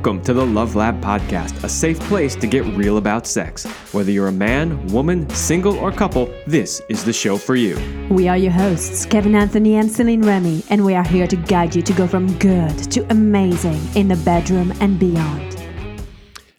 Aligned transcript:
Welcome 0.00 0.22
to 0.22 0.32
the 0.32 0.46
Love 0.46 0.76
Lab 0.76 0.98
Podcast, 1.02 1.62
a 1.62 1.68
safe 1.68 2.00
place 2.00 2.34
to 2.36 2.46
get 2.46 2.64
real 2.74 2.96
about 2.96 3.26
sex. 3.26 3.66
Whether 3.92 4.10
you're 4.10 4.28
a 4.28 4.32
man, 4.32 4.86
woman, 4.86 5.28
single, 5.28 5.78
or 5.78 5.92
couple, 5.92 6.32
this 6.46 6.80
is 6.88 7.04
the 7.04 7.12
show 7.12 7.36
for 7.36 7.54
you. 7.54 7.78
We 8.08 8.26
are 8.26 8.38
your 8.38 8.50
hosts, 8.50 9.04
Kevin 9.04 9.34
Anthony 9.34 9.74
and 9.74 9.92
Celine 9.92 10.22
Remy, 10.22 10.62
and 10.70 10.86
we 10.86 10.94
are 10.94 11.06
here 11.06 11.26
to 11.26 11.36
guide 11.36 11.74
you 11.74 11.82
to 11.82 11.92
go 11.92 12.06
from 12.06 12.32
good 12.38 12.90
to 12.92 13.06
amazing 13.10 13.78
in 13.94 14.08
the 14.08 14.16
bedroom 14.16 14.72
and 14.80 14.98
beyond. 14.98 15.62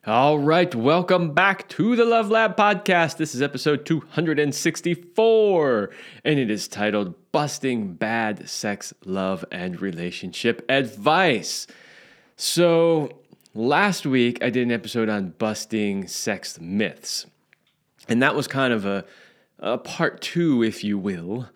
All 0.06 0.38
right, 0.38 0.76
welcome 0.76 1.34
back 1.34 1.68
to 1.70 1.96
the 1.96 2.06
Love 2.06 2.30
Lab 2.30 2.56
Podcast. 2.56 3.18
This 3.18 3.34
is 3.34 3.42
episode 3.42 3.88
264, 3.88 5.90
and 6.24 6.38
it 6.38 6.52
is 6.52 6.68
titled 6.68 7.16
Busting 7.32 7.96
Bad 7.96 8.48
Sex, 8.48 8.94
Love, 9.04 9.44
and 9.52 9.82
Relationship 9.82 10.64
Advice. 10.70 11.66
So, 12.36 13.21
last 13.54 14.06
week 14.06 14.44
I 14.44 14.50
did 14.50 14.64
an 14.64 14.72
episode 14.72 15.10
on 15.10 15.34
busting 15.38 16.08
sex 16.08 16.60
myths, 16.60 17.26
and 18.08 18.22
that 18.22 18.36
was 18.36 18.48
kind 18.48 18.74
of 18.74 18.86
a, 18.86 19.06
a 19.60 19.78
part 19.78 20.22
two, 20.22 20.64
if 20.64 20.84
you 20.84 20.98
will, 20.98 21.50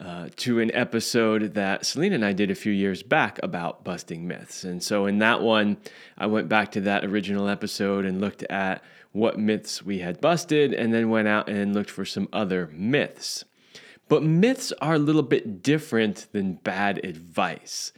uh, 0.00 0.28
to 0.36 0.60
an 0.60 0.74
episode 0.74 1.54
that 1.54 1.86
Celine 1.86 2.12
and 2.12 2.24
I 2.24 2.32
did 2.32 2.50
a 2.50 2.54
few 2.54 2.72
years 2.72 3.02
back 3.02 3.38
about 3.42 3.84
busting 3.84 4.26
myths. 4.26 4.64
And 4.64 4.82
so, 4.82 5.06
in 5.06 5.18
that 5.18 5.42
one, 5.42 5.76
I 6.18 6.26
went 6.26 6.48
back 6.48 6.72
to 6.72 6.80
that 6.82 7.04
original 7.04 7.48
episode 7.48 8.04
and 8.04 8.20
looked 8.20 8.42
at 8.44 8.82
what 9.12 9.38
myths 9.38 9.82
we 9.82 9.98
had 9.98 10.20
busted, 10.20 10.72
and 10.72 10.92
then 10.92 11.10
went 11.10 11.28
out 11.28 11.48
and 11.48 11.74
looked 11.74 11.90
for 11.90 12.04
some 12.04 12.28
other 12.32 12.70
myths. 12.72 13.44
But 14.08 14.22
myths 14.22 14.72
are 14.80 14.94
a 14.94 14.98
little 14.98 15.22
bit 15.22 15.62
different 15.62 16.26
than 16.32 16.54
bad 16.54 17.04
advice 17.04 17.92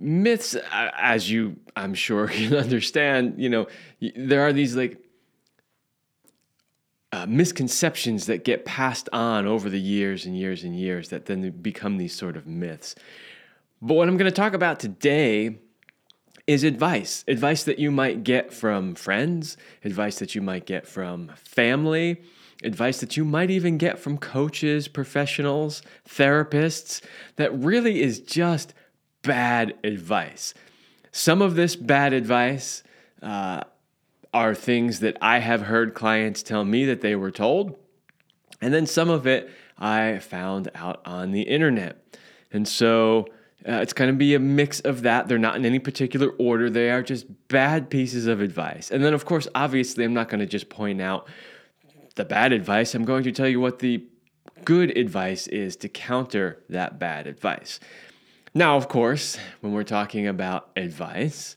myths, 0.00 0.56
as 0.72 1.30
you 1.30 1.56
I'm 1.76 1.94
sure 1.94 2.26
can 2.28 2.54
understand, 2.54 3.34
you 3.38 3.48
know, 3.48 3.68
there 4.16 4.42
are 4.42 4.52
these 4.52 4.74
like 4.74 4.98
uh, 7.12 7.26
misconceptions 7.26 8.26
that 8.26 8.44
get 8.44 8.64
passed 8.64 9.08
on 9.12 9.46
over 9.46 9.68
the 9.68 9.80
years 9.80 10.26
and 10.26 10.36
years 10.36 10.64
and 10.64 10.78
years 10.78 11.08
that 11.10 11.26
then 11.26 11.50
become 11.50 11.98
these 11.98 12.16
sort 12.16 12.36
of 12.36 12.46
myths. 12.46 12.94
But 13.82 13.94
what 13.94 14.08
I'm 14.08 14.16
going 14.16 14.30
to 14.30 14.36
talk 14.36 14.54
about 14.54 14.78
today 14.78 15.58
is 16.46 16.64
advice 16.64 17.24
advice 17.28 17.64
that 17.64 17.78
you 17.78 17.90
might 17.90 18.24
get 18.24 18.52
from 18.52 18.94
friends, 18.94 19.56
advice 19.84 20.18
that 20.18 20.34
you 20.34 20.42
might 20.42 20.66
get 20.66 20.86
from 20.86 21.30
family, 21.36 22.22
advice 22.62 23.00
that 23.00 23.16
you 23.16 23.24
might 23.24 23.50
even 23.50 23.78
get 23.78 23.98
from 23.98 24.18
coaches, 24.18 24.88
professionals, 24.88 25.82
therapists 26.08 27.02
that 27.36 27.56
really 27.56 28.02
is 28.02 28.20
just 28.20 28.74
bad 29.22 29.76
advice. 29.84 30.54
Some 31.12 31.42
of 31.42 31.54
this 31.54 31.76
bad 31.76 32.12
advice 32.12 32.82
uh, 33.22 33.62
are 34.32 34.54
things 34.54 35.00
that 35.00 35.16
I 35.20 35.38
have 35.38 35.62
heard 35.62 35.94
clients 35.94 36.42
tell 36.42 36.64
me 36.64 36.84
that 36.86 37.00
they 37.00 37.16
were 37.16 37.30
told. 37.30 37.76
And 38.60 38.72
then 38.72 38.86
some 38.86 39.10
of 39.10 39.26
it 39.26 39.50
I 39.78 40.18
found 40.18 40.70
out 40.74 41.00
on 41.04 41.32
the 41.32 41.42
internet. 41.42 41.96
And 42.52 42.68
so 42.68 43.26
uh, 43.66 43.74
it's 43.74 43.92
going 43.92 44.10
to 44.10 44.16
be 44.16 44.34
a 44.34 44.38
mix 44.38 44.80
of 44.80 45.02
that. 45.02 45.28
They're 45.28 45.38
not 45.38 45.56
in 45.56 45.64
any 45.64 45.78
particular 45.78 46.30
order, 46.38 46.70
they 46.70 46.90
are 46.90 47.02
just 47.02 47.26
bad 47.48 47.90
pieces 47.90 48.26
of 48.26 48.40
advice. 48.40 48.90
And 48.90 49.04
then, 49.04 49.14
of 49.14 49.24
course, 49.24 49.48
obviously, 49.54 50.04
I'm 50.04 50.14
not 50.14 50.28
going 50.28 50.40
to 50.40 50.46
just 50.46 50.68
point 50.68 51.00
out 51.00 51.28
the 52.14 52.24
bad 52.24 52.52
advice. 52.52 52.94
I'm 52.94 53.04
going 53.04 53.24
to 53.24 53.32
tell 53.32 53.48
you 53.48 53.60
what 53.60 53.78
the 53.78 54.04
good 54.64 54.96
advice 54.96 55.46
is 55.46 55.76
to 55.76 55.88
counter 55.88 56.62
that 56.68 56.98
bad 56.98 57.26
advice. 57.26 57.80
Now, 58.52 58.76
of 58.76 58.88
course, 58.88 59.38
when 59.60 59.72
we're 59.72 59.84
talking 59.84 60.26
about 60.26 60.70
advice, 60.74 61.56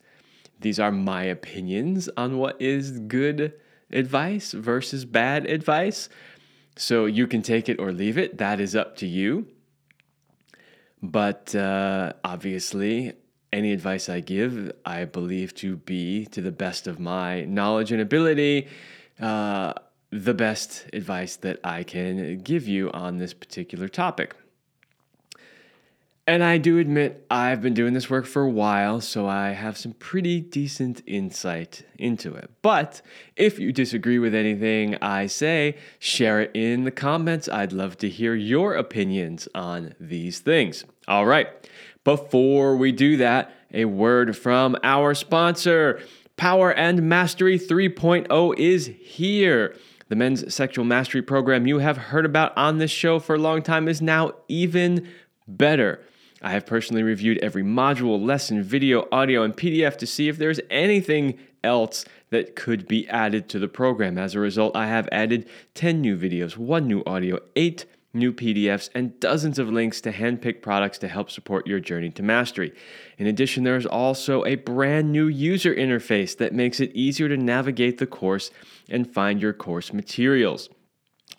these 0.59 0.79
are 0.79 0.91
my 0.91 1.23
opinions 1.23 2.07
on 2.15 2.37
what 2.37 2.61
is 2.61 2.99
good 2.99 3.53
advice 3.91 4.51
versus 4.51 5.03
bad 5.03 5.47
advice. 5.47 6.07
So 6.75 7.05
you 7.05 7.25
can 7.25 7.41
take 7.41 7.67
it 7.67 7.79
or 7.79 7.91
leave 7.91 8.17
it. 8.17 8.37
That 8.37 8.59
is 8.59 8.75
up 8.75 8.95
to 8.97 9.07
you. 9.07 9.47
But 11.01 11.55
uh, 11.55 12.13
obviously, 12.23 13.13
any 13.51 13.71
advice 13.71 14.07
I 14.07 14.19
give, 14.19 14.71
I 14.85 15.05
believe 15.05 15.55
to 15.55 15.77
be, 15.77 16.25
to 16.27 16.41
the 16.41 16.51
best 16.51 16.85
of 16.85 16.99
my 16.99 17.43
knowledge 17.45 17.91
and 17.91 18.01
ability, 18.01 18.67
uh, 19.19 19.73
the 20.11 20.33
best 20.33 20.85
advice 20.93 21.37
that 21.37 21.59
I 21.63 21.83
can 21.83 22.37
give 22.39 22.67
you 22.67 22.91
on 22.91 23.17
this 23.17 23.33
particular 23.33 23.87
topic. 23.87 24.35
And 26.25 26.41
I 26.41 26.57
do 26.57 26.79
admit 26.79 27.25
I've 27.29 27.61
been 27.61 27.73
doing 27.73 27.93
this 27.93 28.09
work 28.09 28.25
for 28.25 28.43
a 28.43 28.49
while, 28.49 29.01
so 29.01 29.27
I 29.27 29.49
have 29.49 29.77
some 29.77 29.91
pretty 29.91 30.39
decent 30.39 31.01
insight 31.05 31.83
into 31.97 32.33
it. 32.33 32.49
But 32.61 33.01
if 33.35 33.59
you 33.59 33.73
disagree 33.73 34.19
with 34.19 34.33
anything 34.33 34.95
I 35.01 35.25
say, 35.27 35.75
share 35.99 36.39
it 36.39 36.51
in 36.53 36.85
the 36.85 36.91
comments. 36.91 37.49
I'd 37.49 37.73
love 37.73 37.97
to 37.97 38.09
hear 38.09 38.35
your 38.35 38.73
opinions 38.75 39.49
on 39.53 39.95
these 39.99 40.39
things. 40.39 40.85
All 41.09 41.25
right, 41.25 41.49
before 42.05 42.77
we 42.77 42.93
do 42.93 43.17
that, 43.17 43.51
a 43.73 43.83
word 43.83 44.37
from 44.37 44.77
our 44.81 45.13
sponsor. 45.13 45.99
Power 46.37 46.71
and 46.71 47.03
Mastery 47.03 47.59
3.0 47.59 48.57
is 48.57 48.87
here. 49.01 49.75
The 50.07 50.15
men's 50.15 50.53
sexual 50.55 50.85
mastery 50.85 51.21
program 51.21 51.67
you 51.67 51.79
have 51.79 51.97
heard 51.97 52.25
about 52.25 52.57
on 52.57 52.77
this 52.77 52.91
show 52.91 53.19
for 53.19 53.35
a 53.35 53.39
long 53.39 53.61
time 53.61 53.89
is 53.89 54.01
now 54.01 54.31
even 54.47 55.09
better. 55.49 55.99
I 56.43 56.51
have 56.51 56.65
personally 56.65 57.03
reviewed 57.03 57.37
every 57.37 57.63
module, 57.63 58.23
lesson, 58.23 58.61
video, 58.61 59.07
audio, 59.11 59.43
and 59.43 59.55
PDF 59.55 59.97
to 59.97 60.05
see 60.05 60.27
if 60.27 60.37
there's 60.37 60.59
anything 60.69 61.39
else 61.63 62.03
that 62.31 62.55
could 62.55 62.85
be 62.85 63.07
added 63.07 63.47
to 63.47 63.59
the 63.59 63.69
program. 63.69 64.17
As 64.17 64.35
a 64.35 64.39
result, 64.39 64.75
I 64.75 64.87
have 64.87 65.07
added 65.11 65.47
10 65.75 66.01
new 66.01 66.17
videos, 66.17 66.57
one 66.57 66.85
new 66.85 67.01
audio, 67.05 67.39
eight 67.55 67.85
new 68.13 68.33
PDFs, 68.33 68.89
and 68.93 69.19
dozens 69.19 69.57
of 69.57 69.69
links 69.69 70.01
to 70.01 70.11
handpicked 70.11 70.61
products 70.61 70.97
to 70.99 71.07
help 71.07 71.31
support 71.31 71.65
your 71.65 71.79
journey 71.79 72.09
to 72.11 72.21
mastery. 72.21 72.73
In 73.17 73.25
addition, 73.25 73.63
there 73.63 73.77
is 73.77 73.85
also 73.85 74.45
a 74.45 74.55
brand 74.55 75.11
new 75.11 75.27
user 75.27 75.73
interface 75.73 76.37
that 76.37 76.53
makes 76.53 76.79
it 76.79 76.91
easier 76.93 77.29
to 77.29 77.37
navigate 77.37 77.97
the 77.97 78.05
course 78.05 78.51
and 78.89 79.11
find 79.11 79.41
your 79.41 79.53
course 79.53 79.93
materials. 79.93 80.69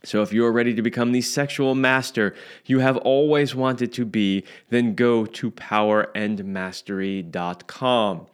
So, 0.04 0.22
if 0.22 0.32
you 0.32 0.44
are 0.44 0.52
ready 0.52 0.74
to 0.74 0.82
become 0.82 1.12
the 1.12 1.22
sexual 1.22 1.74
master 1.74 2.34
you 2.66 2.80
have 2.80 2.98
always 2.98 3.54
wanted 3.54 3.90
to 3.94 4.04
be, 4.04 4.44
then 4.70 4.94
go 4.94 5.24
to 5.26 5.50
powerandmastery.com. 5.50 8.26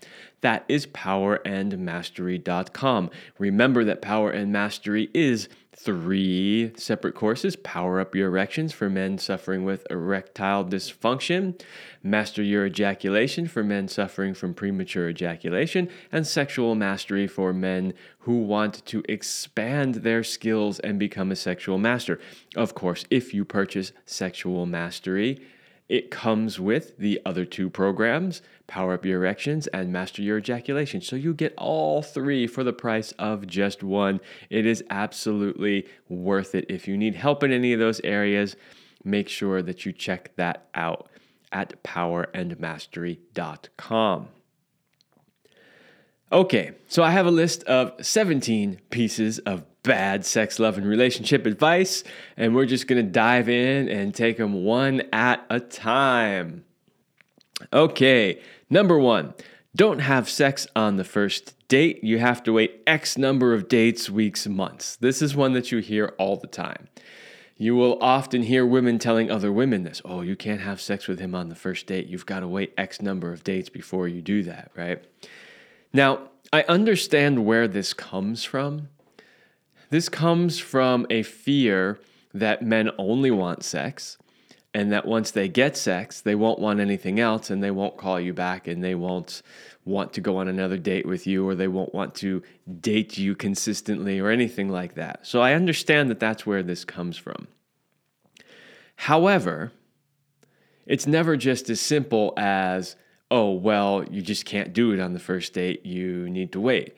That 0.42 0.64
is 0.68 0.86
powerandmastery.com. 0.86 3.10
Remember 3.38 3.84
that 3.84 4.02
Power 4.02 4.30
and 4.30 4.52
Mastery 4.52 5.10
is 5.12 5.48
three 5.82 6.72
separate 6.76 7.14
courses 7.14 7.56
Power 7.56 8.00
Up 8.00 8.14
Your 8.14 8.28
Erections 8.28 8.72
for 8.72 8.90
men 8.90 9.16
suffering 9.16 9.64
with 9.64 9.86
erectile 9.90 10.64
dysfunction, 10.64 11.58
Master 12.02 12.42
Your 12.42 12.66
Ejaculation 12.66 13.46
for 13.46 13.64
men 13.64 13.88
suffering 13.88 14.34
from 14.34 14.52
premature 14.52 15.08
ejaculation, 15.08 15.88
and 16.12 16.26
Sexual 16.26 16.74
Mastery 16.74 17.26
for 17.26 17.54
men 17.54 17.94
who 18.20 18.42
want 18.42 18.84
to 18.86 19.02
expand 19.08 19.96
their 19.96 20.22
skills 20.22 20.78
and 20.80 20.98
become 20.98 21.32
a 21.32 21.36
sexual 21.36 21.78
master. 21.78 22.20
Of 22.54 22.74
course, 22.74 23.06
if 23.08 23.32
you 23.32 23.46
purchase 23.46 23.92
Sexual 24.04 24.66
Mastery, 24.66 25.40
it 25.90 26.10
comes 26.12 26.60
with 26.60 26.96
the 26.98 27.20
other 27.26 27.44
two 27.44 27.68
programs, 27.68 28.42
Power 28.68 28.94
Up 28.94 29.04
Your 29.04 29.18
Erections 29.18 29.66
and 29.66 29.92
Master 29.92 30.22
Your 30.22 30.38
Ejaculation. 30.38 31.00
So 31.00 31.16
you 31.16 31.34
get 31.34 31.52
all 31.58 32.00
three 32.00 32.46
for 32.46 32.62
the 32.62 32.72
price 32.72 33.10
of 33.18 33.48
just 33.48 33.82
one. 33.82 34.20
It 34.50 34.66
is 34.66 34.84
absolutely 34.88 35.88
worth 36.08 36.54
it. 36.54 36.66
If 36.68 36.86
you 36.86 36.96
need 36.96 37.16
help 37.16 37.42
in 37.42 37.50
any 37.50 37.72
of 37.72 37.80
those 37.80 38.00
areas, 38.04 38.54
make 39.02 39.28
sure 39.28 39.62
that 39.62 39.84
you 39.84 39.92
check 39.92 40.36
that 40.36 40.68
out 40.76 41.08
at 41.50 41.82
powerandmastery.com. 41.82 44.28
Okay, 46.32 46.72
so 46.86 47.02
I 47.02 47.10
have 47.10 47.26
a 47.26 47.30
list 47.32 47.64
of 47.64 47.92
17 48.04 48.80
pieces 48.90 49.40
of 49.40 49.64
bad 49.82 50.24
sex, 50.24 50.60
love, 50.60 50.78
and 50.78 50.86
relationship 50.86 51.44
advice, 51.44 52.04
and 52.36 52.54
we're 52.54 52.66
just 52.66 52.86
gonna 52.86 53.02
dive 53.02 53.48
in 53.48 53.88
and 53.88 54.14
take 54.14 54.36
them 54.36 54.64
one 54.64 55.02
at 55.12 55.44
a 55.50 55.58
time. 55.58 56.64
Okay, 57.72 58.40
number 58.68 58.96
one, 58.96 59.34
don't 59.74 59.98
have 59.98 60.28
sex 60.28 60.68
on 60.76 60.96
the 60.96 61.04
first 61.04 61.56
date. 61.66 62.04
You 62.04 62.18
have 62.18 62.44
to 62.44 62.52
wait 62.52 62.80
X 62.86 63.18
number 63.18 63.52
of 63.52 63.66
dates, 63.66 64.08
weeks, 64.08 64.46
months. 64.46 64.94
This 64.96 65.20
is 65.20 65.34
one 65.34 65.52
that 65.54 65.72
you 65.72 65.78
hear 65.78 66.14
all 66.16 66.36
the 66.36 66.46
time. 66.46 66.88
You 67.56 67.74
will 67.74 67.98
often 68.00 68.44
hear 68.44 68.64
women 68.64 69.00
telling 69.00 69.32
other 69.32 69.52
women 69.52 69.82
this 69.82 70.00
oh, 70.04 70.20
you 70.20 70.36
can't 70.36 70.60
have 70.60 70.80
sex 70.80 71.08
with 71.08 71.18
him 71.18 71.34
on 71.34 71.48
the 71.48 71.56
first 71.56 71.88
date. 71.88 72.06
You've 72.06 72.24
got 72.24 72.40
to 72.40 72.48
wait 72.48 72.72
X 72.78 73.02
number 73.02 73.32
of 73.32 73.42
dates 73.42 73.68
before 73.68 74.06
you 74.06 74.22
do 74.22 74.44
that, 74.44 74.70
right? 74.76 75.04
Now, 75.92 76.28
I 76.52 76.62
understand 76.62 77.44
where 77.44 77.68
this 77.68 77.92
comes 77.92 78.44
from 78.44 78.88
this 79.90 80.08
comes 80.08 80.60
from 80.60 81.04
a 81.10 81.24
fear 81.24 82.00
that 82.32 82.62
men 82.62 82.90
only 82.96 83.32
want 83.32 83.64
sex 83.64 84.16
and 84.72 84.92
that 84.92 85.04
once 85.04 85.32
they 85.32 85.48
get 85.48 85.76
sex, 85.76 86.20
they 86.20 86.36
won't 86.36 86.60
want 86.60 86.78
anything 86.78 87.18
else 87.18 87.50
and 87.50 87.60
they 87.60 87.72
won't 87.72 87.96
call 87.96 88.20
you 88.20 88.32
back 88.32 88.68
and 88.68 88.84
they 88.84 88.94
won't 88.94 89.42
want 89.84 90.12
to 90.12 90.20
go 90.20 90.36
on 90.36 90.46
another 90.46 90.78
date 90.78 91.06
with 91.06 91.26
you 91.26 91.46
or 91.46 91.56
they 91.56 91.66
won't 91.66 91.92
want 91.92 92.14
to 92.14 92.40
date 92.80 93.18
you 93.18 93.34
consistently 93.34 94.20
or 94.20 94.30
anything 94.30 94.68
like 94.68 94.94
that. 94.94 95.26
So 95.26 95.40
I 95.40 95.54
understand 95.54 96.08
that 96.10 96.20
that's 96.20 96.46
where 96.46 96.62
this 96.62 96.84
comes 96.84 97.16
from. 97.16 97.48
However, 98.94 99.72
it's 100.86 101.06
never 101.08 101.36
just 101.36 101.68
as 101.68 101.80
simple 101.80 102.32
as, 102.36 102.94
oh, 103.30 103.52
well, 103.52 104.04
you 104.10 104.22
just 104.22 104.44
can't 104.44 104.72
do 104.72 104.92
it 104.92 105.00
on 105.00 105.12
the 105.12 105.20
first 105.20 105.52
date, 105.52 105.86
you 105.86 106.28
need 106.28 106.52
to 106.52 106.60
wait. 106.60 106.94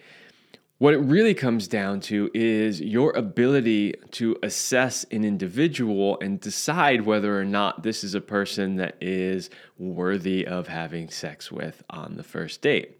What 0.79 0.95
it 0.95 0.99
really 0.99 1.35
comes 1.35 1.69
down 1.69 2.01
to 2.01 2.29
is 2.35 2.81
your 2.81 3.13
ability 3.13 3.95
to 4.13 4.37
assess 4.43 5.05
an 5.13 5.25
individual 5.25 6.19
and 6.21 6.41
decide 6.41 7.03
whether 7.03 7.39
or 7.39 7.45
not 7.45 7.85
this 7.85 8.03
is 8.03 8.17
a 8.17 8.21
person 8.21 8.77
that 8.77 8.97
is 9.01 9.49
worthy 9.79 10.45
of 10.45 10.67
having 10.67 11.09
sex 11.09 11.53
with 11.53 11.85
on 11.89 12.17
the 12.17 12.25
first 12.25 12.63
date. 12.63 12.99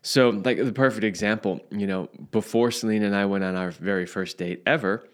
So, 0.00 0.30
like 0.30 0.56
the 0.56 0.72
perfect 0.72 1.04
example, 1.04 1.60
you 1.70 1.86
know, 1.86 2.08
before 2.30 2.70
Celine 2.70 3.02
and 3.02 3.14
I 3.14 3.26
went 3.26 3.44
on 3.44 3.54
our 3.54 3.70
very 3.70 4.06
first 4.06 4.38
date 4.38 4.62
ever, 4.64 5.06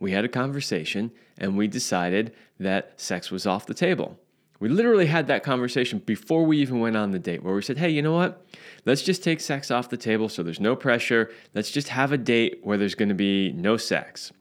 we 0.00 0.10
had 0.10 0.24
a 0.24 0.28
conversation 0.28 1.12
and 1.38 1.56
we 1.56 1.68
decided 1.68 2.34
that 2.58 3.00
sex 3.00 3.30
was 3.30 3.46
off 3.46 3.66
the 3.66 3.74
table. 3.74 4.18
We 4.58 4.68
literally 4.68 5.06
had 5.06 5.26
that 5.26 5.42
conversation 5.42 5.98
before 5.98 6.44
we 6.44 6.58
even 6.58 6.80
went 6.80 6.96
on 6.96 7.10
the 7.10 7.18
date 7.18 7.42
where 7.42 7.54
we 7.54 7.62
said, 7.62 7.78
hey, 7.78 7.90
you 7.90 8.00
know 8.00 8.14
what? 8.14 8.46
Let's 8.84 9.02
just 9.02 9.22
take 9.22 9.40
sex 9.40 9.70
off 9.70 9.90
the 9.90 9.96
table 9.96 10.28
so 10.28 10.42
there's 10.42 10.60
no 10.60 10.74
pressure. 10.74 11.30
Let's 11.54 11.70
just 11.70 11.88
have 11.88 12.12
a 12.12 12.18
date 12.18 12.60
where 12.62 12.78
there's 12.78 12.94
going 12.94 13.10
to 13.10 13.14
be 13.14 13.52
no 13.52 13.76
sex. 13.76 14.32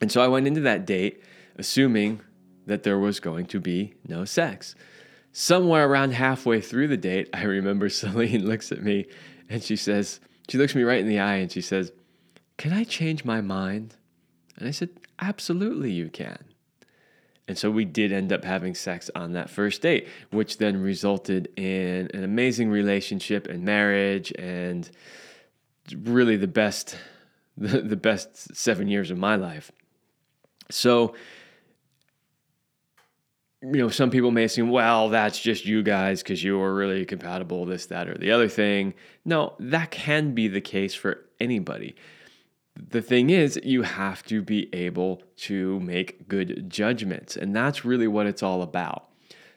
And 0.00 0.12
so 0.12 0.22
I 0.22 0.28
went 0.28 0.46
into 0.46 0.60
that 0.62 0.86
date 0.86 1.22
assuming 1.56 2.20
that 2.66 2.82
there 2.82 2.98
was 2.98 3.20
going 3.20 3.46
to 3.46 3.60
be 3.60 3.94
no 4.06 4.24
sex. 4.24 4.74
Somewhere 5.32 5.88
around 5.88 6.12
halfway 6.12 6.60
through 6.60 6.88
the 6.88 6.96
date, 6.96 7.28
I 7.32 7.42
remember 7.44 7.88
Celine 7.90 8.46
looks 8.46 8.72
at 8.72 8.82
me 8.82 9.06
and 9.48 9.62
she 9.62 9.76
says, 9.76 10.20
she 10.48 10.58
looks 10.58 10.74
me 10.74 10.82
right 10.82 11.00
in 11.00 11.08
the 11.08 11.20
eye 11.20 11.36
and 11.36 11.50
she 11.50 11.60
says, 11.60 11.92
Can 12.58 12.72
I 12.72 12.84
change 12.84 13.24
my 13.24 13.40
mind? 13.40 13.94
And 14.56 14.66
I 14.66 14.72
said, 14.72 14.90
Absolutely, 15.20 15.92
you 15.92 16.08
can. 16.08 16.44
And 17.50 17.58
so 17.58 17.68
we 17.68 17.84
did 17.84 18.12
end 18.12 18.32
up 18.32 18.44
having 18.44 18.76
sex 18.76 19.10
on 19.16 19.32
that 19.32 19.50
first 19.50 19.82
date, 19.82 20.06
which 20.30 20.58
then 20.58 20.80
resulted 20.80 21.48
in 21.56 22.08
an 22.14 22.22
amazing 22.22 22.70
relationship 22.70 23.48
and 23.48 23.64
marriage 23.64 24.32
and 24.38 24.88
really 26.04 26.36
the 26.36 26.46
best 26.46 26.96
the, 27.56 27.96
best 27.96 28.54
7 28.56 28.86
years 28.86 29.10
of 29.10 29.18
my 29.18 29.34
life. 29.34 29.72
So 30.70 31.16
you 33.62 33.78
know, 33.78 33.88
some 33.88 34.10
people 34.10 34.30
may 34.30 34.44
assume, 34.44 34.70
well, 34.70 35.08
that's 35.08 35.40
just 35.40 35.66
you 35.66 35.82
guys 35.82 36.22
because 36.22 36.44
you 36.44 36.62
are 36.62 36.72
really 36.72 37.04
compatible, 37.04 37.66
this, 37.66 37.86
that, 37.86 38.08
or 38.08 38.16
the 38.16 38.30
other 38.30 38.48
thing. 38.48 38.94
No, 39.24 39.54
that 39.58 39.90
can 39.90 40.34
be 40.34 40.46
the 40.46 40.60
case 40.60 40.94
for 40.94 41.24
anybody 41.40 41.96
the 42.76 43.02
thing 43.02 43.30
is, 43.30 43.58
you 43.62 43.82
have 43.82 44.22
to 44.24 44.42
be 44.42 44.72
able 44.74 45.22
to 45.36 45.80
make 45.80 46.28
good 46.28 46.70
judgments. 46.70 47.36
And 47.36 47.54
that's 47.54 47.84
really 47.84 48.08
what 48.08 48.26
it's 48.26 48.42
all 48.42 48.62
about. 48.62 49.08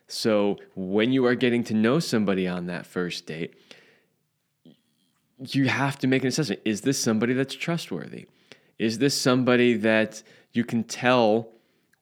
So, 0.07 0.57
when 0.75 1.12
you 1.12 1.25
are 1.25 1.36
getting 1.36 1.63
to 1.65 1.74
know 1.74 2.00
somebody 2.00 2.48
on 2.48 2.68
that 2.68 2.86
first 2.86 3.25
date, 3.25 3.56
you 5.39 5.68
have 5.68 5.98
to 6.00 6.07
make 6.07 6.24
an 6.24 6.27
assessment. 6.27 6.62
Is 6.65 6.81
this 6.81 7.00
somebody 7.00 7.33
that's 7.33 7.56
trustworthy? 7.56 8.27
Is 8.77 9.00
this 9.00 9.19
somebody 9.19 9.75
that 9.75 10.21
you 10.51 10.63
can 10.63 10.83
tell 10.83 11.50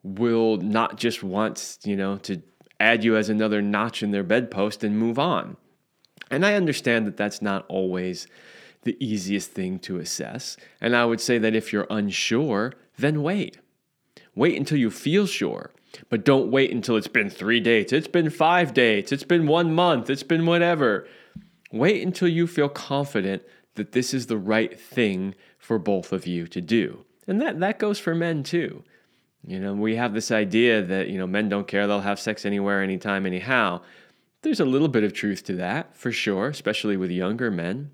will 0.03 0.57
not 0.57 0.97
just 0.97 1.23
want, 1.23 1.77
you 1.83 1.95
know, 1.95 2.17
to 2.17 2.41
add 2.79 3.03
you 3.03 3.15
as 3.15 3.29
another 3.29 3.61
notch 3.61 4.01
in 4.01 4.11
their 4.11 4.23
bedpost 4.23 4.83
and 4.83 4.97
move 4.97 5.19
on? 5.19 5.57
And 6.29 6.45
I 6.45 6.55
understand 6.55 7.05
that 7.07 7.17
that's 7.17 7.41
not 7.41 7.65
always 7.67 8.27
the 8.83 8.97
easiest 8.99 9.51
thing 9.51 9.79
to 9.79 9.97
assess. 9.97 10.57
And 10.79 10.95
I 10.95 11.05
would 11.05 11.21
say 11.21 11.37
that 11.37 11.55
if 11.55 11.71
you're 11.71 11.87
unsure, 11.89 12.73
then 12.97 13.21
wait. 13.21 13.59
Wait 14.35 14.57
until 14.57 14.77
you 14.77 14.89
feel 14.89 15.25
sure. 15.25 15.71
But 16.09 16.23
don't 16.23 16.51
wait 16.51 16.71
until 16.71 16.95
it's 16.95 17.07
been 17.07 17.29
three 17.29 17.59
dates, 17.59 17.91
it's 17.91 18.07
been 18.07 18.29
five 18.29 18.73
dates, 18.73 19.11
it's 19.11 19.25
been 19.25 19.45
one 19.45 19.73
month, 19.73 20.09
it's 20.09 20.23
been 20.23 20.45
whatever. 20.45 21.07
Wait 21.71 22.01
until 22.01 22.27
you 22.27 22.47
feel 22.47 22.69
confident 22.69 23.43
that 23.75 23.91
this 23.91 24.13
is 24.13 24.27
the 24.27 24.37
right 24.37 24.79
thing 24.79 25.35
for 25.57 25.77
both 25.77 26.11
of 26.11 26.25
you 26.25 26.47
to 26.47 26.61
do. 26.61 27.05
And 27.27 27.41
that, 27.41 27.59
that 27.59 27.79
goes 27.79 27.99
for 27.99 28.15
men 28.15 28.43
too. 28.43 28.83
You 29.45 29.59
know, 29.59 29.73
we 29.73 29.95
have 29.95 30.13
this 30.13 30.31
idea 30.31 30.81
that, 30.81 31.09
you 31.09 31.17
know, 31.17 31.27
men 31.27 31.49
don't 31.49 31.67
care, 31.67 31.87
they'll 31.87 32.01
have 32.01 32.19
sex 32.19 32.45
anywhere, 32.45 32.83
anytime, 32.83 33.25
anyhow. 33.25 33.81
There's 34.43 34.59
a 34.59 34.65
little 34.65 34.87
bit 34.87 35.03
of 35.03 35.13
truth 35.13 35.43
to 35.45 35.53
that, 35.55 35.95
for 35.95 36.11
sure, 36.11 36.47
especially 36.47 36.97
with 36.97 37.11
younger 37.11 37.51
men. 37.51 37.91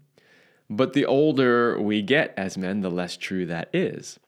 But 0.69 0.93
the 0.93 1.05
older 1.05 1.79
we 1.79 2.01
get 2.01 2.33
as 2.35 2.57
men, 2.57 2.81
the 2.81 2.91
less 2.91 3.15
true 3.17 3.45
that 3.45 3.69
is. 3.73 4.19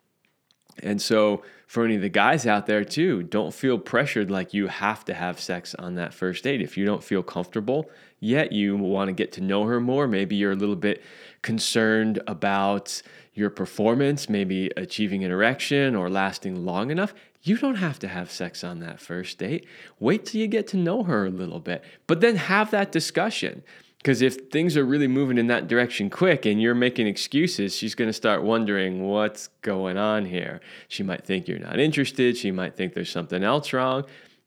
And 0.81 1.01
so, 1.01 1.44
for 1.68 1.86
any 1.86 1.95
of 1.95 2.01
the 2.01 2.09
guys 2.09 2.47
out 2.47 2.65
there 2.65 2.83
too, 2.83 3.24
don't 3.24 3.53
feel 3.53 3.77
pressured 3.77 4.31
like 4.31 4.53
you 4.53 4.68
have 4.68 5.06
to 5.06 5.13
have 5.13 5.39
sex 5.39 5.75
on 5.75 5.95
that 5.95 6.13
first 6.13 6.44
date. 6.44 6.62
If 6.62 6.77
you 6.77 6.86
don't 6.86 7.03
feel 7.03 7.21
comfortable, 7.21 7.89
yet 8.19 8.51
you 8.51 8.77
want 8.77 9.09
to 9.09 9.13
get 9.13 9.31
to 9.33 9.41
know 9.41 9.65
her 9.65 9.80
more, 9.80 10.07
maybe 10.07 10.36
you're 10.36 10.53
a 10.53 10.56
little 10.56 10.75
bit 10.75 11.03
concerned 11.41 12.21
about 12.27 13.01
your 13.33 13.50
performance, 13.50 14.30
maybe 14.30 14.71
achieving 14.77 15.24
an 15.24 15.31
erection 15.31 15.95
or 15.95 16.09
lasting 16.09 16.65
long 16.65 16.92
enough, 16.92 17.13
you 17.42 17.57
don't 17.57 17.75
have 17.75 18.00
to 18.00 18.07
have 18.07 18.31
sex 18.31 18.63
on 18.63 18.80
that 18.80 19.00
first 19.00 19.38
date. 19.38 19.65
Wait 20.00 20.25
till 20.25 20.42
you 20.42 20.47
get 20.47 20.68
to 20.68 20.77
know 20.77 21.03
her 21.03 21.25
a 21.25 21.30
little 21.30 21.59
bit, 21.59 21.83
but 22.06 22.19
then 22.21 22.35
have 22.35 22.71
that 22.71 22.92
discussion. 22.92 23.63
Because 24.00 24.22
if 24.22 24.50
things 24.50 24.78
are 24.78 24.86
really 24.86 25.07
moving 25.07 25.38
in 25.38 25.48
that 25.48 25.68
direction 25.68 26.10
quick 26.10 26.46
and 26.46 26.62
you're 26.62 26.74
making 26.74 27.06
excuses, 27.06 27.75
she's 27.75 27.96
going 27.96 28.07
to 28.07 28.13
start 28.13 28.44
wondering 28.44 29.06
what's 29.06 29.48
going 29.62 29.98
on 29.98 30.25
here. 30.25 30.62
She 30.88 31.04
might 31.04 31.25
think 31.25 31.48
you're 31.48 31.60
not 31.60 31.80
interested. 31.80 32.38
She 32.38 32.50
might 32.50 32.78
think 32.78 32.94
there's 32.94 33.12
something 33.12 33.44
else 33.44 33.74
wrong. 33.74 34.06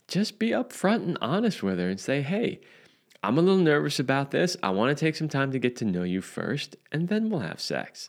Just 0.08 0.38
be 0.38 0.50
upfront 0.50 1.04
and 1.04 1.18
honest 1.20 1.62
with 1.62 1.78
her 1.78 1.88
and 1.88 2.00
say, 2.00 2.22
hey, 2.22 2.60
I'm 3.22 3.36
a 3.36 3.42
little 3.42 3.62
nervous 3.62 4.00
about 4.00 4.30
this. 4.30 4.56
I 4.62 4.70
want 4.70 4.96
to 4.96 5.04
take 5.04 5.16
some 5.16 5.28
time 5.28 5.52
to 5.52 5.58
get 5.58 5.76
to 5.76 5.84
know 5.84 6.02
you 6.02 6.22
first, 6.22 6.76
and 6.90 7.08
then 7.08 7.28
we'll 7.28 7.40
have 7.40 7.60
sex. 7.60 8.08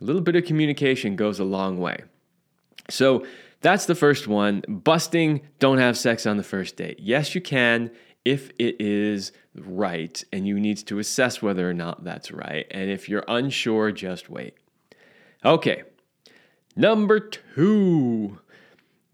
A 0.00 0.04
little 0.04 0.22
bit 0.22 0.34
of 0.34 0.44
communication 0.44 1.14
goes 1.14 1.38
a 1.38 1.44
long 1.44 1.78
way. 1.78 2.02
So 2.90 3.24
that's 3.60 3.86
the 3.86 3.94
first 3.94 4.26
one. 4.26 4.64
Busting, 4.66 5.42
don't 5.58 5.78
have 5.78 5.96
sex 5.96 6.26
on 6.26 6.36
the 6.36 6.42
first 6.42 6.76
date. 6.76 6.98
Yes, 7.00 7.34
you 7.34 7.40
can 7.40 7.90
if 8.24 8.50
it 8.58 8.80
is 8.80 9.32
right 9.54 10.24
and 10.32 10.46
you 10.46 10.58
need 10.58 10.78
to 10.78 10.98
assess 10.98 11.42
whether 11.42 11.68
or 11.68 11.74
not 11.74 12.04
that's 12.04 12.32
right. 12.32 12.66
And 12.70 12.90
if 12.90 13.08
you're 13.08 13.24
unsure, 13.28 13.92
just 13.92 14.30
wait. 14.30 14.54
Okay, 15.44 15.82
number 16.74 17.20
two. 17.20 18.38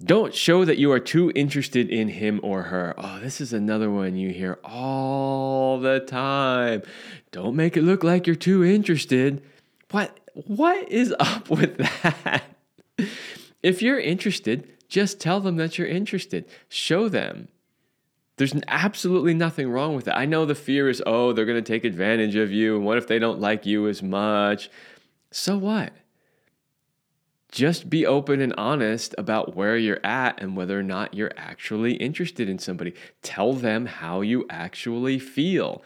Don't 0.03 0.35
show 0.35 0.65
that 0.65 0.79
you 0.79 0.91
are 0.93 1.01
too 1.01 1.31
interested 1.35 1.91
in 1.91 2.09
him 2.09 2.41
or 2.43 2.63
her. 2.63 2.95
Oh, 2.97 3.21
this 3.21 3.39
is 3.39 3.53
another 3.53 3.91
one 3.91 4.17
you 4.17 4.31
hear 4.31 4.59
all 4.65 5.79
the 5.79 6.01
time. 6.01 6.83
Don't 7.33 7.55
make 7.55 7.77
it 7.77 7.83
look 7.83 8.03
like 8.03 8.27
you're 8.27 8.35
too 8.35 8.65
interested. 8.65 9.43
What 9.91 10.19
what 10.33 10.89
is 10.89 11.15
up 11.21 11.51
with 11.51 11.77
that? 11.79 12.45
if 13.63 13.83
you're 13.83 14.01
interested, 14.01 14.73
just 14.89 15.21
tell 15.21 15.41
them 15.41 15.57
that 15.57 15.77
you're 15.77 15.87
interested. 15.87 16.47
Show 16.71 17.11
them 17.11 17.49
there's 18.41 18.55
absolutely 18.69 19.35
nothing 19.35 19.71
wrong 19.71 19.95
with 19.95 20.09
it. 20.09 20.13
I 20.13 20.25
know 20.25 20.47
the 20.47 20.55
fear 20.55 20.89
is, 20.89 21.03
oh, 21.05 21.35
they're 21.35 21.45
going 21.45 21.63
to 21.63 21.73
take 21.73 21.85
advantage 21.85 22.37
of 22.37 22.51
you. 22.51 22.75
And 22.75 22.87
what 22.87 22.97
if 22.97 23.07
they 23.07 23.19
don't 23.19 23.39
like 23.39 23.67
you 23.67 23.87
as 23.87 24.03
much? 24.03 24.71
So 25.31 25.59
what? 25.59 25.93
Just 27.53 27.91
be 27.91 28.07
open 28.07 28.41
and 28.41 28.55
honest 28.57 29.15
about 29.19 29.55
where 29.55 29.77
you're 29.77 30.01
at 30.03 30.41
and 30.41 30.57
whether 30.57 30.79
or 30.79 30.83
not 30.83 31.13
you're 31.13 31.33
actually 31.37 31.97
interested 31.97 32.49
in 32.49 32.59
somebody. 32.59 32.95
Tell 33.21 33.53
them 33.53 33.85
how 33.85 34.23
you 34.23 34.47
actually 34.49 35.19
feel. 35.19 35.83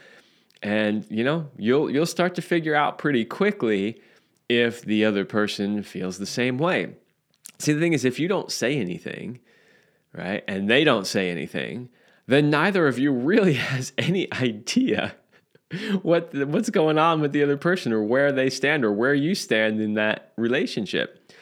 And 0.62 1.04
you 1.10 1.24
know, 1.24 1.48
you'll 1.58 1.90
you'll 1.90 2.06
start 2.06 2.36
to 2.36 2.42
figure 2.42 2.76
out 2.76 2.98
pretty 2.98 3.24
quickly 3.24 4.00
if 4.48 4.80
the 4.82 5.04
other 5.04 5.24
person 5.24 5.82
feels 5.82 6.18
the 6.18 6.24
same 6.24 6.58
way. 6.58 6.94
See, 7.58 7.72
the 7.72 7.80
thing 7.80 7.94
is 7.94 8.04
if 8.04 8.20
you 8.20 8.28
don't 8.28 8.52
say 8.52 8.76
anything, 8.76 9.40
right? 10.12 10.44
And 10.46 10.70
they 10.70 10.84
don't 10.84 11.06
say 11.06 11.30
anything, 11.30 11.88
then 12.26 12.50
neither 12.50 12.86
of 12.86 12.98
you 12.98 13.12
really 13.12 13.54
has 13.72 13.92
any 13.98 14.32
idea 14.32 15.14
what 16.02 16.34
what's 16.34 16.70
going 16.70 16.98
on 16.98 17.20
with 17.20 17.32
the 17.32 17.42
other 17.42 17.56
person 17.56 17.92
or 17.92 18.02
where 18.02 18.32
they 18.32 18.50
stand 18.50 18.84
or 18.84 18.92
where 18.92 19.14
you 19.14 19.34
stand 19.34 19.80
in 19.80 19.94
that 19.94 20.32
relationship. 20.36 21.32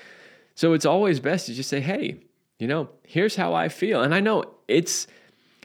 So 0.55 0.73
it's 0.73 0.87
always 0.87 1.21
best 1.21 1.47
to 1.47 1.55
just 1.55 1.69
say, 1.69 1.81
"Hey, 1.81 2.21
you 2.59 2.67
know, 2.67 2.89
here's 3.07 3.37
how 3.37 3.55
I 3.55 3.69
feel." 3.69 4.03
And 4.03 4.15
I 4.15 4.21
know 4.21 4.45
it's 4.69 5.07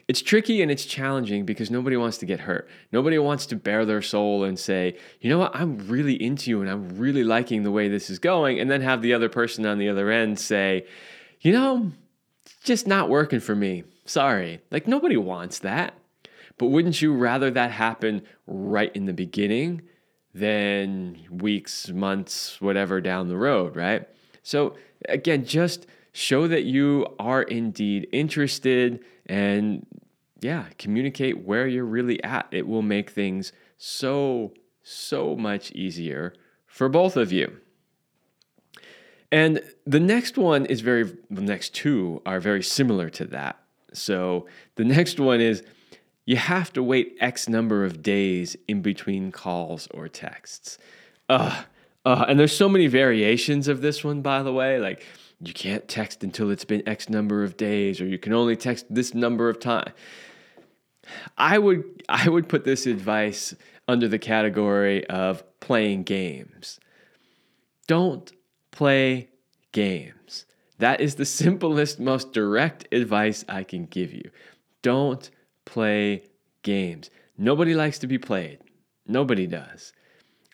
it's 0.06 0.22
tricky 0.22 0.62
and 0.62 0.70
it's 0.70 0.86
challenging 0.86 1.44
because 1.44 1.70
nobody 1.70 1.96
wants 1.96 2.18
to 2.18 2.26
get 2.26 2.40
hurt. 2.40 2.68
Nobody 2.92 3.18
wants 3.18 3.44
to 3.46 3.56
bare 3.56 3.84
their 3.84 4.02
soul 4.02 4.44
and 4.44 4.58
say, 4.58 4.96
"You 5.20 5.30
know 5.30 5.38
what? 5.38 5.54
I'm 5.54 5.78
really 5.88 6.20
into 6.22 6.50
you 6.50 6.60
and 6.60 6.70
I'm 6.70 6.98
really 6.98 7.24
liking 7.24 7.62
the 7.62 7.70
way 7.70 7.88
this 7.88 8.10
is 8.10 8.18
going." 8.18 8.58
And 8.58 8.70
then 8.70 8.80
have 8.82 9.02
the 9.02 9.14
other 9.14 9.28
person 9.28 9.66
on 9.66 9.78
the 9.78 9.88
other 9.88 10.10
end 10.10 10.38
say, 10.38 10.86
"You 11.40 11.52
know, 11.52 11.92
just 12.68 12.86
not 12.86 13.08
working 13.08 13.40
for 13.40 13.56
me." 13.56 13.82
Sorry. 14.04 14.60
Like 14.70 14.86
nobody 14.86 15.16
wants 15.16 15.58
that. 15.60 15.94
But 16.58 16.66
wouldn't 16.66 17.00
you 17.02 17.14
rather 17.14 17.50
that 17.50 17.70
happen 17.70 18.22
right 18.46 18.94
in 18.94 19.06
the 19.06 19.12
beginning 19.12 19.82
than 20.34 21.18
weeks, 21.30 21.88
months, 21.88 22.60
whatever 22.60 23.00
down 23.00 23.28
the 23.28 23.36
road, 23.36 23.76
right? 23.76 24.08
So 24.42 24.74
again, 25.08 25.44
just 25.44 25.86
show 26.12 26.48
that 26.48 26.64
you 26.64 27.06
are 27.18 27.42
indeed 27.42 28.08
interested 28.12 29.04
and 29.26 29.86
yeah, 30.40 30.66
communicate 30.78 31.44
where 31.44 31.66
you're 31.66 31.84
really 31.84 32.22
at. 32.22 32.48
It 32.50 32.66
will 32.66 32.82
make 32.82 33.10
things 33.10 33.52
so, 33.76 34.52
so 34.82 35.36
much 35.36 35.70
easier 35.72 36.34
for 36.66 36.88
both 36.88 37.16
of 37.16 37.32
you. 37.32 37.58
And 39.30 39.60
the 39.86 40.00
next 40.00 40.38
one 40.38 40.66
is 40.66 40.80
very, 40.80 41.04
the 41.30 41.42
next 41.42 41.74
two 41.74 42.22
are 42.24 42.40
very 42.40 42.62
similar 42.62 43.10
to 43.10 43.24
that. 43.26 43.58
So 43.92 44.46
the 44.76 44.84
next 44.84 45.20
one 45.20 45.40
is 45.40 45.62
you 46.24 46.36
have 46.36 46.72
to 46.74 46.82
wait 46.82 47.16
X 47.20 47.48
number 47.48 47.84
of 47.84 48.02
days 48.02 48.56
in 48.66 48.82
between 48.82 49.32
calls 49.32 49.88
or 49.92 50.08
texts. 50.08 50.78
Uh, 51.28 51.62
uh, 52.04 52.24
and 52.28 52.38
there's 52.38 52.56
so 52.56 52.68
many 52.68 52.86
variations 52.86 53.68
of 53.68 53.80
this 53.80 54.02
one, 54.04 54.22
by 54.22 54.42
the 54.42 54.52
way. 54.52 54.78
Like 54.78 55.04
you 55.40 55.52
can't 55.52 55.86
text 55.88 56.24
until 56.24 56.50
it's 56.50 56.64
been 56.64 56.86
X 56.88 57.08
number 57.08 57.44
of 57.44 57.56
days, 57.56 58.00
or 58.00 58.06
you 58.06 58.18
can 58.18 58.32
only 58.32 58.56
text 58.56 58.86
this 58.90 59.14
number 59.14 59.48
of 59.48 59.60
time. 59.60 59.92
I 61.36 61.58
would 61.58 61.84
I 62.08 62.28
would 62.28 62.48
put 62.48 62.64
this 62.64 62.86
advice 62.86 63.54
under 63.86 64.08
the 64.08 64.18
category 64.18 65.06
of 65.06 65.42
playing 65.60 66.02
games. 66.02 66.78
Don't 67.86 68.30
play 68.78 69.28
games. 69.72 70.46
That 70.78 71.00
is 71.00 71.16
the 71.16 71.24
simplest, 71.40 71.98
most 71.98 72.32
direct 72.32 72.86
advice 72.94 73.44
I 73.48 73.64
can 73.64 73.86
give 73.86 74.12
you. 74.12 74.30
Don't 74.82 75.28
play 75.64 76.22
games. 76.62 77.10
Nobody 77.36 77.74
likes 77.74 77.98
to 77.98 78.06
be 78.06 78.18
played. 78.18 78.60
Nobody 79.04 79.48
does. 79.48 79.92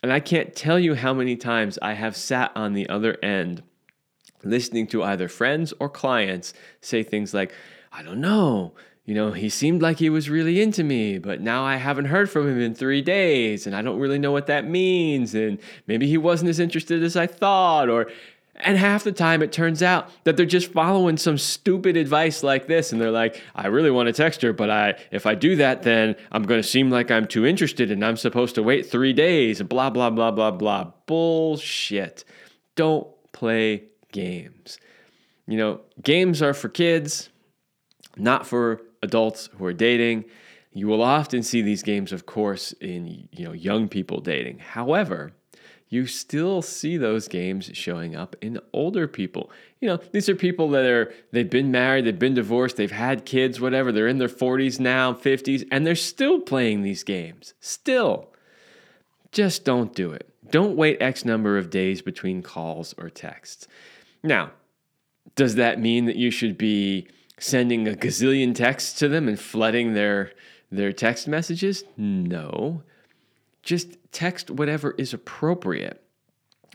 And 0.03 0.11
I 0.11 0.21
can't 0.21 0.57
tell 0.57 0.79
you 0.79 0.95
how 0.95 1.13
many 1.13 1.37
times 1.37 1.79
I 1.83 1.93
have 1.93 2.17
sat 2.17 2.51
on 2.57 2.73
the 2.73 2.89
other 2.89 3.19
end 3.23 3.63
listening 4.43 4.87
to 4.87 5.03
either 5.03 5.29
friends 5.29 5.75
or 5.79 5.91
clients 5.91 6.55
say 6.81 7.03
things 7.03 7.35
like, 7.35 7.53
I 7.93 8.03
don't 8.03 8.23
know, 8.23 8.73
you 9.05 9.15
know, 9.15 9.33
he 9.33 9.51
seemed 9.51 9.83
like 9.83 9.99
he 9.99 10.09
was 10.09 10.31
really 10.31 10.63
into 10.63 10.83
me, 10.83 11.19
but 11.19 11.41
now 11.41 11.63
I 11.63 11.77
haven't 11.77 12.07
heard 12.07 12.31
from 12.31 12.49
him 12.49 12.59
in 12.59 12.75
three 12.75 13.03
days 13.03 13.67
and 13.67 13.77
I 13.77 13.83
don't 13.83 13.99
really 13.99 14.19
know 14.19 14.33
what 14.33 14.47
that 14.47 14.67
means. 14.67 15.35
And 15.35 15.59
maybe 15.87 16.07
he 16.07 16.17
wasn't 16.17 16.49
as 16.49 16.59
interested 16.59 17.03
as 17.03 17.15
I 17.15 17.27
thought. 17.27 17.91
Or, 17.91 18.11
and 18.57 18.79
half 18.79 19.05
the 19.05 19.13
time 19.13 19.43
it 19.43 19.53
turns 19.53 19.83
out 19.83 20.09
that 20.25 20.39
they're 20.39 20.47
just 20.47 20.73
following 20.73 21.19
some 21.19 21.37
stupid 21.37 21.99
advice 21.99 22.43
like 22.43 22.67
this. 22.67 22.93
And 22.93 23.01
they're 23.01 23.11
like, 23.11 23.43
I 23.55 23.67
really 23.67 23.91
want 23.91 24.07
to 24.07 24.13
text 24.15 24.41
her, 24.41 24.55
but 24.55 24.71
I, 24.71 24.95
if 25.11 25.27
I 25.27 25.35
do 25.35 25.57
that, 25.57 25.83
then 25.83 26.17
I'm 26.33 26.45
going 26.45 26.63
to 26.63 26.67
seem 26.67 26.89
like 26.89 27.11
I'm 27.11 27.27
too 27.27 27.45
interested 27.45 27.91
and 27.91 28.03
I'm 28.03 28.17
supposed 28.17 28.55
to 28.55 28.63
wait 28.63 28.87
three 28.87 29.13
days 29.13 29.61
and 29.61 29.69
blah, 29.69 29.91
blah, 29.91 30.09
blah, 30.09 30.31
blah, 30.31 30.51
blah. 30.51 30.93
Bullshit. 31.05 32.25
Don't 32.75 33.07
play 33.33 33.85
games. 34.13 34.79
You 35.47 35.59
know, 35.59 35.81
games 36.03 36.41
are 36.41 36.55
for 36.55 36.71
kids, 36.71 37.29
not 38.17 38.47
for 38.47 38.81
adults 39.05 39.49
who 39.57 39.65
are 39.65 39.73
dating. 39.73 40.25
You 40.73 40.89
will 40.89 41.03
often 41.03 41.45
see 41.45 41.63
these 41.63 41.85
games, 41.85 42.13
of 42.13 42.27
course, 42.27 42.73
in 42.81 43.29
you 43.31 43.45
know 43.45 43.53
young 43.53 43.89
people 43.89 44.21
dating. 44.21 44.59
However, 44.59 45.33
you 45.89 46.07
still 46.07 46.61
see 46.61 46.97
those 46.97 47.29
games 47.29 47.71
showing 47.75 48.17
up 48.17 48.35
in 48.41 48.59
older 48.73 49.07
people. 49.07 49.51
You 49.81 49.89
know, 49.89 50.01
these 50.11 50.29
are 50.29 50.35
people 50.35 50.69
that 50.71 50.85
are 50.85 51.15
they've 51.31 51.49
been 51.49 51.71
married, 51.71 52.05
they've 52.05 52.19
been 52.19 52.35
divorced, 52.35 52.77
they've 52.77 52.91
had 52.91 53.25
kids, 53.25 53.61
whatever. 53.61 53.93
They're 53.93 54.09
in 54.09 54.19
their 54.19 54.29
40s 54.29 54.81
now, 54.81 55.13
50s, 55.13 55.67
and 55.71 55.87
they're 55.87 55.95
still 55.95 56.41
playing 56.41 56.83
these 56.83 57.05
games. 57.05 57.55
Still. 57.61 58.31
Just 59.31 59.65
don't 59.65 59.95
do 59.95 60.11
it. 60.13 60.29
Don't 60.51 60.77
wait 60.77 61.01
X 61.01 61.25
number 61.25 61.59
of 61.59 61.71
days 61.71 62.03
between 62.03 62.43
calls 62.43 62.95
or 62.99 63.09
texts. 63.11 63.69
Now, 64.23 64.51
does 65.37 65.57
that 65.57 65.81
mean 65.81 66.07
that 66.07 66.17
you 66.17 66.31
should 66.31 66.57
be 66.59 67.09
sending 67.39 67.89
a 67.89 67.93
gazillion 67.93 68.55
texts 68.55 68.99
to 68.99 69.09
them 69.09 69.29
and 69.29 69.39
flooding 69.39 69.95
their 69.95 70.33
their 70.71 70.93
text 70.93 71.29
messages? 71.29 71.85
No. 71.97 72.83
Just 73.63 73.97
text 74.13 74.51
whatever 74.51 74.93
is 74.99 75.15
appropriate. 75.15 76.03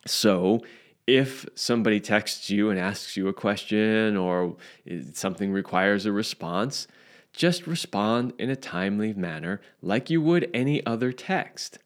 So, 0.05 0.61
if 1.05 1.45
somebody 1.55 1.99
texts 1.99 2.49
you 2.49 2.69
and 2.69 2.79
asks 2.79 3.17
you 3.17 3.27
a 3.27 3.33
question 3.33 4.15
or 4.15 4.55
something 5.13 5.51
requires 5.51 6.05
a 6.05 6.11
response, 6.11 6.87
just 7.33 7.67
respond 7.67 8.33
in 8.37 8.49
a 8.49 8.55
timely 8.55 9.13
manner 9.13 9.59
like 9.81 10.09
you 10.09 10.21
would 10.21 10.49
any 10.53 10.85
other 10.85 11.11
text 11.11 11.79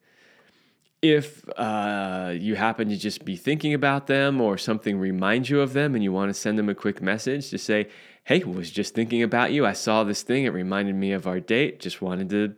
if 1.03 1.47
uh, 1.57 2.33
you 2.33 2.55
happen 2.55 2.87
to 2.87 2.95
just 2.95 3.25
be 3.25 3.35
thinking 3.35 3.73
about 3.73 4.07
them 4.07 4.39
or 4.39 4.57
something 4.57 4.97
reminds 4.97 5.49
you 5.49 5.59
of 5.59 5.73
them 5.73 5.95
and 5.95 6.03
you 6.03 6.13
want 6.13 6.29
to 6.29 6.33
send 6.33 6.57
them 6.57 6.69
a 6.69 6.73
quick 6.73 7.01
message 7.01 7.49
to 7.49 7.57
say, 7.57 7.89
hey, 8.23 8.43
was 8.43 8.71
just 8.71 8.95
thinking 8.95 9.23
about 9.23 9.51
you. 9.51 9.65
I 9.65 9.73
saw 9.73 10.03
this 10.03 10.21
thing. 10.21 10.45
It 10.45 10.53
reminded 10.53 10.95
me 10.95 11.11
of 11.11 11.27
our 11.27 11.39
date. 11.39 11.79
Just 11.79 12.01
wanted 12.01 12.29
to 12.29 12.55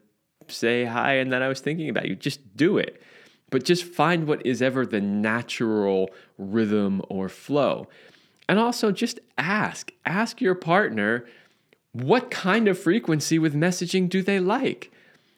say 0.48 0.86
hi 0.86 1.14
and 1.16 1.32
that 1.32 1.42
I 1.42 1.48
was 1.48 1.60
thinking 1.60 1.90
about 1.90 2.08
you. 2.08 2.16
Just 2.16 2.56
do 2.56 2.78
it. 2.78 3.02
But 3.50 3.64
just 3.64 3.84
find 3.84 4.28
what 4.28 4.46
is 4.46 4.62
ever 4.62 4.86
the 4.86 5.02
natural 5.02 6.10
rhythm 6.38 7.02
or 7.10 7.30
flow. 7.30 7.88
And 8.48 8.60
also 8.60 8.92
just 8.92 9.20
ask. 9.38 9.92
Ask 10.06 10.42
your 10.42 10.56
partner 10.56 11.26
what 11.94 12.30
kind 12.30 12.68
of 12.68 12.78
frequency 12.78 13.40
with 13.40 13.56
messaging 13.56 14.10
do 14.10 14.22
they 14.22 14.40
like? 14.40 14.92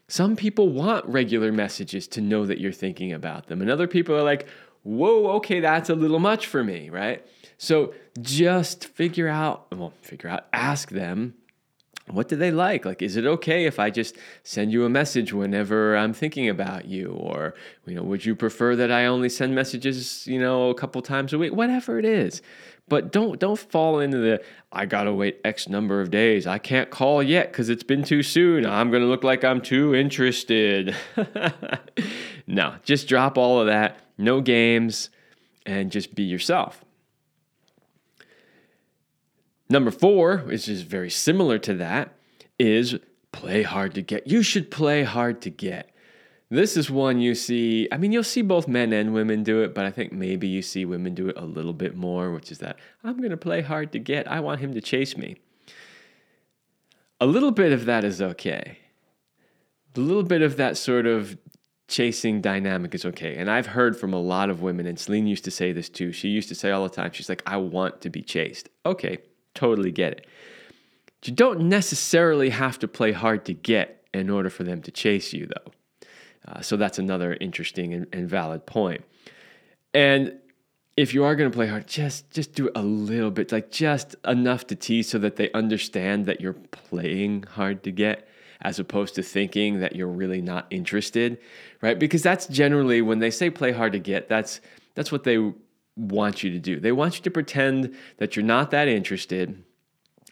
Some 0.08 0.36
people 0.36 0.70
want 0.70 1.06
regular 1.06 1.52
messages 1.52 2.08
to 2.10 2.22
know 2.22 2.46
that 2.46 2.60
you're 2.60 2.72
thinking 2.72 3.14
about 3.14 3.48
them, 3.48 3.62
and 3.62 3.70
other 3.70 3.88
people 3.88 4.16
are 4.16 4.24
like, 4.24 4.48
whoa, 4.84 5.28
okay, 5.36 5.60
that's 5.60 5.90
a 5.90 5.96
little 5.96 6.20
much 6.20 6.48
for 6.48 6.64
me, 6.64 6.90
right? 6.90 7.24
So 7.58 7.94
just 8.22 8.86
figure 8.86 9.28
out, 9.28 9.68
well, 9.76 9.94
figure 10.02 10.30
out, 10.30 10.46
ask 10.54 10.90
them, 10.90 11.34
what 12.10 12.30
do 12.30 12.36
they 12.38 12.52
like? 12.52 12.86
Like, 12.86 13.02
is 13.02 13.18
it 13.18 13.26
okay 13.26 13.66
if 13.66 13.80
I 13.80 13.90
just 13.90 14.16
send 14.44 14.72
you 14.72 14.86
a 14.86 14.90
message 14.90 15.34
whenever 15.34 15.98
I'm 15.98 16.14
thinking 16.14 16.48
about 16.48 16.86
you? 16.86 17.10
Or, 17.10 17.54
you 17.86 17.96
know, 17.96 18.04
would 18.04 18.26
you 18.26 18.36
prefer 18.36 18.76
that 18.78 18.92
I 18.92 19.06
only 19.08 19.28
send 19.28 19.54
messages, 19.54 20.26
you 20.26 20.40
know, 20.40 20.70
a 20.70 20.76
couple 20.76 21.02
times 21.02 21.34
a 21.34 21.38
week? 21.38 21.54
Whatever 21.54 22.00
it 22.00 22.06
is. 22.06 22.42
But 22.90 23.12
don't 23.12 23.38
don't 23.38 23.60
fall 23.60 24.00
into 24.00 24.18
the 24.18 24.42
I 24.72 24.86
gotta 24.86 25.14
wait 25.14 25.42
X 25.44 25.68
number 25.68 26.00
of 26.00 26.10
days. 26.10 26.48
I 26.48 26.58
can't 26.58 26.90
call 26.90 27.22
yet 27.22 27.52
because 27.52 27.68
it's 27.68 27.84
been 27.84 28.04
too 28.04 28.24
soon. 28.24 28.66
I'm 28.66 28.92
gonna 28.92 29.06
look 29.06 29.26
like 29.26 29.44
I'm 29.44 29.60
too 29.60 29.94
interested. 29.94 30.96
no, 32.48 32.76
just 32.84 33.10
drop 33.10 33.38
all 33.38 33.60
of 33.60 33.68
that. 33.68 34.00
No 34.18 34.40
games, 34.40 35.10
and 35.66 35.92
just 35.92 36.16
be 36.16 36.24
yourself. 36.24 36.86
Number 39.70 39.92
four, 39.92 40.38
which 40.38 40.70
is 40.70 40.84
very 40.84 41.10
similar 41.10 41.58
to 41.60 41.74
that, 41.76 42.14
is 42.58 42.96
play 43.32 43.64
hard 43.64 43.94
to 43.96 44.02
get. 44.02 44.28
You 44.28 44.42
should 44.42 44.72
play 44.72 45.04
hard 45.04 45.42
to 45.42 45.50
get. 45.50 45.92
This 46.50 46.78
is 46.78 46.90
one 46.90 47.20
you 47.20 47.36
see, 47.36 47.90
I 47.92 47.98
mean, 47.98 48.14
you'll 48.14 48.24
see 48.24 48.42
both 48.42 48.70
men 48.70 48.94
and 48.94 49.14
women 49.14 49.44
do 49.44 49.62
it, 49.64 49.76
but 49.76 49.86
I 49.86 49.92
think 49.92 50.14
maybe 50.14 50.48
you 50.48 50.62
see 50.62 50.86
women 50.86 51.14
do 51.14 51.28
it 51.28 51.38
a 51.38 51.44
little 51.44 51.74
bit 51.74 51.98
more, 51.98 52.32
which 52.32 52.54
is 52.54 52.60
that 52.60 52.78
I'm 53.04 53.18
going 53.18 53.32
to 53.32 53.38
play 53.38 53.62
hard 53.62 53.92
to 53.92 54.00
get. 54.00 54.32
I 54.32 54.40
want 54.40 54.62
him 54.62 54.74
to 54.74 54.80
chase 54.80 55.18
me. 55.18 55.36
A 57.20 57.26
little 57.26 57.52
bit 57.52 57.74
of 57.74 57.84
that 57.86 58.06
is 58.06 58.22
okay. 58.22 58.78
A 59.96 60.00
little 60.00 60.24
bit 60.24 60.42
of 60.42 60.56
that 60.56 60.78
sort 60.78 61.06
of 61.06 61.38
chasing 61.90 62.40
dynamic 62.40 62.96
is 62.96 63.04
okay. 63.04 63.36
And 63.36 63.50
I've 63.50 63.68
heard 63.68 63.98
from 63.98 64.14
a 64.14 64.20
lot 64.20 64.50
of 64.50 64.62
women, 64.62 64.86
and 64.86 64.98
Celine 64.98 65.28
used 65.28 65.44
to 65.46 65.52
say 65.52 65.74
this 65.74 65.90
too. 65.90 66.14
She 66.14 66.30
used 66.30 66.48
to 66.48 66.56
say 66.56 66.72
all 66.72 66.84
the 66.84 66.90
time, 66.90 67.12
she's 67.12 67.28
like, 67.28 67.44
I 67.46 67.58
want 67.58 68.00
to 68.02 68.10
be 68.10 68.22
chased. 68.22 68.70
Okay, 68.86 69.18
totally 69.58 69.92
get 69.92 70.14
it. 70.14 70.28
You 71.24 71.34
don't 71.34 71.62
necessarily 71.62 72.50
have 72.50 72.80
to 72.80 72.88
play 72.88 73.12
hard 73.12 73.44
to 73.46 73.54
get 73.54 74.08
in 74.14 74.30
order 74.30 74.50
for 74.50 74.64
them 74.64 74.82
to 74.84 74.92
chase 74.92 75.34
you, 75.34 75.48
though. 75.48 75.72
Uh, 76.48 76.62
so 76.62 76.78
that's 76.78 77.00
another 77.00 77.36
interesting 77.42 77.94
and, 77.94 78.08
and 78.14 78.30
valid 78.30 78.66
point. 78.66 79.04
And 79.94 80.40
if 80.96 81.14
you 81.14 81.24
are 81.24 81.36
going 81.36 81.52
to 81.52 81.56
play 81.56 81.68
hard, 81.68 81.88
just 81.88 82.30
just 82.32 82.54
do 82.54 82.70
a 82.76 82.82
little 82.82 83.32
bit, 83.32 83.52
like 83.52 83.72
just 83.72 84.16
enough 84.26 84.68
to 84.68 84.76
tease 84.76 85.10
so 85.10 85.18
that 85.20 85.36
they 85.36 85.52
understand 85.52 86.26
that 86.28 86.40
you're 86.40 86.54
playing 86.54 87.44
hard 87.44 87.84
to 87.84 87.92
get, 87.92 88.28
as 88.62 88.80
opposed 88.80 89.16
to 89.16 89.24
thinking 89.24 89.80
that 89.80 89.96
you're 89.96 90.08
really 90.08 90.42
not 90.42 90.66
interested, 90.70 91.38
right? 91.82 92.00
Because 92.00 92.24
that's 92.24 92.48
generally 92.48 93.02
when 93.02 93.20
they 93.20 93.32
say 93.32 93.50
play 93.50 93.72
hard 93.72 93.92
to 93.94 94.00
get, 94.00 94.30
that's 94.30 94.62
that's 94.96 95.12
what 95.12 95.24
they 95.24 95.38
want 95.98 96.44
you 96.44 96.52
to 96.52 96.60
do. 96.60 96.80
They 96.80 96.92
want 96.92 97.18
you 97.18 97.24
to 97.24 97.32
pretend 97.32 97.96
that 98.18 98.36
you're 98.36 98.46
not 98.46 98.72
that 98.72 98.88
interested, 98.88 99.64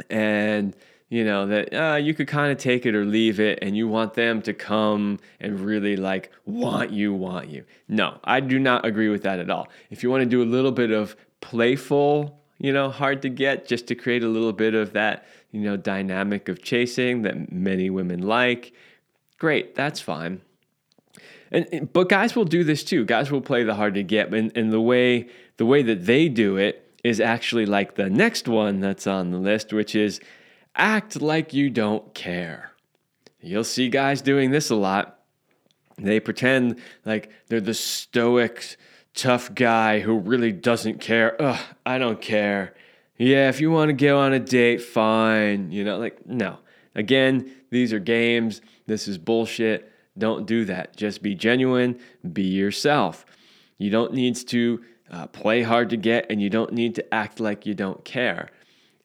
and 0.10 0.76
you 1.10 1.24
know 1.24 1.46
that 1.48 1.74
uh, 1.74 1.96
you 1.96 2.14
could 2.14 2.28
kind 2.28 2.52
of 2.52 2.58
take 2.58 2.86
it 2.86 2.96
or 2.96 3.06
leave 3.06 3.40
it 3.40 3.60
and 3.62 3.78
you 3.78 3.88
want 3.88 4.14
them 4.16 4.42
to 4.42 4.54
come 4.54 5.20
and 5.40 5.60
really 5.60 5.96
like 5.96 6.32
want 6.46 6.90
you 6.90 7.14
want 7.14 7.48
you 7.48 7.64
no 7.88 8.18
i 8.24 8.40
do 8.40 8.58
not 8.58 8.84
agree 8.84 9.08
with 9.08 9.22
that 9.22 9.38
at 9.38 9.52
all 9.52 9.70
if 9.92 10.02
you 10.02 10.10
want 10.10 10.22
to 10.22 10.26
do 10.26 10.42
a 10.42 10.50
little 10.50 10.72
bit 10.72 10.90
of 10.90 11.16
playful 11.42 12.42
you 12.58 12.74
know 12.74 12.90
hard 12.90 13.22
to 13.22 13.30
get 13.30 13.68
just 13.68 13.86
to 13.86 13.94
create 13.94 14.24
a 14.24 14.28
little 14.28 14.52
bit 14.52 14.74
of 14.74 14.94
that 14.94 15.28
you 15.52 15.62
know 15.62 15.78
dynamic 15.78 16.50
of 16.50 16.64
chasing 16.64 17.22
that 17.22 17.52
many 17.52 17.92
women 17.92 18.24
like 18.24 18.74
Great, 19.38 19.76
that's 19.76 20.00
fine. 20.00 20.42
And 21.52 21.90
but 21.92 22.10
guys 22.10 22.36
will 22.36 22.46
do 22.46 22.64
this 22.64 22.84
too. 22.84 23.06
Guys 23.06 23.32
will 23.32 23.42
play 23.42 23.64
the 23.64 23.76
hard 23.76 23.94
to 23.96 24.04
get, 24.04 24.34
and, 24.34 24.56
and 24.58 24.72
the 24.72 24.82
way 24.82 25.28
the 25.58 25.66
way 25.66 25.82
that 25.84 26.06
they 26.06 26.30
do 26.30 26.58
it 26.58 26.94
is 27.04 27.20
actually 27.20 27.66
like 27.66 27.96
the 27.96 28.10
next 28.10 28.48
one 28.48 28.80
that's 28.80 29.08
on 29.08 29.32
the 29.32 29.38
list, 29.38 29.72
which 29.72 29.96
is 29.96 30.20
act 30.76 31.22
like 31.22 31.54
you 31.54 31.70
don't 31.70 32.14
care. 32.14 32.72
You'll 33.40 33.64
see 33.64 33.90
guys 33.90 34.22
doing 34.22 34.52
this 34.52 34.70
a 34.70 34.76
lot. 34.76 35.20
They 35.98 36.20
pretend 36.20 36.80
like 37.06 37.30
they're 37.48 37.62
the 37.62 37.74
stoic, 37.74 38.76
tough 39.14 39.54
guy 39.54 40.00
who 40.00 40.18
really 40.18 40.52
doesn't 40.52 41.00
care. 41.00 41.40
Ugh, 41.42 41.60
I 41.86 41.98
don't 41.98 42.22
care. 42.22 42.74
Yeah, 43.18 43.48
if 43.48 43.62
you 43.62 43.72
want 43.72 43.90
to 43.90 43.94
go 43.94 44.20
on 44.20 44.34
a 44.34 44.40
date, 44.40 44.82
fine. 44.82 45.72
You 45.72 45.84
know, 45.86 45.98
like, 45.98 46.26
no. 46.26 46.58
Again, 46.96 47.52
these 47.70 47.94
are 47.94 48.00
games. 48.00 48.62
This 48.88 49.08
is 49.08 49.18
bullshit. 49.18 49.92
Don't 50.18 50.46
do 50.46 50.66
that. 50.66 50.96
Just 50.96 51.22
be 51.22 51.36
genuine, 51.36 52.00
be 52.34 52.44
yourself. 52.44 53.26
You 53.78 53.90
don't 53.90 54.14
need 54.14 54.36
to 54.48 54.84
uh, 55.10 55.28
play 55.28 55.64
hard 55.64 55.90
to 55.92 55.98
get, 55.98 56.26
and 56.30 56.42
you 56.42 56.50
don't 56.50 56.74
need 56.74 56.96
to 56.96 57.14
act 57.14 57.40
like 57.40 57.66
you 57.66 57.74
don't 57.74 58.04
care. 58.04 58.50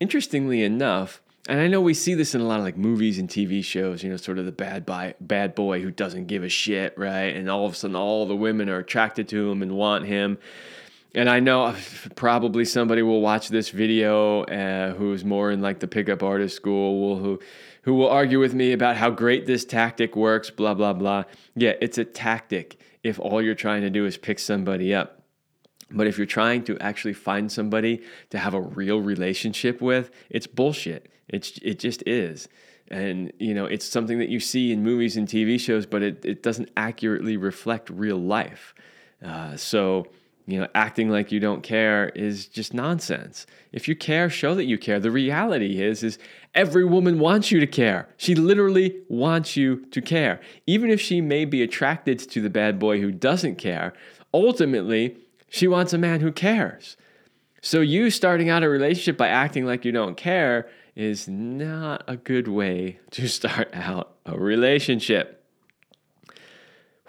Interestingly 0.01 0.63
enough, 0.63 1.21
and 1.49 1.61
I 1.61 1.67
know 1.67 1.81
we 1.81 1.95
see 1.95 2.15
this 2.15 2.35
in 2.35 2.41
a 2.41 2.45
lot 2.45 2.59
of 2.59 2.65
like 2.65 2.77
movies 2.77 3.19
and 3.19 3.29
TV 3.29 3.65
shows, 3.65 4.03
you 4.03 4.11
know, 4.11 4.17
sort 4.17 4.39
of 4.39 4.45
the 4.45 4.53
bad 4.53 4.85
boy, 4.85 5.15
bad 5.21 5.55
boy 5.55 5.83
who 5.83 5.91
doesn't 5.91 6.27
give 6.27 6.45
a 6.45 6.49
shit, 6.49 6.97
right? 6.97 7.35
And 7.35 7.51
all 7.51 7.67
of 7.67 7.73
a 7.73 7.75
sudden, 7.75 7.97
all 7.97 8.27
the 8.27 8.37
women 8.37 8.69
are 8.69 8.79
attracted 8.79 9.29
to 9.29 9.51
him 9.51 9.63
and 9.63 9.73
want 9.73 10.07
him. 10.07 10.39
And 11.15 11.29
I 11.29 11.41
know 11.41 11.75
probably 12.15 12.65
somebody 12.65 13.03
will 13.03 13.21
watch 13.21 13.49
this 13.49 13.71
video 13.71 14.45
uh, 14.45 14.95
who's 14.95 15.25
more 15.25 15.51
in 15.51 15.61
like 15.61 15.81
the 15.81 15.89
pickup 15.89 16.23
artist 16.23 16.55
school, 16.57 17.19
who 17.19 17.41
who 17.83 17.95
will 17.95 18.11
argue 18.11 18.39
with 18.39 18.55
me 18.55 18.73
about 18.73 18.97
how 18.97 19.11
great 19.11 19.47
this 19.47 19.65
tactic 19.65 20.15
works, 20.15 20.51
blah 20.51 20.75
blah 20.75 20.93
blah. 20.93 21.25
Yeah, 21.57 21.73
it's 21.81 21.99
a 21.99 22.05
tactic 22.05 22.79
if 23.03 23.19
all 23.19 23.43
you're 23.43 23.55
trying 23.55 23.83
to 23.83 23.91
do 23.91 24.07
is 24.07 24.17
pick 24.17 24.39
somebody 24.39 24.95
up. 24.95 25.20
But 25.93 26.07
if 26.07 26.19
you're 26.19 26.27
trying 26.27 26.65
to 26.65 26.79
actually 26.79 27.15
find 27.15 27.51
somebody 27.51 28.03
to 28.31 28.39
have 28.39 28.55
a 28.55 28.61
real 28.61 29.01
relationship 29.01 29.81
with, 29.81 30.11
it's 30.29 30.47
bullshit. 30.47 31.11
It's 31.29 31.59
it 31.63 31.79
just 31.79 32.03
is. 32.07 32.49
And 32.89 33.33
you 33.39 33.55
know, 33.55 33.65
it's 33.65 33.87
something 33.87 34.19
that 34.19 34.29
you 34.29 34.41
see 34.41 34.73
in 34.73 34.83
movies 34.83 35.17
and 35.17 35.29
TV 35.29 35.59
shows, 35.59 35.87
but 35.87 36.03
it, 36.03 36.25
it 36.25 36.43
doesn't 36.43 36.71
accurately 36.77 37.37
reflect 37.37 37.89
real 37.91 38.19
life. 38.19 38.75
Uh, 39.25 39.57
so 39.57 40.07
you 40.47 40.59
know, 40.59 40.67
acting 40.75 41.11
like 41.11 41.31
you 41.31 41.39
don't 41.39 41.63
care 41.63 42.09
is 42.09 42.47
just 42.47 42.75
nonsense. 42.75 43.47
If 43.71 43.87
you 43.87 43.95
care, 43.95 44.29
show 44.29 44.55
that 44.57 44.65
you 44.65 44.79
care. 44.79 44.99
The 44.99 45.11
reality 45.11 45.81
is 45.81 46.03
is 46.03 46.19
every 46.55 46.85
woman 46.85 47.21
wants 47.21 47.53
you 47.53 47.61
to 47.61 47.69
care. 47.69 48.09
She 48.17 48.35
literally 48.35 49.01
wants 49.09 49.57
you 49.57 49.87
to 49.87 50.03
care. 50.03 50.41
Even 50.67 50.91
if 50.91 51.01
she 51.01 51.21
may 51.21 51.45
be 51.45 51.63
attracted 51.63 52.19
to 52.19 52.41
the 52.41 52.51
bad 52.51 52.81
boy 52.81 53.01
who 53.01 53.13
doesn't 53.13 53.57
care, 53.57 53.93
ultimately 54.35 55.17
she 55.51 55.69
wants 55.69 55.93
a 55.93 55.99
man 55.99 56.21
who 56.21 56.33
cares. 56.33 56.97
So 57.61 57.83
you 57.83 58.09
starting 58.09 58.49
out 58.49 58.63
a 58.63 58.69
relationship 58.71 59.19
by 59.19 59.29
acting 59.29 59.67
like 59.67 59.85
you 59.85 59.93
don't 59.93 60.17
care 60.17 60.71
is 60.97 61.29
not 61.29 62.03
a 62.09 62.17
good 62.17 62.49
way 62.49 62.99
to 63.11 63.29
start 63.29 63.69
out 63.75 64.15
a 64.25 64.39
relationship. 64.39 65.45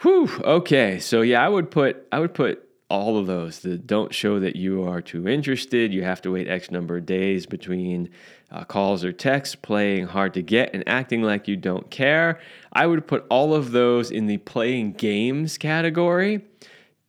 Whew, 0.02 0.30
okay. 0.44 1.00
So 1.00 1.22
yeah, 1.22 1.46
I 1.46 1.48
would 1.48 1.72
put 1.72 2.08
I 2.12 2.20
would 2.20 2.34
put 2.34 2.68
all 2.90 3.18
of 3.18 3.28
those 3.28 3.60
that 3.60 3.88
don't 3.88 4.14
show 4.14 4.40
that 4.40 4.58
you 4.58 4.84
are 4.84 5.02
too 5.02 5.28
interested. 5.28 5.94
You 5.94 6.04
have 6.04 6.22
to 6.24 6.32
wait 6.32 6.50
X 6.50 6.72
number 6.72 6.98
of 6.98 7.06
days 7.06 7.46
between 7.46 8.10
uh, 8.52 8.66
calls 8.66 9.06
or 9.06 9.14
texts, 9.14 9.56
playing 9.56 10.08
hard 10.08 10.34
to 10.34 10.42
get, 10.42 10.72
and 10.74 10.84
acting 10.88 11.22
like 11.22 11.48
you 11.48 11.56
don't 11.56 11.90
care. 11.90 12.40
I 12.74 12.88
would 12.88 13.08
put 13.08 13.26
all 13.30 13.54
of 13.54 13.72
those 13.72 14.12
in 14.12 14.26
the 14.26 14.38
playing 14.40 14.94
games 14.94 15.58
category. 15.58 16.42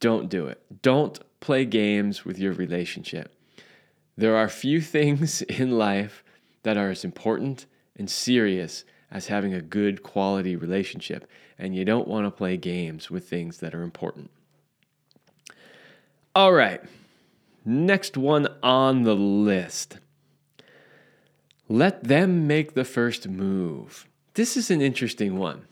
Don't 0.03 0.27
do 0.27 0.47
it. 0.47 0.61
Don't 0.81 1.17
play 1.39 1.63
games 1.63 2.25
with 2.25 2.37
your 2.37 2.51
relationship. 2.51 3.33
There 4.17 4.35
are 4.35 4.49
few 4.49 4.81
things 4.95 5.43
in 5.43 5.77
life 5.77 6.25
that 6.63 6.75
are 6.75 6.89
as 6.89 7.05
important 7.05 7.67
and 7.95 8.09
serious 8.09 8.83
as 9.09 9.27
having 9.27 9.53
a 9.53 9.61
good 9.61 10.03
quality 10.03 10.57
relationship, 10.57 11.25
and 11.57 11.73
you 11.73 11.85
don't 11.85 12.05
want 12.05 12.25
to 12.25 12.31
play 12.31 12.57
games 12.57 13.09
with 13.09 13.29
things 13.29 13.59
that 13.59 13.73
are 13.73 13.81
important. 13.81 14.29
All 16.35 16.51
right. 16.51 16.81
Next 17.63 18.17
one 18.17 18.49
on 18.61 19.03
the 19.03 19.15
list. 19.15 19.99
Let 21.69 22.03
them 22.03 22.45
make 22.45 22.73
the 22.73 22.83
first 22.83 23.29
move. 23.29 24.05
This 24.33 24.57
is 24.57 24.69
an 24.69 24.81
interesting 24.81 25.37
one. 25.37 25.65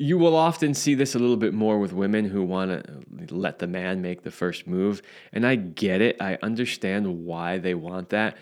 You 0.00 0.16
will 0.16 0.34
often 0.34 0.72
see 0.72 0.94
this 0.94 1.14
a 1.14 1.18
little 1.18 1.36
bit 1.36 1.52
more 1.52 1.78
with 1.78 1.92
women 1.92 2.24
who 2.24 2.42
want 2.42 2.70
to 2.70 3.34
let 3.34 3.58
the 3.58 3.66
man 3.66 4.00
make 4.00 4.22
the 4.22 4.30
first 4.30 4.66
move. 4.66 5.02
And 5.30 5.46
I 5.46 5.56
get 5.56 6.00
it. 6.00 6.16
I 6.22 6.38
understand 6.40 7.26
why 7.26 7.58
they 7.58 7.74
want 7.74 8.08
that. 8.08 8.38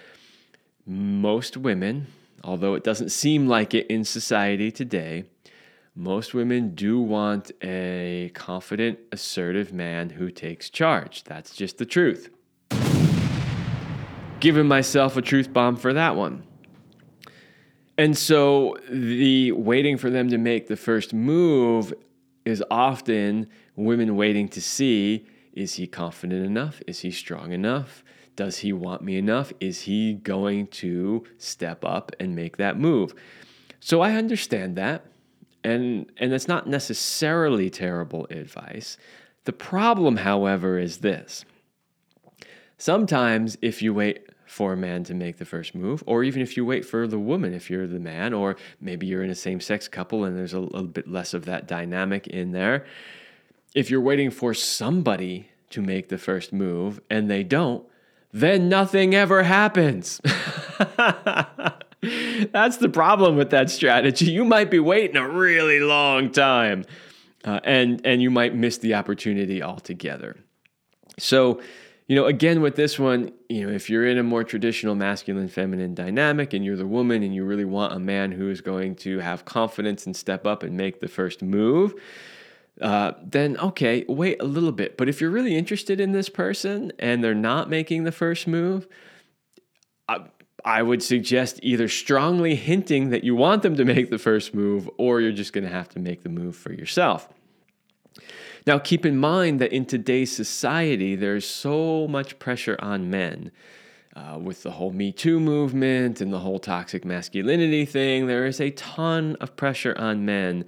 Most 0.86 1.56
women, 1.56 2.06
although 2.44 2.74
it 2.74 2.84
doesn't 2.84 3.08
seem 3.08 3.48
like 3.48 3.74
it 3.74 3.88
in 3.88 4.04
society 4.04 4.70
today, 4.70 5.24
most 5.96 6.32
women 6.32 6.76
do 6.76 7.00
want 7.00 7.50
a 7.60 8.30
confident, 8.34 9.00
assertive 9.10 9.72
man 9.72 10.10
who 10.10 10.30
takes 10.30 10.70
charge. 10.70 11.24
That's 11.24 11.56
just 11.56 11.78
the 11.78 11.86
truth. 11.86 12.30
Giving 14.38 14.68
myself 14.68 15.16
a 15.16 15.22
truth 15.22 15.52
bomb 15.52 15.74
for 15.74 15.92
that 15.92 16.14
one. 16.14 16.44
And 17.98 18.16
so 18.16 18.76
the 18.88 19.52
waiting 19.52 19.98
for 19.98 20.08
them 20.08 20.28
to 20.30 20.38
make 20.38 20.68
the 20.68 20.76
first 20.76 21.12
move 21.12 21.92
is 22.44 22.62
often 22.70 23.48
women 23.76 24.16
waiting 24.16 24.48
to 24.50 24.60
see 24.60 25.26
is 25.52 25.74
he 25.74 25.88
confident 25.88 26.46
enough? 26.46 26.80
Is 26.86 27.00
he 27.00 27.10
strong 27.10 27.50
enough? 27.50 28.04
Does 28.36 28.58
he 28.58 28.72
want 28.72 29.02
me 29.02 29.18
enough? 29.18 29.52
Is 29.58 29.82
he 29.82 30.14
going 30.14 30.68
to 30.68 31.24
step 31.36 31.84
up 31.84 32.12
and 32.20 32.36
make 32.36 32.58
that 32.58 32.78
move? 32.78 33.12
So 33.80 34.00
I 34.00 34.14
understand 34.14 34.76
that 34.76 35.04
and 35.64 36.10
and 36.16 36.32
that's 36.32 36.46
not 36.46 36.68
necessarily 36.68 37.68
terrible 37.70 38.26
advice. 38.30 38.96
The 39.44 39.52
problem, 39.52 40.18
however, 40.18 40.78
is 40.78 40.98
this. 40.98 41.44
Sometimes 42.76 43.58
if 43.60 43.82
you 43.82 43.92
wait 43.92 44.27
for 44.48 44.72
a 44.72 44.76
man 44.76 45.04
to 45.04 45.14
make 45.14 45.36
the 45.36 45.44
first 45.44 45.74
move, 45.74 46.02
or 46.06 46.24
even 46.24 46.40
if 46.40 46.56
you 46.56 46.64
wait 46.64 46.84
for 46.84 47.06
the 47.06 47.18
woman, 47.18 47.52
if 47.52 47.68
you're 47.68 47.86
the 47.86 48.00
man, 48.00 48.32
or 48.32 48.56
maybe 48.80 49.06
you're 49.06 49.22
in 49.22 49.30
a 49.30 49.34
same 49.34 49.60
sex 49.60 49.86
couple 49.86 50.24
and 50.24 50.36
there's 50.36 50.54
a 50.54 50.60
little 50.60 50.84
bit 50.84 51.06
less 51.06 51.34
of 51.34 51.44
that 51.44 51.68
dynamic 51.68 52.26
in 52.26 52.52
there. 52.52 52.86
If 53.74 53.90
you're 53.90 54.00
waiting 54.00 54.30
for 54.30 54.54
somebody 54.54 55.50
to 55.70 55.82
make 55.82 56.08
the 56.08 56.16
first 56.16 56.52
move 56.52 56.98
and 57.10 57.30
they 57.30 57.42
don't, 57.42 57.84
then 58.32 58.70
nothing 58.70 59.14
ever 59.14 59.42
happens. 59.42 60.20
That's 62.52 62.78
the 62.78 62.88
problem 62.88 63.36
with 63.36 63.50
that 63.50 63.68
strategy. 63.70 64.30
You 64.30 64.46
might 64.46 64.70
be 64.70 64.78
waiting 64.78 65.16
a 65.16 65.28
really 65.28 65.80
long 65.80 66.30
time, 66.30 66.84
uh, 67.44 67.60
and 67.64 68.00
and 68.06 68.22
you 68.22 68.30
might 68.30 68.54
miss 68.54 68.78
the 68.78 68.94
opportunity 68.94 69.62
altogether. 69.62 70.36
So, 71.18 71.60
you 72.08 72.16
know, 72.16 72.24
again 72.24 72.62
with 72.62 72.74
this 72.74 72.98
one, 72.98 73.32
you 73.50 73.66
know, 73.66 73.72
if 73.72 73.90
you're 73.90 74.06
in 74.06 74.16
a 74.16 74.22
more 74.22 74.42
traditional 74.42 74.94
masculine 74.94 75.48
feminine 75.48 75.94
dynamic 75.94 76.54
and 76.54 76.64
you're 76.64 76.76
the 76.76 76.86
woman 76.86 77.22
and 77.22 77.34
you 77.34 77.44
really 77.44 77.66
want 77.66 77.92
a 77.92 77.98
man 77.98 78.32
who 78.32 78.50
is 78.50 78.62
going 78.62 78.96
to 78.96 79.18
have 79.18 79.44
confidence 79.44 80.06
and 80.06 80.16
step 80.16 80.46
up 80.46 80.62
and 80.62 80.74
make 80.74 81.00
the 81.00 81.08
first 81.08 81.42
move, 81.42 81.94
uh, 82.80 83.12
then 83.22 83.58
okay, 83.58 84.06
wait 84.08 84.40
a 84.40 84.46
little 84.46 84.72
bit. 84.72 84.96
But 84.96 85.10
if 85.10 85.20
you're 85.20 85.30
really 85.30 85.54
interested 85.54 86.00
in 86.00 86.12
this 86.12 86.30
person 86.30 86.92
and 86.98 87.22
they're 87.22 87.34
not 87.34 87.68
making 87.68 88.04
the 88.04 88.12
first 88.12 88.46
move, 88.46 88.88
uh, 90.08 90.20
I 90.64 90.82
would 90.82 91.02
suggest 91.02 91.60
either 91.62 91.88
strongly 91.88 92.54
hinting 92.54 93.10
that 93.10 93.22
you 93.22 93.34
want 93.36 93.62
them 93.62 93.76
to 93.76 93.84
make 93.84 94.08
the 94.08 94.18
first 94.18 94.54
move 94.54 94.88
or 94.96 95.20
you're 95.20 95.30
just 95.32 95.52
going 95.52 95.64
to 95.64 95.70
have 95.70 95.90
to 95.90 95.98
make 95.98 96.22
the 96.22 96.30
move 96.30 96.56
for 96.56 96.72
yourself. 96.72 97.28
Now, 98.66 98.78
keep 98.78 99.06
in 99.06 99.16
mind 99.16 99.60
that 99.60 99.72
in 99.72 99.86
today's 99.86 100.34
society, 100.34 101.16
there's 101.16 101.46
so 101.46 102.06
much 102.08 102.38
pressure 102.38 102.76
on 102.80 103.10
men. 103.10 103.50
Uh, 104.16 104.36
with 104.36 104.64
the 104.64 104.72
whole 104.72 104.90
Me 104.90 105.12
Too 105.12 105.38
movement 105.38 106.20
and 106.20 106.32
the 106.32 106.40
whole 106.40 106.58
toxic 106.58 107.04
masculinity 107.04 107.84
thing, 107.84 108.26
there 108.26 108.46
is 108.46 108.60
a 108.60 108.70
ton 108.72 109.36
of 109.40 109.54
pressure 109.54 109.96
on 109.96 110.24
men 110.24 110.64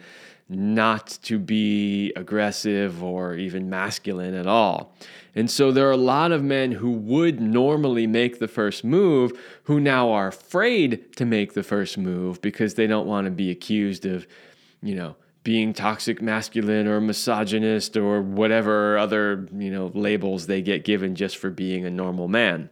not 0.50 1.18
to 1.22 1.38
be 1.38 2.12
aggressive 2.16 3.03
or 3.03 3.35
even 3.35 3.70
masculine 3.70 4.35
at 4.35 4.46
all. 4.46 4.92
And 5.35 5.48
so 5.48 5.70
there 5.70 5.87
are 5.88 5.92
a 5.92 5.96
lot 5.96 6.33
of 6.33 6.42
men 6.42 6.72
who 6.72 6.90
would 6.90 7.40
normally 7.40 8.07
make 8.09 8.40
the 8.40 8.48
first 8.48 8.83
move 8.83 9.33
who 9.64 9.79
now 9.79 10.11
are 10.11 10.29
afraid 10.29 11.16
to 11.16 11.24
make 11.24 11.55
the 11.55 11.62
first 11.62 11.96
move 11.96 12.42
because 12.42 12.74
they 12.74 12.88
don't 12.88 13.07
want 13.07 13.26
to 13.26 13.31
be 13.31 13.50
accused 13.50 14.05
of, 14.07 14.26
you 14.83 14.96
know, 14.96 15.14
being 15.42 15.72
toxic 15.72 16.20
masculine 16.20 16.87
or 16.87 17.00
misogynist 17.00 17.96
or 17.96 18.20
whatever 18.20 18.98
other, 18.98 19.48
you 19.57 19.70
know, 19.70 19.90
labels 19.94 20.46
they 20.46 20.61
get 20.61 20.85
given 20.85 21.14
just 21.14 21.38
for 21.38 21.50
being 21.50 21.85
a 21.85 21.90
normal 21.90 22.29
man. 22.29 22.68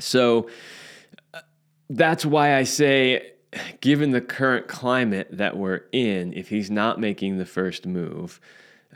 So 0.00 0.48
uh, 1.32 1.40
that's 1.88 2.26
why 2.26 2.56
I 2.56 2.64
say 2.64 3.32
given 3.80 4.10
the 4.10 4.20
current 4.20 4.68
climate 4.68 5.28
that 5.32 5.56
we're 5.56 5.82
in, 5.92 6.32
if 6.34 6.48
he's 6.48 6.70
not 6.70 7.00
making 7.00 7.38
the 7.38 7.46
first 7.46 7.86
move, 7.86 8.40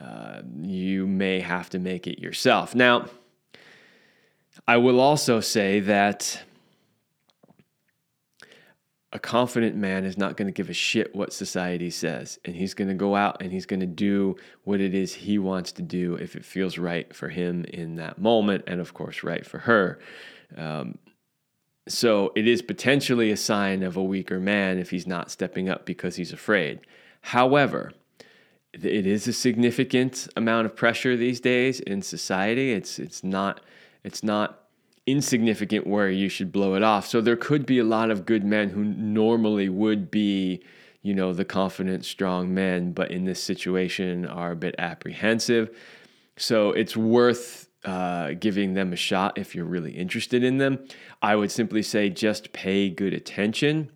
uh, 0.01 0.43
you 0.61 1.07
may 1.07 1.41
have 1.41 1.71
to 1.71 1.79
make 1.79 2.07
it 2.07 2.19
yourself. 2.19 2.75
Now, 2.75 3.07
I 4.67 4.77
will 4.77 5.01
also 5.01 5.41
say 5.41 5.81
that 5.81 6.43
a 9.13 9.19
confident 9.19 9.77
man 9.77 10.05
is 10.05 10.17
not 10.17 10.37
going 10.37 10.47
to 10.47 10.53
give 10.53 10.71
a 10.71 10.75
shit 10.75 11.15
what 11.15 11.33
society 11.33 11.91
says. 11.91 12.39
And 12.45 12.57
he's 12.57 12.73
going 12.73 12.89
to 12.89 12.95
go 12.95 13.15
out 13.15 13.43
and 13.43 13.53
he's 13.53 13.67
going 13.67 13.81
to 13.81 13.87
do 13.87 14.37
what 14.65 14.81
it 14.81 14.95
is 14.95 15.15
he 15.15 15.39
wants 15.39 15.73
to 15.73 15.83
do 15.83 16.15
if 16.15 16.35
it 16.35 16.45
feels 16.45 16.79
right 16.79 17.15
for 17.15 17.29
him 17.29 17.65
in 17.67 17.97
that 17.97 18.19
moment. 18.19 18.65
And 18.67 18.81
of 18.81 18.95
course, 18.95 19.23
right 19.23 19.45
for 19.45 19.59
her. 19.59 19.99
Um, 20.57 20.99
so 21.89 22.33
it 22.35 22.47
is 22.47 22.63
potentially 22.63 23.31
a 23.31 23.37
sign 23.37 23.83
of 23.83 23.97
a 23.97 24.03
weaker 24.03 24.41
man 24.41 24.79
if 24.79 24.91
he's 24.91 25.07
not 25.07 25.31
stepping 25.31 25.69
up 25.69 25.85
because 25.85 26.17
he's 26.17 26.33
afraid. 26.33 26.81
However, 27.21 27.93
it 28.73 29.07
is 29.07 29.29
a 29.29 29.33
significant 29.33 30.29
amount 30.37 30.67
of 30.67 30.75
pressure 30.75 31.17
these 31.17 31.41
days 31.41 31.81
in 31.81 32.01
society. 32.01 32.73
It's 32.73 32.99
it's 32.99 33.23
not 33.23 33.61
it's 34.03 34.23
not 34.23 34.62
insignificant 35.07 35.87
where 35.87 36.09
you 36.09 36.29
should 36.29 36.53
blow 36.53 36.75
it 36.75 36.83
off. 36.83 37.07
So 37.07 37.21
there 37.21 37.37
could 37.37 37.67
be 37.67 37.79
a 37.79 37.85
lot 37.85 38.11
of 38.11 38.25
good 38.25 38.45
men 38.45 38.71
who 38.71 38.85
normally 38.85 39.69
would 39.69 40.11
be, 40.11 40.63
you 41.03 41.15
know, 41.15 41.33
the 41.33 41.45
confident, 41.45 42.05
strong 42.05 42.55
men, 42.55 42.93
but 42.93 43.11
in 43.11 43.25
this 43.25 43.43
situation 43.43 44.27
are 44.27 44.53
a 44.53 44.57
bit 44.57 44.75
apprehensive. 44.79 45.71
So 46.37 46.71
it's 46.71 46.97
worth 46.97 47.69
uh, 47.85 48.33
giving 48.33 48.75
them 48.75 48.93
a 48.93 48.97
shot 48.97 49.39
if 49.39 49.55
you're 49.55 49.65
really 49.65 49.93
interested 49.93 50.45
in 50.45 50.59
them. 50.59 50.87
I 51.21 51.35
would 51.35 51.51
simply 51.51 51.83
say 51.83 52.09
just 52.09 52.53
pay 52.53 52.89
good 52.89 53.13
attention 53.13 53.91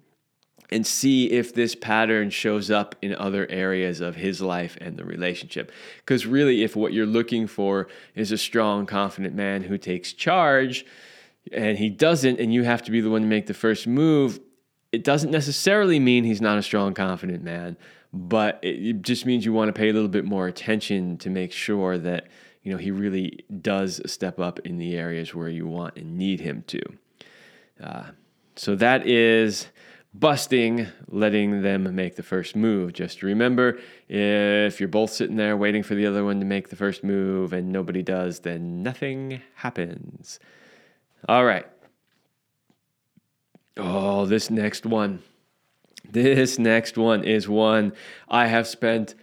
and 0.70 0.86
see 0.86 1.30
if 1.30 1.54
this 1.54 1.74
pattern 1.74 2.30
shows 2.30 2.70
up 2.70 2.96
in 3.00 3.14
other 3.14 3.46
areas 3.50 4.00
of 4.00 4.16
his 4.16 4.40
life 4.40 4.76
and 4.80 4.96
the 4.96 5.04
relationship. 5.04 5.70
Because 5.98 6.26
really, 6.26 6.62
if 6.62 6.74
what 6.74 6.92
you're 6.92 7.06
looking 7.06 7.46
for 7.46 7.88
is 8.14 8.32
a 8.32 8.38
strong, 8.38 8.86
confident 8.86 9.34
man 9.34 9.62
who 9.62 9.78
takes 9.78 10.12
charge 10.12 10.84
and 11.52 11.78
he 11.78 11.88
doesn't, 11.88 12.40
and 12.40 12.52
you 12.52 12.64
have 12.64 12.82
to 12.82 12.90
be 12.90 13.00
the 13.00 13.10
one 13.10 13.22
to 13.22 13.28
make 13.28 13.46
the 13.46 13.54
first 13.54 13.86
move, 13.86 14.40
it 14.92 15.04
doesn't 15.04 15.30
necessarily 15.30 16.00
mean 16.00 16.24
he's 16.24 16.40
not 16.40 16.58
a 16.58 16.62
strong, 16.62 16.94
confident 16.94 17.42
man, 17.42 17.76
but 18.12 18.58
it 18.62 19.02
just 19.02 19.26
means 19.26 19.44
you 19.44 19.52
want 19.52 19.68
to 19.68 19.72
pay 19.72 19.90
a 19.90 19.92
little 19.92 20.08
bit 20.08 20.24
more 20.24 20.46
attention 20.46 21.18
to 21.18 21.30
make 21.30 21.52
sure 21.52 21.98
that 21.98 22.28
you 22.62 22.72
know 22.72 22.78
he 22.78 22.90
really 22.90 23.44
does 23.60 24.00
step 24.10 24.40
up 24.40 24.58
in 24.60 24.78
the 24.78 24.96
areas 24.96 25.34
where 25.34 25.48
you 25.48 25.66
want 25.66 25.96
and 25.96 26.16
need 26.16 26.40
him 26.40 26.64
to. 26.66 26.80
Uh, 27.82 28.04
so 28.56 28.74
that 28.74 29.06
is 29.06 29.66
busting 30.18 30.86
letting 31.08 31.62
them 31.62 31.94
make 31.94 32.16
the 32.16 32.22
first 32.22 32.56
move. 32.56 32.92
Just 32.92 33.22
remember 33.22 33.78
if 34.08 34.80
you're 34.80 34.88
both 34.88 35.10
sitting 35.10 35.36
there 35.36 35.56
waiting 35.56 35.82
for 35.82 35.94
the 35.94 36.06
other 36.06 36.24
one 36.24 36.40
to 36.40 36.46
make 36.46 36.68
the 36.68 36.76
first 36.76 37.04
move 37.04 37.52
and 37.52 37.72
nobody 37.72 38.02
does, 38.02 38.40
then 38.40 38.82
nothing 38.82 39.42
happens. 39.56 40.38
All 41.28 41.44
right. 41.44 41.66
Oh, 43.76 44.26
this 44.26 44.50
next 44.50 44.86
one. 44.86 45.22
This 46.08 46.58
next 46.58 46.96
one 46.96 47.24
is 47.24 47.48
one 47.48 47.92
I 48.28 48.46
have 48.46 48.66
spent 48.66 49.14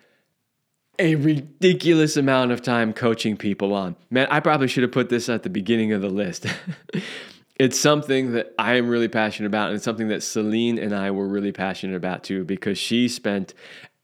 a 0.99 1.15
ridiculous 1.15 2.17
amount 2.17 2.51
of 2.51 2.62
time 2.62 2.93
coaching 2.93 3.36
people 3.36 3.73
on. 3.73 3.95
Man, 4.12 4.27
I 4.29 4.39
probably 4.41 4.67
should 4.67 4.84
have 4.84 4.91
put 4.91 5.10
this 5.10 5.27
at 5.27 5.43
the 5.43 5.49
beginning 5.49 5.91
of 5.91 6.01
the 6.01 6.10
list. 6.10 6.45
it's 7.55 7.79
something 7.79 8.33
that 8.33 8.53
I 8.57 8.75
am 8.75 8.87
really 8.87 9.07
passionate 9.07 9.47
about, 9.47 9.67
and 9.67 9.75
it's 9.75 9.85
something 9.85 10.07
that 10.07 10.23
Celine 10.23 10.79
and 10.79 10.93
I 10.93 11.11
were 11.11 11.27
really 11.27 11.51
passionate 11.51 11.95
about 11.95 12.23
too, 12.23 12.43
because 12.43 12.77
she 12.77 13.07
spent 13.07 13.53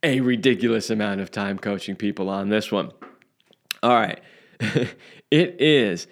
a 0.04 0.22
ridiculous 0.22 0.90
amount 0.90 1.22
of 1.22 1.32
time 1.32 1.58
coaching 1.58 1.96
people 1.96 2.30
on 2.30 2.50
this 2.50 2.72
one. 2.72 2.92
All 3.82 3.96
right. 3.96 4.22
it 4.60 5.62
is 5.62 6.08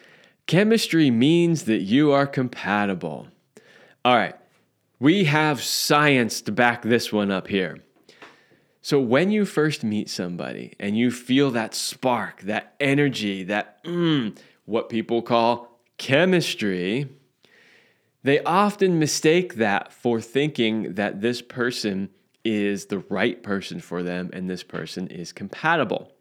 chemistry 0.48 1.12
means 1.12 1.66
that 1.66 1.80
you 1.80 2.12
are 2.12 2.26
compatible. 2.26 3.28
All 4.04 4.16
right. 4.16 4.36
We 5.00 5.26
have 5.26 5.62
science 5.62 6.42
to 6.42 6.52
back 6.52 6.82
this 6.82 7.14
one 7.14 7.30
up 7.30 7.48
here. 7.48 7.78
So, 8.82 9.00
when 9.00 9.32
you 9.32 9.46
first 9.46 9.84
meet 9.84 10.10
somebody 10.10 10.74
and 10.80 10.98
you 10.98 11.12
feel 11.12 11.52
that 11.52 11.76
spark, 11.76 12.42
that 12.44 12.74
energy, 12.80 13.44
that 13.44 13.84
mm, 13.84 14.36
what 14.66 14.90
people 14.90 15.22
call 15.22 15.82
chemistry, 15.98 17.10
they 18.28 18.42
often 18.44 19.00
mistake 19.00 19.56
that 19.56 19.94
for 19.94 20.20
thinking 20.20 20.94
that 20.96 21.22
this 21.22 21.42
person 21.42 22.10
is 22.44 22.86
the 22.86 23.00
right 23.10 23.44
person 23.44 23.80
for 23.80 24.04
them 24.04 24.30
and 24.34 24.50
this 24.50 24.64
person 24.64 25.08
is 25.08 25.32
compatible. 25.32 26.12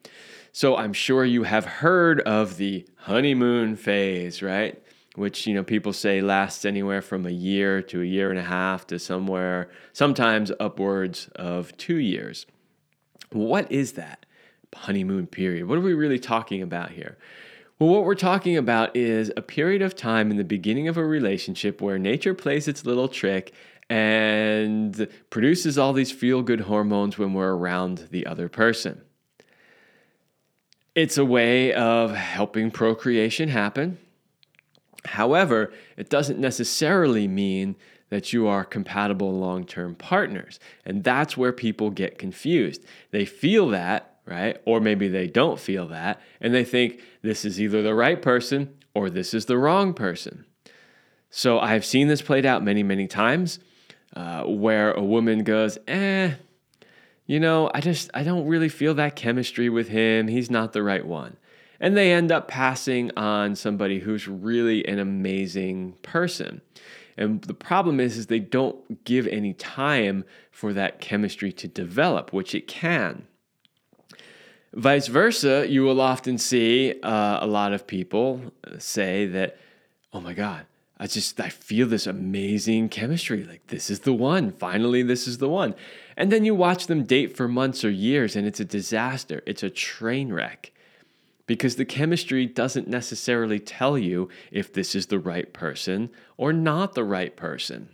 So 0.52 0.76
I'm 0.76 0.92
sure 0.92 1.24
you 1.24 1.44
have 1.44 1.64
heard 1.64 2.20
of 2.22 2.56
the 2.56 2.86
honeymoon 2.96 3.76
phase, 3.76 4.42
right? 4.42 4.82
Which, 5.14 5.46
you 5.46 5.54
know, 5.54 5.62
people 5.62 5.92
say 5.92 6.20
lasts 6.20 6.64
anywhere 6.64 7.02
from 7.02 7.26
a 7.26 7.30
year 7.30 7.82
to 7.82 8.02
a 8.02 8.04
year 8.04 8.30
and 8.30 8.38
a 8.38 8.42
half 8.42 8.86
to 8.88 8.98
somewhere, 8.98 9.70
sometimes 9.92 10.50
upwards 10.58 11.28
of 11.36 11.76
two 11.76 11.96
years. 11.96 12.46
What 13.32 13.70
is 13.70 13.92
that 13.92 14.26
honeymoon 14.74 15.26
period? 15.26 15.66
What 15.68 15.78
are 15.78 15.82
we 15.82 15.94
really 15.94 16.18
talking 16.18 16.62
about 16.62 16.90
here? 16.90 17.16
Well, 17.78 17.90
what 17.90 18.04
we're 18.04 18.14
talking 18.14 18.56
about 18.56 18.96
is 18.96 19.30
a 19.36 19.42
period 19.42 19.82
of 19.82 19.94
time 19.94 20.30
in 20.30 20.38
the 20.38 20.44
beginning 20.44 20.88
of 20.88 20.96
a 20.96 21.04
relationship 21.04 21.82
where 21.82 21.98
nature 21.98 22.32
plays 22.32 22.68
its 22.68 22.86
little 22.86 23.06
trick 23.06 23.52
and 23.90 25.06
produces 25.28 25.76
all 25.76 25.92
these 25.92 26.10
feel 26.10 26.40
good 26.40 26.62
hormones 26.62 27.18
when 27.18 27.34
we're 27.34 27.54
around 27.54 28.08
the 28.10 28.26
other 28.26 28.48
person. 28.48 29.02
It's 30.94 31.18
a 31.18 31.24
way 31.26 31.74
of 31.74 32.14
helping 32.14 32.70
procreation 32.70 33.50
happen. 33.50 33.98
However, 35.04 35.70
it 35.98 36.08
doesn't 36.08 36.38
necessarily 36.38 37.28
mean 37.28 37.76
that 38.08 38.32
you 38.32 38.46
are 38.46 38.64
compatible 38.64 39.38
long 39.38 39.66
term 39.66 39.94
partners. 39.96 40.58
And 40.86 41.04
that's 41.04 41.36
where 41.36 41.52
people 41.52 41.90
get 41.90 42.16
confused. 42.16 42.86
They 43.10 43.26
feel 43.26 43.68
that 43.68 44.15
right? 44.26 44.60
Or 44.64 44.80
maybe 44.80 45.08
they 45.08 45.26
don't 45.26 45.58
feel 45.58 45.86
that 45.88 46.20
and 46.40 46.52
they 46.54 46.64
think 46.64 47.00
this 47.22 47.44
is 47.44 47.60
either 47.60 47.82
the 47.82 47.94
right 47.94 48.20
person 48.20 48.74
or 48.94 49.08
this 49.08 49.32
is 49.32 49.46
the 49.46 49.58
wrong 49.58 49.94
person. 49.94 50.44
So 51.30 51.58
I've 51.58 51.84
seen 51.84 52.08
this 52.08 52.22
played 52.22 52.46
out 52.46 52.64
many, 52.64 52.82
many 52.82 53.06
times 53.06 53.58
uh, 54.14 54.44
where 54.44 54.92
a 54.92 55.02
woman 55.02 55.44
goes, 55.44 55.78
eh, 55.86 56.34
you 57.26 57.40
know, 57.40 57.70
I 57.74 57.80
just, 57.80 58.10
I 58.14 58.22
don't 58.22 58.46
really 58.46 58.68
feel 58.68 58.94
that 58.94 59.16
chemistry 59.16 59.68
with 59.68 59.88
him. 59.88 60.28
He's 60.28 60.50
not 60.50 60.72
the 60.72 60.82
right 60.82 61.04
one. 61.04 61.36
And 61.78 61.96
they 61.96 62.12
end 62.12 62.32
up 62.32 62.48
passing 62.48 63.10
on 63.16 63.54
somebody 63.54 64.00
who's 64.00 64.26
really 64.28 64.86
an 64.86 64.98
amazing 64.98 65.92
person. 66.02 66.62
And 67.18 67.42
the 67.42 67.54
problem 67.54 68.00
is, 68.00 68.16
is 68.16 68.26
they 68.26 68.38
don't 68.38 69.04
give 69.04 69.26
any 69.26 69.52
time 69.52 70.24
for 70.50 70.72
that 70.72 71.00
chemistry 71.00 71.52
to 71.52 71.68
develop, 71.68 72.32
which 72.32 72.54
it 72.54 72.66
can. 72.66 73.26
Vice 74.76 75.06
versa, 75.06 75.66
you 75.66 75.82
will 75.82 76.02
often 76.02 76.36
see 76.36 77.00
uh, 77.02 77.38
a 77.40 77.46
lot 77.46 77.72
of 77.72 77.86
people 77.86 78.52
say 78.76 79.24
that, 79.24 79.56
oh 80.12 80.20
my 80.20 80.34
God, 80.34 80.66
I 80.98 81.06
just, 81.06 81.40
I 81.40 81.48
feel 81.48 81.86
this 81.86 82.06
amazing 82.06 82.90
chemistry. 82.90 83.42
Like, 83.42 83.66
this 83.68 83.88
is 83.88 84.00
the 84.00 84.12
one. 84.12 84.52
Finally, 84.52 85.02
this 85.02 85.26
is 85.26 85.38
the 85.38 85.48
one. 85.48 85.74
And 86.14 86.30
then 86.30 86.44
you 86.44 86.54
watch 86.54 86.88
them 86.88 87.04
date 87.04 87.34
for 87.34 87.48
months 87.48 87.86
or 87.86 87.90
years, 87.90 88.36
and 88.36 88.46
it's 88.46 88.60
a 88.60 88.66
disaster. 88.66 89.42
It's 89.46 89.62
a 89.62 89.70
train 89.70 90.30
wreck 90.30 90.72
because 91.46 91.76
the 91.76 91.86
chemistry 91.86 92.44
doesn't 92.44 92.86
necessarily 92.86 93.58
tell 93.58 93.96
you 93.96 94.28
if 94.50 94.74
this 94.74 94.94
is 94.94 95.06
the 95.06 95.18
right 95.18 95.54
person 95.54 96.10
or 96.36 96.52
not 96.52 96.94
the 96.94 97.04
right 97.04 97.34
person. 97.34 97.88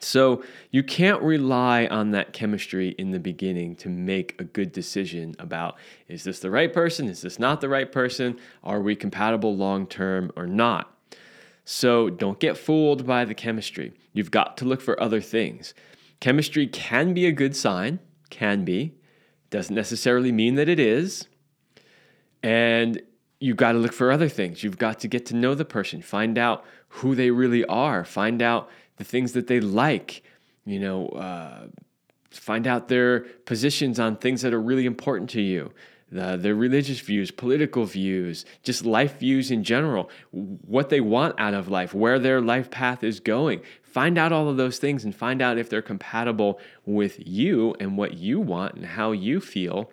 So 0.00 0.42
you 0.70 0.82
can't 0.82 1.22
rely 1.22 1.86
on 1.86 2.10
that 2.10 2.32
chemistry 2.32 2.90
in 2.98 3.10
the 3.10 3.18
beginning 3.18 3.76
to 3.76 3.88
make 3.88 4.40
a 4.40 4.44
good 4.44 4.72
decision 4.72 5.34
about 5.38 5.76
is 6.08 6.24
this 6.24 6.40
the 6.40 6.50
right 6.50 6.72
person? 6.72 7.08
Is 7.08 7.22
this 7.22 7.38
not 7.38 7.60
the 7.60 7.68
right 7.68 7.90
person? 7.90 8.38
Are 8.62 8.80
we 8.80 8.96
compatible 8.96 9.56
long 9.56 9.86
term 9.86 10.30
or 10.36 10.46
not? 10.46 10.92
So 11.64 12.10
don't 12.10 12.38
get 12.38 12.56
fooled 12.56 13.06
by 13.06 13.24
the 13.24 13.34
chemistry. 13.34 13.92
You've 14.12 14.30
got 14.30 14.56
to 14.58 14.64
look 14.64 14.80
for 14.80 15.00
other 15.02 15.20
things. 15.20 15.74
Chemistry 16.20 16.66
can 16.66 17.12
be 17.12 17.26
a 17.26 17.32
good 17.32 17.56
sign, 17.56 17.98
can 18.30 18.64
be. 18.64 18.94
Doesn't 19.50 19.74
necessarily 19.74 20.32
mean 20.32 20.54
that 20.54 20.68
it 20.68 20.78
is. 20.78 21.28
And 22.42 23.02
you've 23.40 23.56
got 23.56 23.72
to 23.72 23.78
look 23.78 23.92
for 23.92 24.10
other 24.10 24.28
things. 24.28 24.62
You've 24.62 24.78
got 24.78 25.00
to 25.00 25.08
get 25.08 25.26
to 25.26 25.36
know 25.36 25.54
the 25.54 25.64
person, 25.64 26.02
find 26.02 26.38
out 26.38 26.64
who 26.88 27.14
they 27.14 27.30
really 27.30 27.64
are, 27.66 28.04
find 28.04 28.40
out 28.40 28.70
the 28.96 29.04
things 29.04 29.32
that 29.32 29.46
they 29.46 29.60
like, 29.60 30.22
you 30.64 30.80
know, 30.80 31.08
uh, 31.08 31.66
find 32.30 32.66
out 32.66 32.88
their 32.88 33.20
positions 33.20 33.98
on 33.98 34.16
things 34.16 34.42
that 34.42 34.52
are 34.52 34.60
really 34.60 34.86
important 34.86 35.30
to 35.30 35.40
you. 35.40 35.72
the, 36.10 36.36
their 36.36 36.54
religious 36.54 37.00
views, 37.00 37.30
political 37.30 37.84
views, 37.84 38.44
just 38.62 38.84
life 38.86 39.18
views 39.18 39.50
in 39.50 39.64
general, 39.64 40.08
what 40.30 40.88
they 40.88 41.00
want 41.00 41.38
out 41.38 41.54
of 41.54 41.68
life, 41.68 41.92
where 41.92 42.18
their 42.18 42.40
life 42.40 42.70
path 42.70 43.02
is 43.02 43.20
going. 43.20 43.60
Find 43.82 44.16
out 44.18 44.32
all 44.32 44.48
of 44.48 44.56
those 44.56 44.78
things 44.78 45.04
and 45.04 45.14
find 45.14 45.42
out 45.42 45.58
if 45.58 45.68
they're 45.68 45.82
compatible 45.82 46.60
with 46.84 47.16
you 47.26 47.74
and 47.80 47.96
what 47.96 48.14
you 48.14 48.40
want 48.40 48.74
and 48.74 48.86
how 48.86 49.12
you 49.12 49.40
feel 49.40 49.90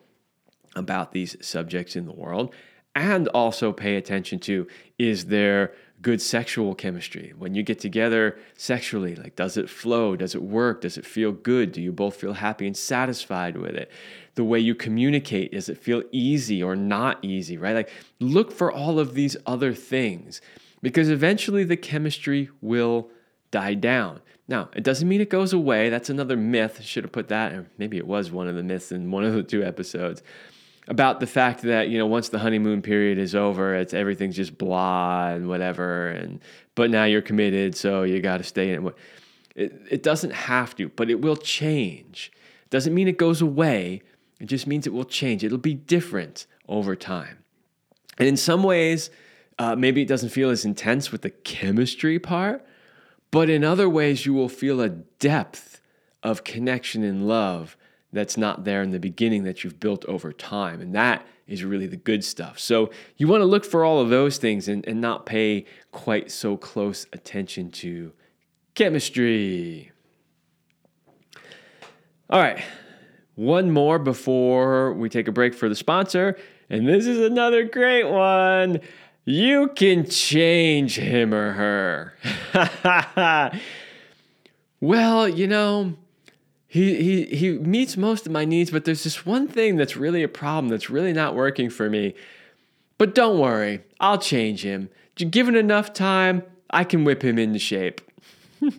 about 0.76 1.13
these 1.13 1.36
subjects 1.42 1.96
in 1.96 2.06
the 2.06 2.13
world. 2.13 2.54
And 2.96 3.28
also 3.30 3.72
pay 3.72 3.96
attention 3.96 4.39
to 4.42 4.68
is 5.00 5.26
there 5.26 5.74
good 6.04 6.22
sexual 6.22 6.76
chemistry? 6.76 7.34
When 7.36 7.56
you 7.56 7.63
get 7.63 7.80
together 7.80 8.38
sexually, 8.56 9.16
like 9.16 9.36
does 9.36 9.58
it 9.58 9.70
flow? 9.70 10.16
Does 10.16 10.36
it 10.36 10.44
work? 10.44 10.82
Does 10.82 10.98
it 10.98 11.06
feel 11.06 11.32
good? 11.32 11.72
Do 11.72 11.82
you 11.82 11.92
both 11.92 12.16
feel 12.16 12.34
happy 12.34 12.68
and 12.68 12.78
satisfied 12.78 13.58
with 13.58 13.76
it? 13.76 13.89
The 14.36 14.44
way 14.44 14.60
you 14.60 14.76
communicate, 14.76 15.54
does 15.54 15.70
it 15.70 15.80
feel 15.80 16.04
easy 16.12 16.62
or 16.62 16.76
not 16.76 17.18
easy, 17.24 17.58
right? 17.58 17.74
Like 17.74 17.89
look 18.20 18.52
for 18.52 18.72
all 18.72 19.00
of 19.00 19.16
these 19.16 19.36
other 19.48 19.74
things 19.74 20.42
because 20.84 21.10
eventually 21.10 21.63
the 21.63 21.78
chemistry 21.78 22.50
will 22.62 23.10
die 23.50 23.74
down. 23.74 24.20
Now, 24.48 24.70
it 24.76 24.84
doesn't 24.84 25.08
mean 25.08 25.22
it 25.22 25.30
goes 25.30 25.54
away. 25.54 25.89
That's 25.89 26.10
another 26.10 26.36
myth. 26.36 26.82
Should 26.84 27.06
have 27.06 27.13
put 27.13 27.30
that, 27.30 27.54
or 27.54 27.68
maybe 27.78 27.98
it 27.98 28.06
was 28.06 28.30
one 28.30 28.50
of 28.50 28.56
the 28.56 28.63
myths 28.63 28.92
in 28.92 29.10
one 29.10 29.24
of 29.24 29.34
the 29.34 29.42
two 29.42 29.63
episodes 29.63 30.22
about 30.88 31.19
the 31.19 31.28
fact 31.28 31.62
that 31.62 31.89
you 31.89 31.98
know 31.98 32.08
once 32.08 32.30
the 32.30 32.39
honeymoon 32.39 32.82
period 32.82 33.17
is 33.17 33.36
over, 33.36 33.76
it's 33.76 33.93
everything's 33.93 34.36
just 34.36 34.58
blah 34.58 35.30
and 35.30 35.48
whatever, 35.48 36.10
and 36.10 36.41
but 36.76 36.89
now 36.89 37.06
you're 37.06 37.22
committed, 37.22 37.76
so 37.76 38.04
you 38.04 38.19
got 38.22 38.38
to 38.38 38.43
stay 38.43 38.74
in 38.74 38.88
it. 38.88 38.96
it. 39.56 39.82
It 39.89 40.04
doesn't 40.04 40.34
have 40.34 40.76
to, 40.78 40.89
but 40.89 41.10
it 41.10 41.22
will 41.22 41.36
change. 41.36 42.32
It 42.63 42.69
doesn't 42.69 42.93
mean 42.93 43.08
it 43.08 43.17
goes 43.17 43.41
away. 43.41 44.02
It 44.39 44.48
just 44.48 44.67
means 44.67 44.86
it 44.86 44.93
will 44.93 45.06
change. 45.06 45.43
It'll 45.43 45.58
be 45.58 45.74
different 45.76 46.48
over 46.67 46.96
time, 46.96 47.43
and 48.17 48.28
in 48.28 48.38
some 48.38 48.63
ways, 48.63 49.10
uh, 49.60 49.76
maybe 49.76 50.02
it 50.02 50.08
doesn't 50.08 50.30
feel 50.30 50.50
as 50.50 50.65
intense 50.65 51.12
with 51.12 51.22
the 51.22 51.30
chemistry 51.30 52.19
part, 52.19 52.65
but 53.32 53.50
in 53.50 53.63
other 53.63 53.89
ways, 53.89 54.26
you 54.26 54.34
will 54.34 54.50
feel 54.50 54.82
a 54.82 54.89
depth 54.89 55.80
of 56.24 56.43
connection 56.43 57.04
and 57.04 57.28
love 57.28 57.78
that's 58.13 58.38
not 58.38 58.63
there 58.63 58.82
in 58.82 58.91
the 58.91 58.99
beginning 58.99 59.43
that 59.43 59.63
you've 59.63 59.80
built 59.80 60.06
over 60.06 60.32
time. 60.32 60.80
And 60.80 60.95
that 60.95 61.26
is 61.47 61.63
really 61.63 61.88
the 61.88 61.97
good 61.97 62.23
stuff. 62.23 62.60
So 62.60 62.91
you 63.17 63.28
want 63.28 63.41
to 63.41 63.45
look 63.45 63.65
for 63.65 63.84
all 63.84 63.99
of 63.99 64.10
those 64.10 64.38
things 64.38 64.67
and, 64.67 64.86
and 64.88 65.02
not 65.02 65.26
pay 65.26 65.65
quite 65.91 66.32
so 66.32 66.56
close 66.56 67.06
attention 67.12 67.71
to 67.71 68.13
chemistry. 68.76 69.91
All 72.30 72.39
right, 72.39 72.63
one 73.36 73.71
more 73.71 73.99
before 73.99 74.93
we 74.93 75.10
take 75.10 75.28
a 75.28 75.32
break 75.32 75.54
for 75.54 75.67
the 75.67 75.76
sponsor. 75.76 76.38
And 76.69 76.88
this 76.88 77.06
is 77.06 77.19
another 77.19 77.63
great 77.65 78.10
one. 78.10 78.80
You 79.26 79.69
can 79.76 80.10
change 80.10 80.97
him 80.97 81.34
or 81.34 81.52
her. 81.54 83.52
well, 84.82 85.30
you 85.30 85.47
know, 85.47 85.95
he, 86.73 86.95
he, 86.95 87.25
he 87.25 87.51
meets 87.59 87.95
most 87.97 88.25
of 88.25 88.31
my 88.31 88.45
needs, 88.45 88.71
but 88.71 88.83
there's 88.83 89.03
this 89.03 89.27
one 89.27 89.47
thing 89.47 89.75
that's 89.75 89.95
really 89.95 90.23
a 90.23 90.27
problem 90.27 90.69
that's 90.69 90.89
really 90.89 91.13
not 91.13 91.36
working 91.36 91.69
for 91.69 91.88
me. 91.88 92.15
But 92.97 93.13
don't 93.13 93.38
worry, 93.38 93.83
I'll 93.99 94.17
change 94.17 94.63
him. 94.63 94.89
Given 95.15 95.55
enough 95.55 95.93
time, 95.93 96.41
I 96.71 96.83
can 96.83 97.03
whip 97.03 97.23
him 97.23 97.38
into 97.38 97.59
shape. 97.59 98.01
you 98.59 98.69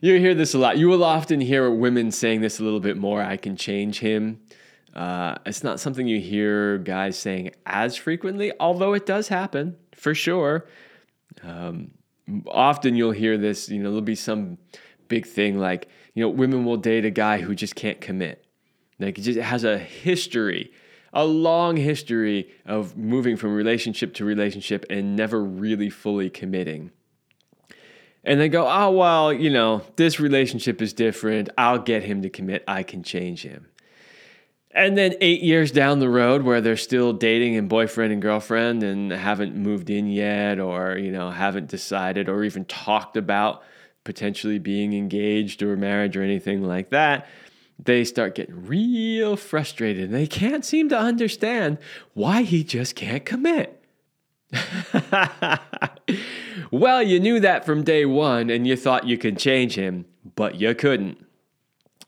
hear 0.00 0.34
this 0.34 0.54
a 0.54 0.58
lot. 0.58 0.78
You 0.78 0.88
will 0.88 1.04
often 1.04 1.42
hear 1.42 1.70
women 1.70 2.12
saying 2.12 2.40
this 2.40 2.58
a 2.58 2.64
little 2.64 2.80
bit 2.80 2.96
more 2.96 3.20
I 3.20 3.36
can 3.36 3.54
change 3.54 3.98
him. 3.98 4.40
Uh, 4.94 5.34
it's 5.44 5.62
not 5.62 5.78
something 5.80 6.06
you 6.06 6.18
hear 6.18 6.78
guys 6.78 7.18
saying 7.18 7.50
as 7.66 7.94
frequently, 7.94 8.54
although 8.58 8.94
it 8.94 9.04
does 9.04 9.28
happen 9.28 9.76
for 9.94 10.14
sure. 10.14 10.64
Um, 11.42 11.90
often 12.46 12.96
you'll 12.96 13.10
hear 13.10 13.36
this, 13.36 13.68
you 13.68 13.82
know, 13.82 13.90
there'll 13.90 14.00
be 14.00 14.14
some 14.14 14.56
big 15.12 15.26
thing 15.26 15.58
like 15.58 15.88
you 16.14 16.22
know 16.22 16.30
women 16.30 16.64
will 16.64 16.78
date 16.78 17.04
a 17.04 17.10
guy 17.10 17.38
who 17.38 17.54
just 17.54 17.74
can't 17.74 18.00
commit. 18.00 18.44
Like 18.98 19.18
it 19.18 19.22
just 19.22 19.38
has 19.38 19.62
a 19.62 19.78
history 19.78 20.72
a 21.12 21.24
long 21.24 21.76
history 21.76 22.48
of 22.64 22.96
moving 22.96 23.36
from 23.36 23.54
relationship 23.54 24.14
to 24.14 24.24
relationship 24.24 24.86
and 24.88 25.14
never 25.14 25.44
really 25.44 25.90
fully 25.90 26.30
committing. 26.30 26.90
And 28.24 28.40
they 28.40 28.48
go 28.48 28.66
oh 28.66 28.90
well 28.90 29.32
you 29.32 29.50
know 29.50 29.82
this 29.96 30.18
relationship 30.18 30.80
is 30.80 30.92
different. 30.92 31.50
I'll 31.58 31.78
get 31.78 32.02
him 32.04 32.22
to 32.22 32.30
commit. 32.30 32.64
I 32.66 32.82
can 32.82 33.02
change 33.02 33.42
him. 33.42 33.66
And 34.74 34.96
then 34.96 35.12
eight 35.20 35.42
years 35.42 35.70
down 35.70 35.98
the 35.98 36.08
road 36.08 36.42
where 36.44 36.62
they're 36.62 36.78
still 36.78 37.12
dating 37.12 37.56
and 37.56 37.68
boyfriend 37.68 38.10
and 38.14 38.22
girlfriend 38.22 38.82
and 38.82 39.12
haven't 39.12 39.54
moved 39.54 39.90
in 39.90 40.06
yet 40.06 40.58
or 40.58 40.96
you 40.96 41.12
know 41.12 41.30
haven't 41.30 41.68
decided 41.68 42.30
or 42.30 42.44
even 42.44 42.64
talked 42.64 43.18
about 43.18 43.62
potentially 44.04 44.58
being 44.58 44.92
engaged 44.92 45.62
or 45.62 45.76
marriage 45.76 46.16
or 46.16 46.22
anything 46.22 46.62
like 46.62 46.90
that, 46.90 47.26
they 47.78 48.04
start 48.04 48.34
getting 48.34 48.66
real 48.66 49.36
frustrated 49.36 50.04
and 50.04 50.14
they 50.14 50.26
can't 50.26 50.64
seem 50.64 50.88
to 50.88 50.98
understand 50.98 51.78
why 52.14 52.42
he 52.42 52.62
just 52.62 52.94
can't 52.94 53.24
commit. 53.24 53.82
well, 56.70 57.02
you 57.02 57.18
knew 57.18 57.40
that 57.40 57.64
from 57.64 57.82
day 57.82 58.04
one 58.04 58.50
and 58.50 58.66
you 58.66 58.76
thought 58.76 59.06
you 59.06 59.16
could 59.16 59.38
change 59.38 59.74
him, 59.74 60.04
but 60.36 60.56
you 60.56 60.74
couldn't. 60.74 61.24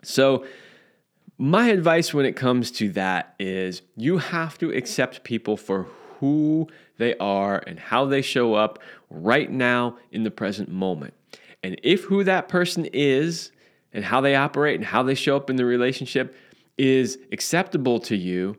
So, 0.03 0.45
my 1.37 1.69
advice 1.69 2.15
when 2.15 2.27
it 2.27 2.37
comes 2.37 2.71
to 2.73 2.91
that 2.91 3.35
is 3.41 3.83
you 3.97 4.19
have 4.19 4.57
to 4.59 4.71
accept 4.71 5.25
people 5.25 5.57
for 5.57 5.89
who 6.21 6.69
they 6.97 7.17
are 7.17 7.59
and 7.67 7.79
how 7.79 8.05
they 8.05 8.23
show 8.23 8.55
up 8.55 8.79
right 9.11 9.51
now 9.51 9.99
in 10.13 10.23
the 10.23 10.31
present 10.31 10.69
moment. 10.69 11.13
And 11.65 11.81
if 11.83 12.05
who 12.05 12.25
that 12.25 12.51
person 12.51 12.87
is 12.93 13.51
and 13.95 14.05
how 14.05 14.21
they 14.21 14.37
operate 14.37 14.77
and 14.77 14.85
how 14.85 15.03
they 15.03 15.15
show 15.15 15.35
up 15.35 15.49
in 15.49 15.57
the 15.57 15.65
relationship 15.65 16.37
is 16.77 17.17
acceptable 17.33 17.99
to 18.01 18.15
you, 18.15 18.59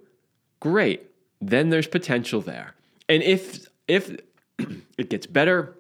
great. 0.59 1.05
Then 1.39 1.69
there's 1.69 1.85
potential 1.85 2.41
there. 2.41 2.73
And 3.07 3.21
if 3.21 3.67
if 3.87 4.17
it 4.97 5.11
gets 5.11 5.27
better 5.27 5.77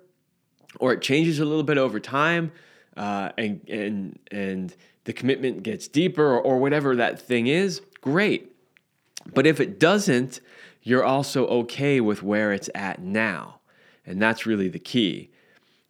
or 0.79 0.93
it 0.93 1.01
changes 1.01 1.39
a 1.39 1.45
little 1.45 1.63
bit 1.63 1.79
over 1.79 1.99
time, 1.99 2.51
uh, 2.95 3.31
and 3.39 3.67
and 3.67 4.19
and 4.29 4.75
the 5.05 5.13
commitment 5.13 5.63
gets 5.63 5.87
deeper 5.87 6.23
or, 6.23 6.39
or 6.39 6.59
whatever 6.59 6.95
that 6.95 7.19
thing 7.19 7.47
is, 7.47 7.81
great. 8.01 8.55
But 9.33 9.47
if 9.47 9.59
it 9.59 9.79
doesn't, 9.79 10.41
you're 10.83 11.03
also 11.03 11.47
okay 11.47 12.01
with 12.01 12.21
where 12.21 12.53
it's 12.53 12.69
at 12.75 13.01
now. 13.01 13.61
And 14.05 14.21
that's 14.21 14.45
really 14.45 14.67
the 14.67 14.77
key. 14.77 15.31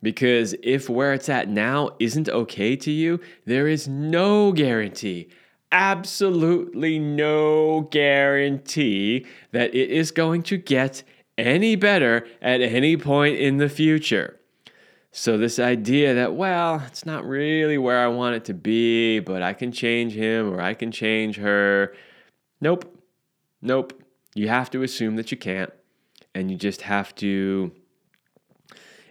Because 0.02 0.56
if 0.62 0.90
where 0.90 1.14
it's 1.14 1.30
at 1.30 1.50
now 1.50 1.92
isn't 2.00 2.30
okay 2.30 2.76
to 2.76 2.92
you, 2.92 3.20
there 3.46 3.68
is 3.68 3.88
no 3.88 4.52
guarantee, 4.52 5.30
absolutely 5.72 7.00
no 7.00 7.82
guarantee 7.92 9.26
that 9.52 9.74
it 9.74 9.90
is 9.90 10.12
going 10.12 10.44
to 10.44 10.58
get 10.58 11.04
any 11.38 11.76
better 11.76 12.26
at 12.42 12.62
any 12.62 12.98
point 12.98 13.38
in 13.38 13.58
the 13.58 13.70
future. 13.70 14.40
So, 15.12 15.38
this 15.38 15.60
idea 15.60 16.14
that, 16.14 16.34
well, 16.34 16.84
it's 16.88 17.06
not 17.06 17.26
really 17.26 17.78
where 17.78 18.00
I 18.00 18.08
want 18.08 18.36
it 18.36 18.46
to 18.46 18.54
be, 18.54 19.20
but 19.20 19.42
I 19.42 19.54
can 19.54 19.72
change 19.72 20.12
him 20.12 20.54
or 20.54 20.60
I 20.60 20.74
can 20.74 20.92
change 20.92 21.38
her. 21.38 21.94
Nope. 22.60 23.02
Nope. 23.62 23.94
You 24.34 24.50
have 24.50 24.70
to 24.72 24.84
assume 24.84 25.16
that 25.16 25.32
you 25.32 25.38
can't. 25.38 25.72
And 26.34 26.52
you 26.52 26.58
just 26.58 26.82
have 26.82 27.16
to 27.16 27.72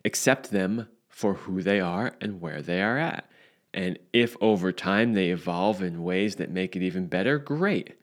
accept 0.04 0.50
them 0.50 0.88
for 1.08 1.34
who 1.34 1.62
they 1.62 1.80
are 1.80 2.14
and 2.20 2.40
where 2.40 2.60
they 2.60 2.82
are 2.82 2.98
at. 2.98 3.28
And 3.72 3.98
if 4.12 4.36
over 4.40 4.72
time 4.72 5.14
they 5.14 5.30
evolve 5.30 5.82
in 5.82 6.04
ways 6.04 6.36
that 6.36 6.50
make 6.50 6.76
it 6.76 6.82
even 6.82 7.06
better, 7.06 7.38
great. 7.38 7.94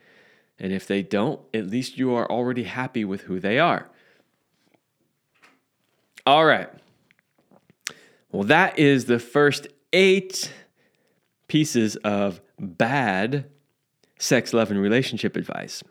And 0.60 0.72
if 0.74 0.86
they 0.86 1.02
don't, 1.02 1.40
at 1.54 1.68
least 1.68 1.98
you 1.98 2.14
are 2.14 2.30
already 2.30 2.64
happy 2.64 3.06
with 3.06 3.22
who 3.22 3.40
they 3.40 3.58
are. 3.58 3.90
All 6.26 6.46
right. 6.46 6.70
Well, 8.32 8.44
that 8.44 8.78
is 8.78 9.06
the 9.06 9.20
first 9.20 9.68
eight 9.92 10.54
pieces 11.48 11.96
of 11.98 12.42
bad 12.60 13.46
sex, 14.20 14.54
love, 14.54 14.72
and 14.72 14.80
relationship 14.80 15.36
advice. 15.36 15.84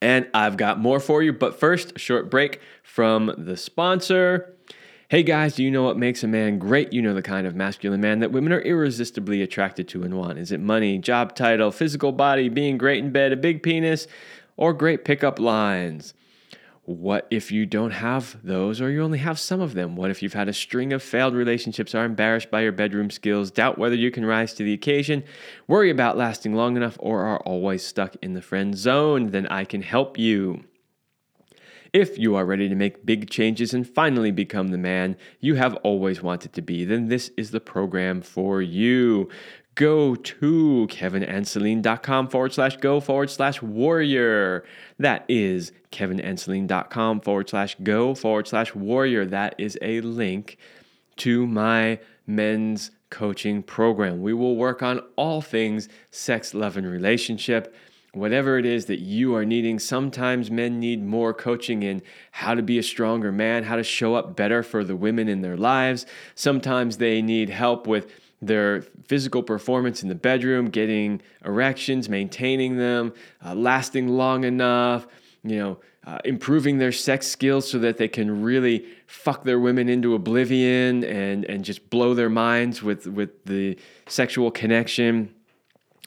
And 0.00 0.28
I've 0.34 0.56
got 0.56 0.78
more 0.78 1.00
for 1.00 1.22
you, 1.22 1.32
but 1.32 1.58
first, 1.58 1.92
a 1.96 1.98
short 1.98 2.30
break 2.30 2.60
from 2.82 3.32
the 3.36 3.56
sponsor. 3.56 4.56
Hey 5.08 5.22
guys, 5.22 5.54
do 5.54 5.62
you 5.62 5.70
know 5.70 5.84
what 5.84 5.96
makes 5.96 6.24
a 6.24 6.26
man 6.26 6.58
great? 6.58 6.92
You 6.92 7.00
know 7.00 7.14
the 7.14 7.22
kind 7.22 7.46
of 7.46 7.54
masculine 7.54 8.00
man 8.00 8.18
that 8.18 8.32
women 8.32 8.52
are 8.52 8.60
irresistibly 8.60 9.40
attracted 9.40 9.86
to 9.90 10.02
and 10.02 10.14
want. 10.14 10.36
Is 10.36 10.50
it 10.50 10.58
money, 10.58 10.98
job 10.98 11.36
title, 11.36 11.70
physical 11.70 12.10
body, 12.10 12.48
being 12.48 12.76
great 12.76 13.04
in 13.04 13.12
bed, 13.12 13.30
a 13.30 13.36
big 13.36 13.62
penis, 13.62 14.08
or 14.56 14.72
great 14.72 15.04
pickup 15.04 15.38
lines? 15.38 16.12
What 16.82 17.28
if 17.30 17.52
you 17.52 17.66
don't 17.66 17.92
have 17.92 18.36
those 18.42 18.80
or 18.80 18.90
you 18.90 19.00
only 19.00 19.18
have 19.18 19.38
some 19.38 19.60
of 19.60 19.74
them? 19.74 19.94
What 19.94 20.10
if 20.10 20.24
you've 20.24 20.32
had 20.32 20.48
a 20.48 20.52
string 20.52 20.92
of 20.92 21.04
failed 21.04 21.34
relationships, 21.34 21.94
are 21.94 22.04
embarrassed 22.04 22.50
by 22.50 22.62
your 22.62 22.72
bedroom 22.72 23.12
skills, 23.12 23.52
doubt 23.52 23.78
whether 23.78 23.94
you 23.94 24.10
can 24.10 24.26
rise 24.26 24.54
to 24.54 24.64
the 24.64 24.72
occasion, 24.72 25.22
worry 25.68 25.90
about 25.90 26.16
lasting 26.16 26.56
long 26.56 26.76
enough, 26.76 26.96
or 26.98 27.22
are 27.22 27.38
always 27.42 27.86
stuck 27.86 28.16
in 28.22 28.32
the 28.32 28.42
friend 28.42 28.76
zone? 28.76 29.30
Then 29.30 29.46
I 29.46 29.66
can 29.66 29.82
help 29.82 30.18
you. 30.18 30.64
If 31.96 32.18
you 32.18 32.34
are 32.36 32.44
ready 32.44 32.68
to 32.68 32.74
make 32.74 33.06
big 33.06 33.30
changes 33.30 33.72
and 33.72 33.88
finally 33.88 34.30
become 34.30 34.68
the 34.68 34.76
man 34.76 35.16
you 35.40 35.54
have 35.54 35.76
always 35.76 36.20
wanted 36.20 36.52
to 36.52 36.60
be, 36.60 36.84
then 36.84 37.08
this 37.08 37.30
is 37.38 37.52
the 37.52 37.58
program 37.58 38.20
for 38.20 38.60
you 38.60 39.30
go 39.76 40.14
to 40.14 40.86
kevinandceline.com 40.90 42.28
forward 42.28 42.52
slash 42.52 42.76
go 42.76 43.00
forward 43.00 43.30
slash 43.30 43.62
warrior. 43.62 44.66
That 44.98 45.24
is 45.26 45.72
kevinandceline.com 45.90 47.22
forward 47.22 47.48
slash 47.48 47.76
go 47.82 48.14
forward 48.14 48.46
slash 48.46 48.74
warrior. 48.74 49.24
That 49.24 49.54
is 49.56 49.78
a 49.80 50.02
link 50.02 50.58
to 51.16 51.46
my 51.46 51.98
men's 52.26 52.90
coaching 53.08 53.62
program. 53.62 54.20
We 54.20 54.34
will 54.34 54.56
work 54.56 54.82
on 54.82 55.00
all 55.16 55.40
things 55.40 55.88
sex, 56.10 56.52
love, 56.52 56.76
and 56.76 56.86
relationship. 56.86 57.74
Whatever 58.16 58.58
it 58.58 58.64
is 58.64 58.86
that 58.86 59.00
you 59.00 59.34
are 59.34 59.44
needing, 59.44 59.78
sometimes 59.78 60.50
men 60.50 60.80
need 60.80 61.04
more 61.04 61.34
coaching 61.34 61.82
in 61.82 62.00
how 62.30 62.54
to 62.54 62.62
be 62.62 62.78
a 62.78 62.82
stronger 62.82 63.30
man, 63.30 63.64
how 63.64 63.76
to 63.76 63.82
show 63.82 64.14
up 64.14 64.34
better 64.34 64.62
for 64.62 64.82
the 64.82 64.96
women 64.96 65.28
in 65.28 65.42
their 65.42 65.56
lives. 65.56 66.06
Sometimes 66.34 66.96
they 66.96 67.20
need 67.20 67.50
help 67.50 67.86
with 67.86 68.10
their 68.40 68.80
physical 69.06 69.42
performance 69.42 70.02
in 70.02 70.08
the 70.08 70.14
bedroom, 70.14 70.70
getting 70.70 71.20
erections, 71.44 72.08
maintaining 72.08 72.78
them, 72.78 73.12
uh, 73.44 73.54
lasting 73.54 74.08
long 74.08 74.44
enough, 74.44 75.06
you 75.42 75.58
know, 75.58 75.78
uh, 76.06 76.18
improving 76.24 76.78
their 76.78 76.92
sex 76.92 77.26
skills 77.26 77.70
so 77.70 77.78
that 77.78 77.98
they 77.98 78.08
can 78.08 78.42
really 78.42 78.86
fuck 79.06 79.44
their 79.44 79.60
women 79.60 79.90
into 79.90 80.14
oblivion 80.14 81.04
and, 81.04 81.44
and 81.44 81.66
just 81.66 81.90
blow 81.90 82.14
their 82.14 82.30
minds 82.30 82.82
with, 82.82 83.06
with 83.06 83.44
the 83.44 83.76
sexual 84.06 84.50
connection. 84.50 85.34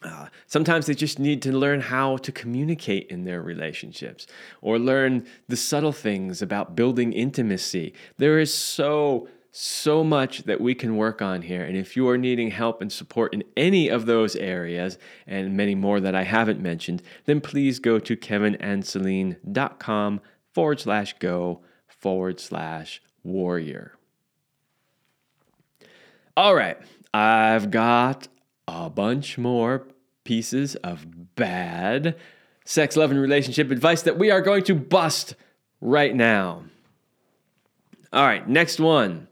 Uh, 0.01 0.27
sometimes 0.47 0.85
they 0.85 0.93
just 0.93 1.19
need 1.19 1.41
to 1.41 1.51
learn 1.51 1.81
how 1.81 2.15
to 2.17 2.31
communicate 2.31 3.07
in 3.07 3.25
their 3.25 3.41
relationships 3.41 4.27
or 4.62 4.79
learn 4.79 5.25
the 5.47 5.57
subtle 5.57 5.91
things 5.91 6.41
about 6.41 6.75
building 6.75 7.12
intimacy. 7.12 7.93
There 8.17 8.39
is 8.39 8.53
so 8.53 9.27
so 9.51 10.03
much 10.03 10.43
that 10.43 10.62
we 10.62 10.75
can 10.75 10.95
work 10.95 11.23
on 11.23 11.41
here. 11.41 11.63
And 11.63 11.75
if 11.75 11.97
you 11.97 12.07
are 12.07 12.19
needing 12.19 12.51
help 12.51 12.81
and 12.81 12.91
support 12.91 13.33
in 13.33 13.43
any 13.57 13.89
of 13.89 14.05
those 14.05 14.35
areas 14.35 14.99
and 15.25 15.57
many 15.57 15.73
more 15.73 15.99
that 15.99 16.13
I 16.13 16.23
haven't 16.23 16.62
mentioned, 16.62 17.01
then 17.25 17.41
please 17.41 17.79
go 17.79 17.97
to 17.97 18.15
kevinandceline.com 18.15 20.21
forward 20.53 20.79
slash 20.79 21.15
go 21.17 21.62
forward 21.88 22.39
slash 22.39 23.01
warrior. 23.23 23.95
All 26.38 26.55
right, 26.55 26.77
I've 27.13 27.71
got 27.71 28.27
a 28.69 28.89
bunch 28.89 29.38
more 29.38 29.88
pieces 30.23 30.75
of 30.77 31.36
bad 31.36 32.15
sex, 32.65 32.95
love, 32.95 33.10
and 33.10 33.19
relationship 33.19 33.71
advice 33.71 34.03
that 34.03 34.19
we 34.19 34.29
are 34.29 34.41
going 34.41 34.63
to 34.63 34.75
bust 34.75 35.36
right 35.82 36.13
now. 36.13 36.63
All 38.13 38.25
right, 38.25 38.47
next 38.47 38.79
one 38.79 39.27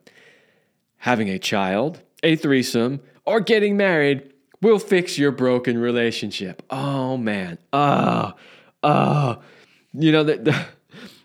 having 0.98 1.30
a 1.30 1.40
child, 1.40 2.02
a 2.24 2.36
threesome, 2.36 3.00
or 3.26 3.40
getting 3.40 3.78
married 3.78 4.34
will 4.62 4.80
fix 4.80 5.18
your 5.18 5.32
broken 5.32 5.78
relationship. 5.78 6.64
Oh 6.70 7.18
man. 7.18 7.58
Oh, 7.72 8.34
oh. 8.84 9.42
You 9.94 10.12
know, 10.12 10.24
the, 10.24 10.38
the, 10.38 10.66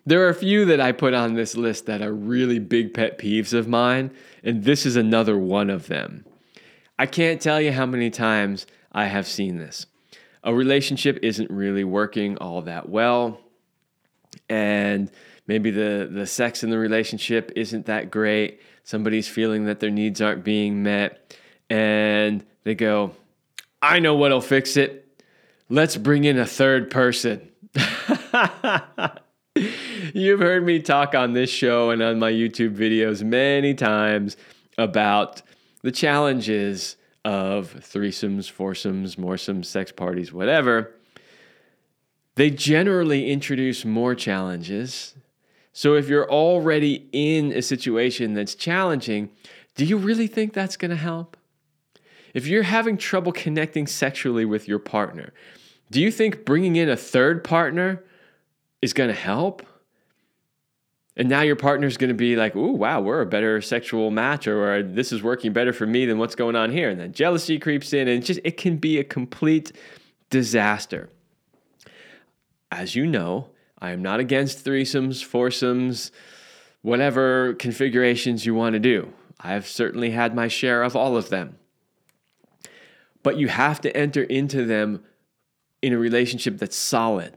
there 0.05 0.25
are 0.27 0.29
a 0.29 0.35
few 0.35 0.64
that 0.66 0.81
I 0.81 0.92
put 0.92 1.14
on 1.14 1.35
this 1.35 1.57
list 1.57 1.87
that 1.87 2.03
are 2.03 2.12
really 2.12 2.59
big 2.59 2.92
pet 2.92 3.18
peeves 3.18 3.55
of 3.55 3.68
mine, 3.68 4.11
and 4.44 4.64
this 4.64 4.85
is 4.85 4.96
another 4.96 5.38
one 5.38 5.70
of 5.70 5.87
them. 5.88 6.25
I 6.98 7.07
can't 7.07 7.40
tell 7.40 7.61
you 7.61 7.72
how 7.72 7.87
many 7.87 8.11
times 8.11 8.66
I 8.92 9.07
have 9.07 9.26
seen 9.26 9.59
this. 9.59 9.87
A 10.44 10.55
relationship 10.55 11.18
isn't 11.22 11.50
really 11.50 11.85
working 11.85 12.37
all 12.38 12.62
that 12.62 12.88
well, 12.88 13.40
and 14.48 15.11
maybe 15.46 15.70
the, 15.70 16.09
the 16.11 16.26
sex 16.26 16.62
in 16.62 16.70
the 16.70 16.78
relationship 16.78 17.52
isn't 17.57 17.87
that 17.87 18.11
great 18.11 18.61
somebody's 18.85 19.28
feeling 19.28 19.66
that 19.66 19.81
their 19.81 19.90
needs 19.90 20.20
aren't 20.20 20.44
being 20.44 20.83
met, 20.83 21.37
and 21.70 22.44
they 22.64 22.74
go, 22.74 23.12
I 23.81 23.98
know 23.98 24.14
what'll 24.14 24.40
fix 24.40 24.76
it. 24.76 25.22
Let's 25.68 25.96
bring 25.96 26.24
in 26.24 26.38
a 26.38 26.46
third 26.46 26.90
person. 26.90 27.48
You've 30.14 30.40
heard 30.40 30.64
me 30.64 30.81
talk 30.81 31.14
on 31.14 31.33
this 31.33 31.50
show 31.50 31.90
and 31.90 32.02
on 32.02 32.18
my 32.18 32.31
YouTube 32.31 32.76
videos 32.76 33.22
many 33.22 33.74
times 33.74 34.37
about 34.76 35.42
the 35.83 35.92
challenges 35.92 36.97
of 37.25 37.75
threesomes, 37.81 38.51
foursomes, 38.51 39.16
moresomes, 39.16 39.66
sex 39.66 39.92
parties, 39.92 40.33
whatever. 40.33 40.95
They 42.35 42.51
generally 42.51 43.31
introduce 43.31 43.85
more 43.85 44.14
challenges 44.14 45.14
so 45.73 45.95
if 45.95 46.09
you're 46.09 46.31
already 46.31 47.09
in 47.12 47.53
a 47.53 47.62
situation 47.62 48.35
that's 48.35 48.55
challenging, 48.55 49.31
do 49.75 49.85
you 49.85 49.97
really 49.97 50.27
think 50.27 50.53
that's 50.53 50.77
going 50.77 50.90
to 50.90 50.97
help? 50.97 51.37
If 52.35 52.47
you're 52.47 52.62
having 52.62 52.99
trouble 52.99 53.33
connecting 53.33 53.87
sexually 53.87 54.45
with 54.45 54.68
your 54.68 54.79
partner, 54.79 55.33
do 55.90 56.01
you 56.01 56.11
think 56.11 56.45
bringing 56.45 56.77
in 56.77 56.88
a 56.88 56.97
third 56.97 57.42
partner 57.42 58.05
is 58.83 58.92
going 58.92 59.09
to 59.09 59.14
help? 59.14 59.66
And 61.16 61.29
now 61.29 61.42
your 61.42 61.57
partner's 61.57 61.98
going 61.98 62.09
to 62.09 62.14
be 62.14 62.37
like, 62.37 62.57
"Ooh, 62.57 62.72
wow, 62.72 63.01
we're 63.01 63.20
a 63.20 63.27
better 63.27 63.61
sexual 63.61 64.11
match," 64.11 64.46
or, 64.46 64.77
or 64.77 64.83
"This 64.83 65.12
is 65.12 65.22
working 65.22 65.53
better 65.53 65.72
for 65.72 65.87
me 65.87 66.07
than 66.07 66.18
what's 66.18 66.35
going 66.35 66.57
on 66.57 66.70
here." 66.72 66.88
And 66.88 66.98
then 66.98 67.12
jealousy 67.12 67.59
creeps 67.59 67.92
in, 67.92 68.09
and 68.09 68.25
just 68.25 68.40
it 68.44 68.57
can 68.57 68.79
be 68.79 68.98
a 68.98 69.05
complete 69.05 69.72
disaster. 70.31 71.11
As 72.70 72.96
you 72.96 73.07
know, 73.07 73.48
I 73.79 73.90
am 73.90 74.01
not 74.01 74.20
against 74.20 74.64
threesomes, 74.64 75.22
foursomes, 75.22 76.11
whatever 76.81 77.55
configurations 77.55 78.46
you 78.46 78.55
want 78.55 78.72
to 78.72 78.81
do. 78.81 79.12
I've 79.38 79.66
certainly 79.66 80.11
had 80.11 80.35
my 80.35 80.48
share 80.48 80.83
of 80.83 80.96
all 80.96 81.16
of 81.16 81.29
them. 81.29 81.57
But 83.22 83.38
you 83.38 83.48
have 83.48 83.81
to 83.83 83.96
enter 83.96 84.22
into 84.22 84.64
them 84.64 85.03
in 85.83 85.92
a 85.92 85.98
relationship 85.98 86.59
that's 86.59 86.77
solid, 86.77 87.35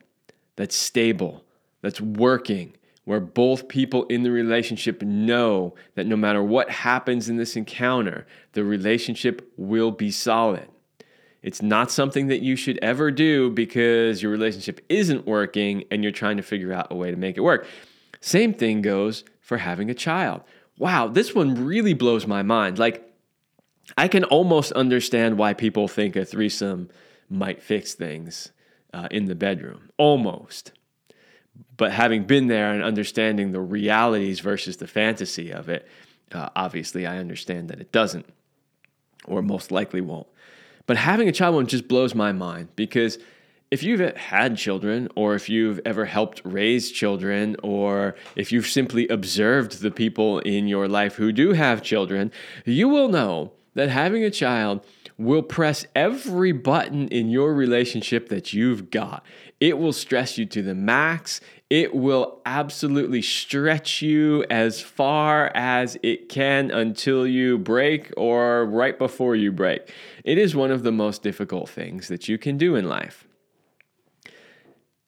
that's 0.55 0.75
stable, 0.75 1.43
that's 1.81 1.99
working, 1.99 2.73
where 3.05 3.19
both 3.19 3.67
people 3.67 4.03
in 4.05 4.23
the 4.23 4.31
relationship 4.31 5.01
know 5.01 5.73
that 5.93 6.07
no 6.07 6.15
matter 6.15 6.43
what 6.43 6.69
happens 6.69 7.29
in 7.29 7.37
this 7.37 7.55
encounter, 7.55 8.27
the 8.53 8.63
relationship 8.63 9.51
will 9.57 9.91
be 9.91 10.11
solid. 10.11 10.67
It's 11.41 11.61
not 11.61 11.91
something 11.91 12.27
that 12.27 12.41
you 12.41 12.55
should 12.55 12.79
ever 12.81 13.11
do 13.11 13.51
because 13.51 14.23
your 14.23 14.31
relationship 14.31 14.83
isn't 14.89 15.27
working 15.27 15.83
and 15.91 16.01
you're 16.01 16.11
trying 16.11 16.37
to 16.37 16.43
figure 16.43 16.73
out 16.73 16.87
a 16.89 16.95
way 16.95 17.11
to 17.11 17.17
make 17.17 17.37
it 17.37 17.41
work. 17.41 17.67
Same 18.19 18.51
thing 18.51 18.81
goes 18.81 19.23
for 19.39 19.57
having 19.57 19.91
a 19.91 19.93
child. 19.93 20.41
Wow, 20.79 21.07
this 21.07 21.35
one 21.35 21.63
really 21.65 21.93
blows 21.93 22.25
my 22.25 22.41
mind. 22.41 22.79
Like, 22.79 23.07
I 23.95 24.07
can 24.07 24.23
almost 24.23 24.71
understand 24.71 25.37
why 25.37 25.53
people 25.53 25.87
think 25.87 26.15
a 26.15 26.25
threesome 26.25 26.89
might 27.29 27.61
fix 27.61 27.93
things 27.93 28.51
uh, 28.91 29.07
in 29.11 29.25
the 29.25 29.35
bedroom. 29.35 29.91
Almost. 29.97 30.71
But 31.77 31.91
having 31.91 32.23
been 32.23 32.47
there 32.47 32.71
and 32.71 32.83
understanding 32.83 33.51
the 33.51 33.59
realities 33.59 34.39
versus 34.39 34.77
the 34.77 34.87
fantasy 34.87 35.51
of 35.51 35.69
it, 35.69 35.87
uh, 36.31 36.49
obviously 36.55 37.05
I 37.05 37.17
understand 37.17 37.69
that 37.69 37.79
it 37.79 37.91
doesn't, 37.91 38.25
or 39.25 39.41
most 39.41 39.71
likely 39.71 40.01
won't. 40.01 40.27
But 40.85 40.97
having 40.97 41.27
a 41.27 41.31
child 41.31 41.55
one 41.55 41.67
just 41.67 41.87
blows 41.87 42.15
my 42.15 42.31
mind 42.31 42.69
because 42.75 43.17
if 43.71 43.83
you've 43.83 44.15
had 44.15 44.57
children, 44.57 45.09
or 45.15 45.35
if 45.35 45.49
you've 45.49 45.81
ever 45.85 46.05
helped 46.05 46.41
raise 46.45 46.91
children, 46.91 47.55
or 47.63 48.15
if 48.35 48.51
you've 48.51 48.67
simply 48.67 49.07
observed 49.07 49.81
the 49.81 49.91
people 49.91 50.39
in 50.39 50.67
your 50.67 50.87
life 50.87 51.15
who 51.15 51.31
do 51.31 51.53
have 51.53 51.81
children, 51.81 52.31
you 52.63 52.87
will 52.87 53.09
know 53.09 53.51
that 53.73 53.89
having 53.89 54.23
a 54.23 54.29
child 54.29 54.85
will 55.17 55.41
press 55.41 55.85
every 55.95 56.51
button 56.51 57.07
in 57.07 57.29
your 57.29 57.53
relationship 57.53 58.29
that 58.29 58.53
you've 58.53 58.91
got. 58.91 59.25
It 59.59 59.77
will 59.77 59.93
stress 59.93 60.37
you 60.37 60.45
to 60.47 60.61
the 60.61 60.75
max. 60.75 61.39
It 61.69 61.95
will 61.95 62.41
absolutely 62.45 63.21
stretch 63.21 64.01
you 64.01 64.45
as 64.49 64.81
far 64.81 65.51
as 65.55 65.97
it 66.03 66.29
can 66.29 66.71
until 66.71 67.25
you 67.25 67.57
break 67.57 68.11
or 68.17 68.65
right 68.65 68.97
before 68.97 69.35
you 69.35 69.51
break. 69.51 69.91
It 70.23 70.37
is 70.37 70.55
one 70.55 70.71
of 70.71 70.83
the 70.83 70.91
most 70.91 71.23
difficult 71.23 71.69
things 71.69 72.07
that 72.09 72.27
you 72.27 72.37
can 72.37 72.57
do 72.57 72.75
in 72.75 72.87
life. 72.87 73.25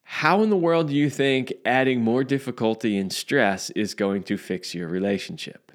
How 0.03 0.41
in 0.41 0.49
the 0.49 0.57
world 0.57 0.87
do 0.87 0.95
you 0.95 1.09
think 1.09 1.53
adding 1.65 2.01
more 2.01 2.23
difficulty 2.23 2.97
and 2.97 3.11
stress 3.11 3.69
is 3.71 3.93
going 3.93 4.23
to 4.23 4.37
fix 4.37 4.73
your 4.73 4.87
relationship? 4.87 5.73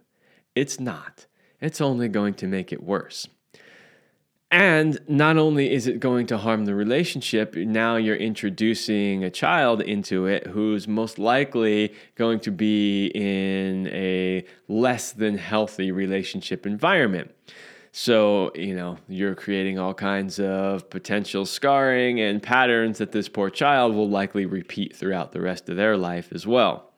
It's 0.54 0.80
not. 0.80 1.26
It's 1.60 1.80
only 1.80 2.08
going 2.08 2.34
to 2.34 2.46
make 2.46 2.72
it 2.72 2.82
worse. 2.82 3.28
And 4.52 4.98
not 5.08 5.38
only 5.38 5.72
is 5.72 5.86
it 5.86 5.98
going 5.98 6.26
to 6.26 6.36
harm 6.36 6.66
the 6.66 6.74
relationship, 6.74 7.54
now 7.56 7.96
you're 7.96 8.14
introducing 8.14 9.24
a 9.24 9.30
child 9.30 9.80
into 9.80 10.26
it 10.26 10.46
who's 10.46 10.86
most 10.86 11.18
likely 11.18 11.94
going 12.16 12.38
to 12.40 12.50
be 12.50 13.06
in 13.14 13.88
a 13.88 14.44
less 14.68 15.12
than 15.12 15.38
healthy 15.38 15.90
relationship 15.90 16.66
environment. 16.66 17.34
So, 17.92 18.52
you 18.54 18.76
know, 18.76 18.98
you're 19.08 19.34
creating 19.34 19.78
all 19.78 19.94
kinds 19.94 20.38
of 20.38 20.90
potential 20.90 21.46
scarring 21.46 22.20
and 22.20 22.42
patterns 22.42 22.98
that 22.98 23.12
this 23.12 23.30
poor 23.30 23.48
child 23.48 23.94
will 23.94 24.08
likely 24.08 24.44
repeat 24.44 24.94
throughout 24.94 25.32
the 25.32 25.40
rest 25.40 25.70
of 25.70 25.76
their 25.76 25.96
life 25.96 26.30
as 26.30 26.46
well. 26.46 26.90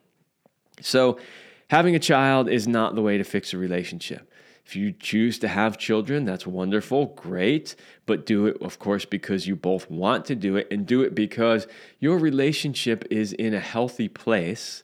So, 0.81 1.21
having 1.69 1.95
a 1.95 2.01
child 2.01 2.49
is 2.49 2.67
not 2.67 2.97
the 2.97 3.03
way 3.03 3.17
to 3.17 3.25
fix 3.25 3.53
a 3.53 3.59
relationship. 3.59 4.29
If 4.65 4.77
you 4.77 4.93
choose 4.93 5.39
to 5.41 5.49
have 5.49 5.77
children, 5.77 6.25
that's 6.25 6.47
wonderful, 6.47 7.07
great, 7.07 7.77
but 8.07 8.25
do 8.25 8.47
it, 8.47 8.57
of 8.63 8.79
course, 8.79 9.05
because 9.05 9.47
you 9.47 9.57
both 9.57 9.91
want 9.91 10.25
to 10.27 10.35
do 10.35 10.57
it 10.57 10.69
and 10.71 10.87
do 10.87 11.03
it 11.03 11.15
because 11.15 11.67
your 12.01 12.19
relationship 12.19 13.05
is 13.11 13.33
in 13.35 13.53
a 13.53 13.61
healthy 13.61 14.09
place 14.09 14.83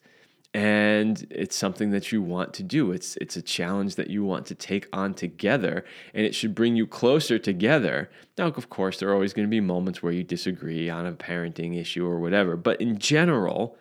and 0.53 1.26
it's 1.31 1.55
something 1.55 1.91
that 1.91 2.11
you 2.11 2.20
want 2.20 2.53
to 2.55 2.62
do. 2.62 2.93
It's, 2.93 3.16
it's 3.18 3.37
a 3.37 3.43
challenge 3.43 3.95
that 3.95 4.11
you 4.11 4.24
want 4.24 4.47
to 4.47 4.55
take 4.55 4.89
on 4.93 5.14
together 5.14 5.85
and 6.12 6.26
it 6.26 6.35
should 6.35 6.55
bring 6.55 6.76
you 6.76 6.87
closer 6.87 7.39
together. 7.39 8.11
Now, 8.37 8.49
of 8.49 8.68
course, 8.68 8.99
there 8.99 9.09
are 9.09 9.14
always 9.14 9.33
going 9.33 9.47
to 9.47 9.51
be 9.51 9.61
moments 9.61 10.03
where 10.03 10.12
you 10.12 10.24
disagree 10.24 10.91
on 10.91 11.07
a 11.07 11.12
parenting 11.12 11.81
issue 11.81 12.05
or 12.05 12.20
whatever, 12.20 12.57
but 12.57 12.81
in 12.81 12.99
general, 12.99 13.76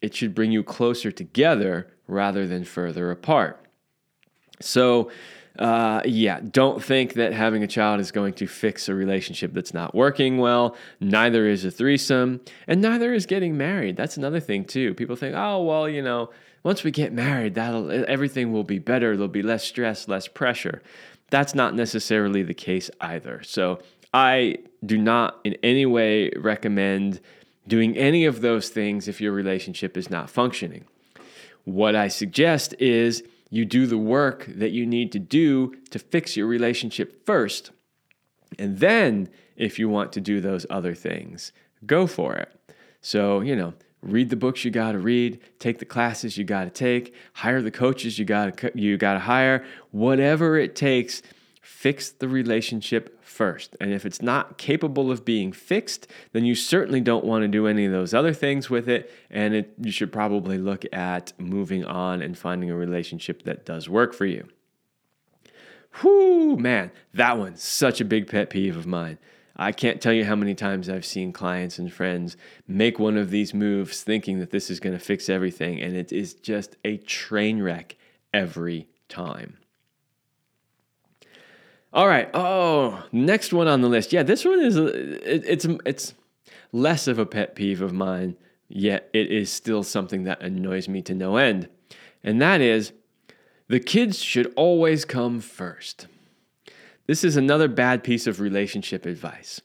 it 0.00 0.14
should 0.14 0.34
bring 0.34 0.52
you 0.52 0.62
closer 0.62 1.10
together 1.10 1.90
rather 2.06 2.46
than 2.46 2.64
further 2.64 3.10
apart. 3.10 3.59
So, 4.60 5.10
uh, 5.58 6.02
yeah, 6.04 6.40
don't 6.50 6.82
think 6.82 7.14
that 7.14 7.32
having 7.32 7.62
a 7.62 7.66
child 7.66 8.00
is 8.00 8.12
going 8.12 8.34
to 8.34 8.46
fix 8.46 8.88
a 8.88 8.94
relationship 8.94 9.52
that's 9.52 9.74
not 9.74 9.94
working 9.94 10.38
well. 10.38 10.76
Neither 11.00 11.46
is 11.48 11.64
a 11.64 11.70
threesome, 11.70 12.40
and 12.66 12.80
neither 12.80 13.12
is 13.12 13.26
getting 13.26 13.56
married. 13.56 13.96
That's 13.96 14.16
another 14.16 14.40
thing 14.40 14.64
too. 14.64 14.94
People 14.94 15.16
think, 15.16 15.34
oh 15.36 15.62
well, 15.62 15.88
you 15.88 16.02
know, 16.02 16.30
once 16.62 16.84
we 16.84 16.90
get 16.90 17.12
married, 17.12 17.54
that'll 17.54 17.90
everything 18.08 18.52
will 18.52 18.64
be 18.64 18.78
better. 18.78 19.16
There'll 19.16 19.28
be 19.28 19.42
less 19.42 19.64
stress, 19.64 20.08
less 20.08 20.28
pressure. 20.28 20.82
That's 21.30 21.54
not 21.54 21.74
necessarily 21.74 22.42
the 22.42 22.54
case 22.54 22.90
either. 23.00 23.42
So 23.42 23.80
I 24.12 24.58
do 24.84 24.98
not 24.98 25.38
in 25.44 25.56
any 25.62 25.86
way 25.86 26.30
recommend 26.36 27.20
doing 27.66 27.96
any 27.96 28.24
of 28.24 28.40
those 28.40 28.68
things 28.68 29.08
if 29.08 29.20
your 29.20 29.32
relationship 29.32 29.96
is 29.96 30.10
not 30.10 30.28
functioning. 30.28 30.84
What 31.64 31.94
I 31.94 32.08
suggest 32.08 32.74
is 32.78 33.22
you 33.50 33.64
do 33.64 33.86
the 33.86 33.98
work 33.98 34.46
that 34.46 34.70
you 34.70 34.86
need 34.86 35.12
to 35.12 35.18
do 35.18 35.74
to 35.90 35.98
fix 35.98 36.36
your 36.36 36.46
relationship 36.46 37.26
first. 37.26 37.72
And 38.58 38.78
then, 38.78 39.28
if 39.56 39.78
you 39.78 39.88
want 39.88 40.12
to 40.12 40.20
do 40.20 40.40
those 40.40 40.64
other 40.70 40.94
things, 40.94 41.52
go 41.84 42.06
for 42.06 42.34
it. 42.36 42.50
So, 43.02 43.40
you 43.40 43.54
know, 43.54 43.74
read 44.02 44.30
the 44.30 44.36
books 44.36 44.64
you 44.64 44.70
got 44.70 44.92
to 44.92 44.98
read, 44.98 45.40
take 45.58 45.78
the 45.78 45.84
classes 45.84 46.38
you 46.38 46.44
got 46.44 46.64
to 46.64 46.70
take, 46.70 47.14
hire 47.34 47.60
the 47.60 47.70
coaches 47.70 48.18
you 48.18 48.24
got 48.24 48.56
to 48.56 48.72
you 48.74 48.96
got 48.96 49.14
to 49.14 49.20
hire, 49.20 49.64
whatever 49.90 50.56
it 50.56 50.74
takes 50.74 51.22
fix 51.60 52.10
the 52.10 52.28
relationship 52.28 53.19
first. 53.30 53.76
And 53.80 53.92
if 53.92 54.04
it's 54.04 54.20
not 54.20 54.58
capable 54.58 55.10
of 55.10 55.24
being 55.24 55.52
fixed, 55.52 56.06
then 56.32 56.44
you 56.44 56.54
certainly 56.54 57.00
don't 57.00 57.24
want 57.24 57.42
to 57.42 57.48
do 57.48 57.66
any 57.66 57.86
of 57.86 57.92
those 57.92 58.12
other 58.12 58.34
things 58.34 58.68
with 58.68 58.88
it. 58.88 59.10
And 59.30 59.54
it, 59.54 59.72
you 59.80 59.92
should 59.92 60.12
probably 60.12 60.58
look 60.58 60.84
at 60.92 61.32
moving 61.38 61.84
on 61.84 62.20
and 62.20 62.36
finding 62.36 62.70
a 62.70 62.76
relationship 62.76 63.44
that 63.44 63.64
does 63.64 63.88
work 63.88 64.12
for 64.12 64.26
you. 64.26 64.48
Whoo, 66.02 66.56
man, 66.56 66.90
that 67.14 67.38
one's 67.38 67.62
such 67.62 68.00
a 68.00 68.04
big 68.04 68.28
pet 68.28 68.50
peeve 68.50 68.76
of 68.76 68.86
mine. 68.86 69.18
I 69.56 69.72
can't 69.72 70.00
tell 70.00 70.12
you 70.12 70.24
how 70.24 70.36
many 70.36 70.54
times 70.54 70.88
I've 70.88 71.04
seen 71.04 71.32
clients 71.32 71.78
and 71.78 71.92
friends 71.92 72.36
make 72.66 72.98
one 72.98 73.16
of 73.16 73.30
these 73.30 73.52
moves 73.52 74.02
thinking 74.02 74.38
that 74.38 74.50
this 74.50 74.70
is 74.70 74.80
going 74.80 74.96
to 74.96 75.04
fix 75.04 75.28
everything, 75.28 75.80
and 75.80 75.94
it 75.94 76.12
is 76.12 76.34
just 76.34 76.76
a 76.84 76.96
train 76.96 77.60
wreck 77.60 77.96
every 78.32 78.88
time. 79.08 79.58
All 81.92 82.06
right. 82.06 82.28
Oh, 82.34 83.04
next 83.10 83.52
one 83.52 83.66
on 83.66 83.80
the 83.80 83.88
list. 83.88 84.12
Yeah, 84.12 84.22
this 84.22 84.44
one 84.44 84.60
is 84.60 84.78
uh, 84.78 84.92
it, 85.24 85.44
it's 85.46 85.66
it's 85.84 86.14
less 86.72 87.08
of 87.08 87.18
a 87.18 87.26
pet 87.26 87.56
peeve 87.56 87.82
of 87.82 87.92
mine, 87.92 88.36
yet 88.68 89.10
it 89.12 89.30
is 89.32 89.50
still 89.50 89.82
something 89.82 90.22
that 90.24 90.40
annoys 90.40 90.88
me 90.88 91.02
to 91.02 91.14
no 91.14 91.36
end. 91.36 91.68
And 92.22 92.40
that 92.40 92.60
is 92.60 92.92
the 93.68 93.80
kids 93.80 94.22
should 94.22 94.52
always 94.54 95.04
come 95.04 95.40
first. 95.40 96.06
This 97.06 97.24
is 97.24 97.36
another 97.36 97.66
bad 97.66 98.04
piece 98.04 98.28
of 98.28 98.38
relationship 98.38 99.04
advice. 99.04 99.60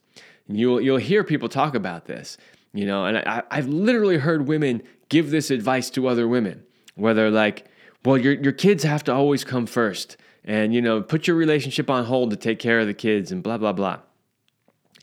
You'll 0.47 0.82
you'll 0.82 0.97
hear 0.97 1.23
people 1.23 1.49
talk 1.49 1.76
about 1.76 2.05
this, 2.05 2.38
you 2.73 2.88
know, 2.88 3.05
and 3.05 3.19
I, 3.19 3.43
I've 3.51 3.67
literally 3.67 4.17
heard 4.17 4.47
women 4.47 4.82
give 5.09 5.30
this 5.30 5.51
advice 5.51 5.91
to 5.91 6.07
other 6.07 6.28
women, 6.28 6.63
where 6.95 7.13
they're 7.13 7.30
like, 7.30 7.67
"Well, 8.03 8.17
your 8.17 8.34
your 8.34 8.51
kids 8.51 8.84
have 8.84 9.03
to 9.03 9.13
always 9.13 9.43
come 9.43 9.67
first 9.67 10.17
and 10.46 10.74
you 10.74 10.82
know 10.82 11.02
put 11.02 11.28
your 11.28 11.36
relationship 11.36 11.89
on 11.89 12.06
hold 12.06 12.30
to 12.30 12.38
take 12.38 12.60
care 12.60 12.80
of 12.80 12.88
the 12.88 12.93
kids 12.93 13.32
and 13.32 13.43
blah 13.43 13.58
blah 13.58 13.74
blah. 13.74 14.00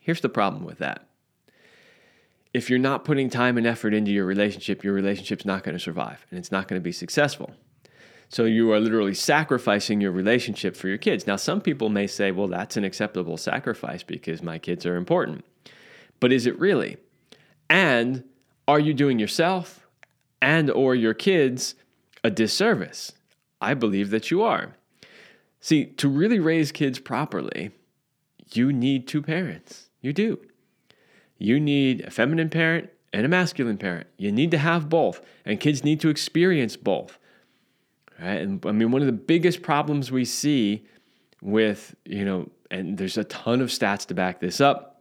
Here's 0.00 0.20
the 0.20 0.28
problem 0.28 0.64
with 0.64 0.78
that. 0.78 1.06
If 2.54 2.68
you're 2.70 2.78
not 2.78 3.04
putting 3.04 3.30
time 3.30 3.56
and 3.56 3.66
effort 3.66 3.92
into 3.92 4.12
your 4.12 4.24
relationship 4.24 4.82
your 4.82 4.94
relationship's 4.94 5.44
not 5.44 5.64
going 5.64 5.76
to 5.76 5.82
survive 5.82 6.24
and 6.30 6.38
it's 6.38 6.52
not 6.52 6.68
going 6.68 6.80
to 6.80 6.84
be 6.84 6.92
successful. 6.92 7.52
So 8.28 8.44
you 8.44 8.72
are 8.72 8.80
literally 8.80 9.12
sacrificing 9.12 10.00
your 10.00 10.12
relationship 10.12 10.74
for 10.74 10.88
your 10.88 10.96
kids. 10.96 11.26
Now 11.26 11.36
some 11.36 11.60
people 11.60 11.90
may 11.90 12.06
say 12.06 12.30
well 12.30 12.48
that's 12.48 12.76
an 12.76 12.84
acceptable 12.84 13.36
sacrifice 13.36 14.02
because 14.02 14.42
my 14.42 14.58
kids 14.58 14.86
are 14.86 14.96
important. 14.96 15.44
But 16.20 16.32
is 16.32 16.46
it 16.46 16.58
really? 16.58 16.98
And 17.68 18.24
are 18.68 18.78
you 18.78 18.94
doing 18.94 19.18
yourself 19.18 19.86
and 20.40 20.70
or 20.70 20.94
your 20.94 21.14
kids 21.14 21.74
a 22.22 22.30
disservice? 22.30 23.12
I 23.60 23.74
believe 23.74 24.10
that 24.10 24.30
you 24.30 24.42
are 24.42 24.76
See, 25.62 25.86
to 25.86 26.08
really 26.08 26.40
raise 26.40 26.72
kids 26.72 26.98
properly, 26.98 27.70
you 28.52 28.72
need 28.72 29.06
two 29.06 29.22
parents. 29.22 29.90
You 30.00 30.12
do. 30.12 30.40
You 31.38 31.60
need 31.60 32.00
a 32.00 32.10
feminine 32.10 32.50
parent 32.50 32.90
and 33.12 33.24
a 33.24 33.28
masculine 33.28 33.78
parent. 33.78 34.08
You 34.16 34.32
need 34.32 34.50
to 34.50 34.58
have 34.58 34.88
both, 34.88 35.24
and 35.44 35.60
kids 35.60 35.84
need 35.84 36.00
to 36.00 36.08
experience 36.08 36.76
both. 36.76 37.16
Right? 38.20 38.40
And 38.40 38.66
I 38.66 38.72
mean, 38.72 38.90
one 38.90 39.02
of 39.02 39.06
the 39.06 39.12
biggest 39.12 39.62
problems 39.62 40.10
we 40.10 40.24
see 40.24 40.84
with, 41.40 41.94
you 42.04 42.24
know, 42.24 42.50
and 42.72 42.98
there's 42.98 43.16
a 43.16 43.24
ton 43.24 43.60
of 43.60 43.68
stats 43.68 44.04
to 44.06 44.14
back 44.14 44.40
this 44.40 44.60
up, 44.60 45.00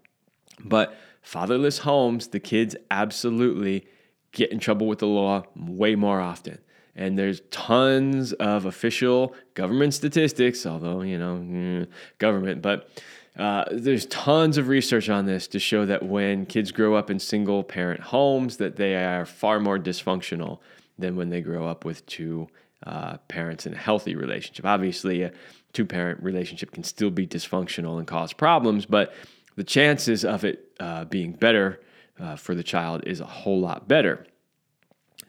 but 0.63 0.95
fatherless 1.23 1.79
homes, 1.79 2.27
the 2.27 2.39
kids 2.39 2.75
absolutely 2.91 3.87
get 4.31 4.51
in 4.51 4.59
trouble 4.59 4.85
with 4.85 4.99
the 4.99 5.07
law 5.07 5.43
way 5.55 5.95
more 5.95 6.21
often. 6.21 6.59
And 6.95 7.17
there's 7.17 7.41
tons 7.51 8.33
of 8.33 8.65
official 8.65 9.33
government 9.53 9.93
statistics, 9.93 10.65
although, 10.65 11.01
you 11.01 11.17
know, 11.17 11.35
mm, 11.35 11.87
government, 12.17 12.61
but 12.61 12.89
uh, 13.37 13.63
there's 13.71 14.05
tons 14.07 14.57
of 14.57 14.67
research 14.67 15.09
on 15.09 15.25
this 15.25 15.47
to 15.47 15.59
show 15.59 15.85
that 15.85 16.03
when 16.03 16.45
kids 16.45 16.71
grow 16.71 16.95
up 16.95 17.09
in 17.09 17.17
single 17.17 17.63
parent 17.63 18.01
homes, 18.01 18.57
that 18.57 18.75
they 18.75 18.95
are 18.95 19.25
far 19.25 19.59
more 19.59 19.79
dysfunctional 19.79 20.59
than 20.99 21.15
when 21.15 21.29
they 21.29 21.41
grow 21.41 21.65
up 21.65 21.85
with 21.85 22.05
two 22.05 22.47
uh, 22.85 23.17
parents 23.29 23.65
in 23.65 23.73
a 23.73 23.77
healthy 23.77 24.15
relationship. 24.15 24.65
Obviously, 24.65 25.23
a 25.23 25.31
two 25.71 25.85
parent 25.85 26.21
relationship 26.21 26.71
can 26.71 26.83
still 26.83 27.09
be 27.09 27.25
dysfunctional 27.25 27.97
and 27.99 28.07
cause 28.07 28.33
problems, 28.33 28.85
but 28.85 29.13
the 29.55 29.63
chances 29.63 30.25
of 30.25 30.43
it 30.43 30.71
uh, 30.79 31.05
being 31.05 31.31
better 31.31 31.79
uh, 32.19 32.35
for 32.35 32.53
the 32.53 32.63
child 32.63 33.03
is 33.05 33.21
a 33.21 33.25
whole 33.25 33.61
lot 33.61 33.87
better. 33.87 34.25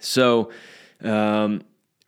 So, 0.01 0.51
um, 1.03 1.63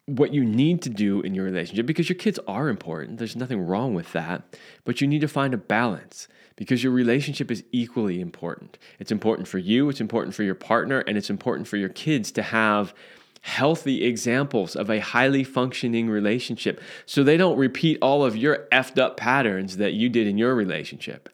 what 0.06 0.34
you 0.34 0.44
need 0.44 0.82
to 0.82 0.90
do 0.90 1.20
in 1.22 1.34
your 1.34 1.44
relationship 1.44 1.86
because 1.86 2.08
your 2.08 2.18
kids 2.18 2.38
are 2.46 2.68
important. 2.68 3.18
There's 3.18 3.36
nothing 3.36 3.66
wrong 3.66 3.94
with 3.94 4.12
that. 4.12 4.42
But 4.84 5.00
you 5.00 5.06
need 5.06 5.22
to 5.22 5.28
find 5.28 5.54
a 5.54 5.58
balance 5.58 6.28
because 6.56 6.84
your 6.84 6.92
relationship 6.92 7.50
is 7.50 7.64
equally 7.72 8.20
important. 8.20 8.78
It's 8.98 9.10
important 9.10 9.48
for 9.48 9.58
you, 9.58 9.88
it's 9.88 10.00
important 10.00 10.34
for 10.34 10.42
your 10.42 10.54
partner, 10.54 11.00
and 11.00 11.16
it's 11.16 11.30
important 11.30 11.68
for 11.68 11.76
your 11.76 11.88
kids 11.88 12.30
to 12.32 12.42
have 12.42 12.94
healthy 13.40 14.04
examples 14.04 14.74
of 14.74 14.88
a 14.88 15.00
highly 15.00 15.44
functioning 15.44 16.08
relationship 16.08 16.80
so 17.04 17.22
they 17.22 17.36
don't 17.36 17.58
repeat 17.58 17.98
all 18.00 18.24
of 18.24 18.34
your 18.34 18.66
effed 18.72 18.98
up 18.98 19.18
patterns 19.18 19.76
that 19.76 19.92
you 19.92 20.08
did 20.08 20.26
in 20.26 20.38
your 20.38 20.54
relationship. 20.54 21.28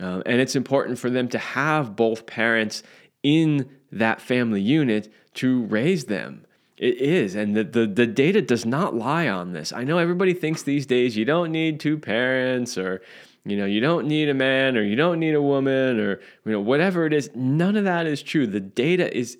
Uh, 0.00 0.20
and 0.26 0.40
it's 0.40 0.54
important 0.54 0.98
for 0.98 1.08
them 1.08 1.28
to 1.28 1.38
have 1.38 1.96
both 1.96 2.26
parents 2.26 2.82
in 3.22 3.70
that 3.90 4.20
family 4.20 4.60
unit 4.60 5.10
to 5.32 5.64
raise 5.64 6.04
them 6.06 6.45
it 6.78 6.96
is. 7.00 7.34
And 7.34 7.56
the, 7.56 7.64
the, 7.64 7.86
the 7.86 8.06
data 8.06 8.42
does 8.42 8.66
not 8.66 8.94
lie 8.94 9.28
on 9.28 9.52
this. 9.52 9.72
I 9.72 9.84
know 9.84 9.98
everybody 9.98 10.34
thinks 10.34 10.62
these 10.62 10.86
days 10.86 11.16
you 11.16 11.24
don't 11.24 11.50
need 11.50 11.80
two 11.80 11.98
parents 11.98 12.76
or, 12.76 13.02
you 13.44 13.56
know, 13.56 13.64
you 13.64 13.80
don't 13.80 14.06
need 14.06 14.28
a 14.28 14.34
man 14.34 14.76
or 14.76 14.82
you 14.82 14.96
don't 14.96 15.18
need 15.18 15.34
a 15.34 15.42
woman 15.42 15.98
or, 15.98 16.20
you 16.44 16.52
know, 16.52 16.60
whatever 16.60 17.06
it 17.06 17.12
is. 17.12 17.30
None 17.34 17.76
of 17.76 17.84
that 17.84 18.06
is 18.06 18.22
true. 18.22 18.46
The 18.46 18.60
data 18.60 19.14
is 19.16 19.38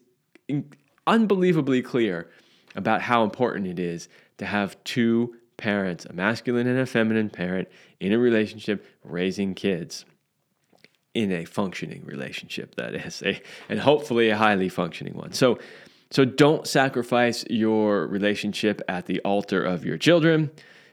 unbelievably 1.07 1.82
clear 1.82 2.30
about 2.74 3.03
how 3.03 3.22
important 3.22 3.66
it 3.66 3.78
is 3.78 4.09
to 4.39 4.47
have 4.47 4.82
two 4.84 5.34
parents, 5.57 6.05
a 6.05 6.12
masculine 6.12 6.66
and 6.66 6.78
a 6.78 6.87
feminine 6.87 7.30
parent 7.30 7.68
in 8.01 8.12
a 8.12 8.18
relationship 8.18 8.84
raising 9.03 9.55
kids 9.55 10.05
in 11.14 11.32
a 11.32 11.47
functioning 11.47 12.05
relationship 12.05 12.74
that 12.74 12.95
is 12.95 13.22
a 13.22 13.41
and 13.70 13.80
hopefully 13.80 14.28
a 14.28 14.37
highly 14.37 14.68
functioning 14.68 15.14
one. 15.14 15.32
So 15.32 15.59
so 16.11 16.24
don't 16.24 16.66
sacrifice 16.66 17.44
your 17.50 18.07
relationship 18.07 18.80
at 18.88 19.07
the 19.07 19.20
altar 19.20 19.62
of 19.62 19.84
your 19.84 19.98
children. 19.98 20.50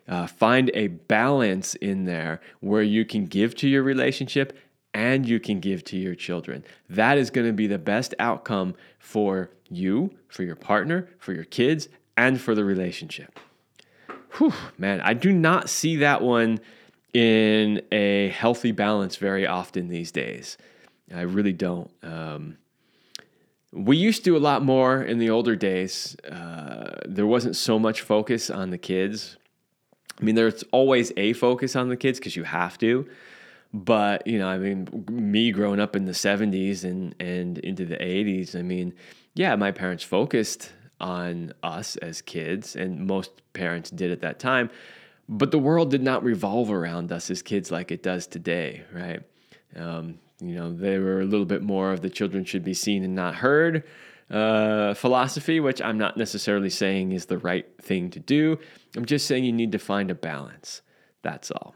Uh, 0.08 0.28
find 0.28 0.70
a 0.74 0.88
balance 0.88 1.76
in 1.76 2.06
there 2.06 2.42
where 2.60 2.82
you 2.82 3.06
can 3.06 3.26
give 3.26 3.56
to 3.56 3.68
your 3.68 3.84
relationship 3.84 4.58
and 4.94 5.28
you 5.28 5.40
can 5.40 5.60
give 5.60 5.84
to 5.86 5.98
your 5.98 6.16
children. 6.16 6.64
That 6.90 7.18
is 7.18 7.30
going 7.30 7.48
to 7.48 7.54
be 7.54 7.68
the 7.68 7.80
best 7.80 8.14
outcome 8.20 8.76
for 9.00 9.50
you, 9.70 10.12
for 10.28 10.44
your 10.44 10.56
partner, 10.56 11.10
for 11.20 11.34
your 11.34 11.46
kids, 11.46 11.90
and 12.18 12.40
for 12.40 12.54
the 12.54 12.66
relationship. 12.66 13.40
Whew, 14.38 14.54
man, 14.78 15.02
I 15.02 15.14
do 15.14 15.32
not 15.32 15.70
see 15.70 15.98
that 15.98 16.22
one 16.22 16.60
in 17.14 17.82
a 17.92 18.30
healthy 18.30 18.72
balance 18.72 19.18
very 19.18 19.46
often 19.46 19.88
these 19.88 20.12
days. 20.12 20.58
I 21.14 21.22
really 21.22 21.54
don't. 21.54 21.92
Um, 22.02 22.58
we 23.74 23.98
used 23.98 24.24
to 24.24 24.32
do 24.32 24.38
a 24.38 24.40
lot 24.40 24.64
more 24.64 25.02
in 25.02 25.18
the 25.18 25.30
older 25.30 25.56
days. 25.56 26.16
Uh, 26.30 27.00
there 27.06 27.26
wasn't 27.26 27.56
so 27.56 27.80
much 27.80 28.02
focus 28.02 28.50
on 28.50 28.70
the 28.70 28.78
kids. 28.78 29.38
I 30.20 30.24
mean, 30.24 30.36
there's 30.36 30.64
always 30.72 31.12
a 31.18 31.34
focus 31.34 31.76
on 31.76 31.90
the 31.90 31.98
kids 31.98 32.20
because 32.20 32.36
you 32.36 32.44
have 32.44 32.78
to. 32.80 33.08
But 33.74 34.28
you 34.28 34.38
know, 34.38 34.48
I 34.48 34.60
mean, 34.60 35.06
me 35.10 35.52
growing 35.52 35.80
up 35.80 35.96
in 35.96 36.06
the 36.06 36.12
'70s 36.12 36.84
and 36.84 37.16
and 37.20 37.58
into 37.58 37.86
the 37.86 37.98
'80s, 37.98 38.56
I 38.56 38.62
mean, 38.62 38.94
yeah, 39.34 39.56
my 39.56 39.72
parents 39.72 40.04
focused 40.04 40.72
on 41.00 41.54
us 41.64 41.96
as 41.98 42.22
kids, 42.22 42.76
and 42.76 43.08
most 43.08 43.32
parents 43.54 43.90
did 43.90 44.12
at 44.12 44.22
that 44.22 44.38
time. 44.38 44.70
But 45.28 45.50
the 45.50 45.58
world 45.58 45.90
did 45.90 46.04
not 46.04 46.24
revolve 46.24 46.72
around 46.72 47.12
us 47.12 47.32
as 47.32 47.42
kids 47.42 47.72
like 47.72 47.92
it 47.92 48.04
does 48.04 48.28
today, 48.28 48.84
right? 48.94 49.22
Um, 49.76 50.20
you 50.50 50.56
know, 50.56 50.74
they 50.74 50.98
were 50.98 51.22
a 51.22 51.26
little 51.26 51.46
bit 51.46 51.62
more 51.62 51.92
of 51.92 52.02
the 52.02 52.10
children 52.10 52.46
should 52.46 52.64
be 52.64 52.74
seen 52.74 53.04
and 53.04 53.16
not 53.16 53.36
heard 53.36 53.84
uh, 54.30 54.94
philosophy, 54.94 55.60
which 55.60 55.82
I'm 55.82 55.98
not 55.98 56.18
necessarily 56.18 56.70
saying 56.70 57.12
is 57.12 57.26
the 57.26 57.38
right 57.38 57.68
thing 57.82 58.10
to 58.12 58.20
do. 58.20 58.58
I'm 58.96 59.06
just 59.06 59.28
saying 59.28 59.44
you 59.44 59.52
need 59.52 59.72
to 59.74 59.80
find 59.80 60.10
a 60.10 60.16
balance. 60.16 60.82
That's 61.22 61.52
all. 61.52 61.76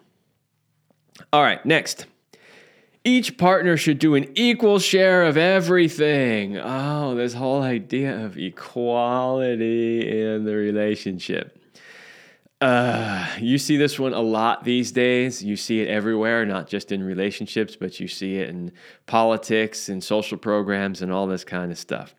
All 1.32 1.41
right, 1.41 1.63
next. 1.65 2.05
Each 3.03 3.38
partner 3.38 3.78
should 3.78 3.99
do 3.99 4.15
an 4.15 4.32
equal 4.36 4.80
share 4.80 5.24
of 5.24 5.38
everything. 5.38 6.57
Oh, 6.57 7.15
this 7.15 7.34
whole 7.34 7.61
idea 7.61 8.26
of 8.26 8.38
equality 8.38 10.22
in 10.22 10.43
the 10.43 10.55
relationship. 10.55 11.57
Uh, 12.60 13.28
you 13.39 13.60
see 13.60 13.78
this 13.78 13.99
one 13.99 14.14
a 14.14 14.22
lot 14.22 14.64
these 14.64 14.91
days. 14.91 15.43
You 15.43 15.55
see 15.55 15.82
it 15.82 15.88
everywhere, 15.88 16.45
not 16.45 16.68
just 16.68 16.91
in 16.91 17.03
relationships, 17.03 17.76
but 17.76 17.99
you 17.99 18.08
see 18.08 18.38
it 18.38 18.49
in 18.49 18.72
politics 19.05 19.89
and 19.89 20.03
social 20.03 20.38
programs 20.38 21.01
and 21.01 21.12
all 21.12 21.28
this 21.28 21.43
kind 21.43 21.72
of 21.72 21.78
stuff. 21.78 22.16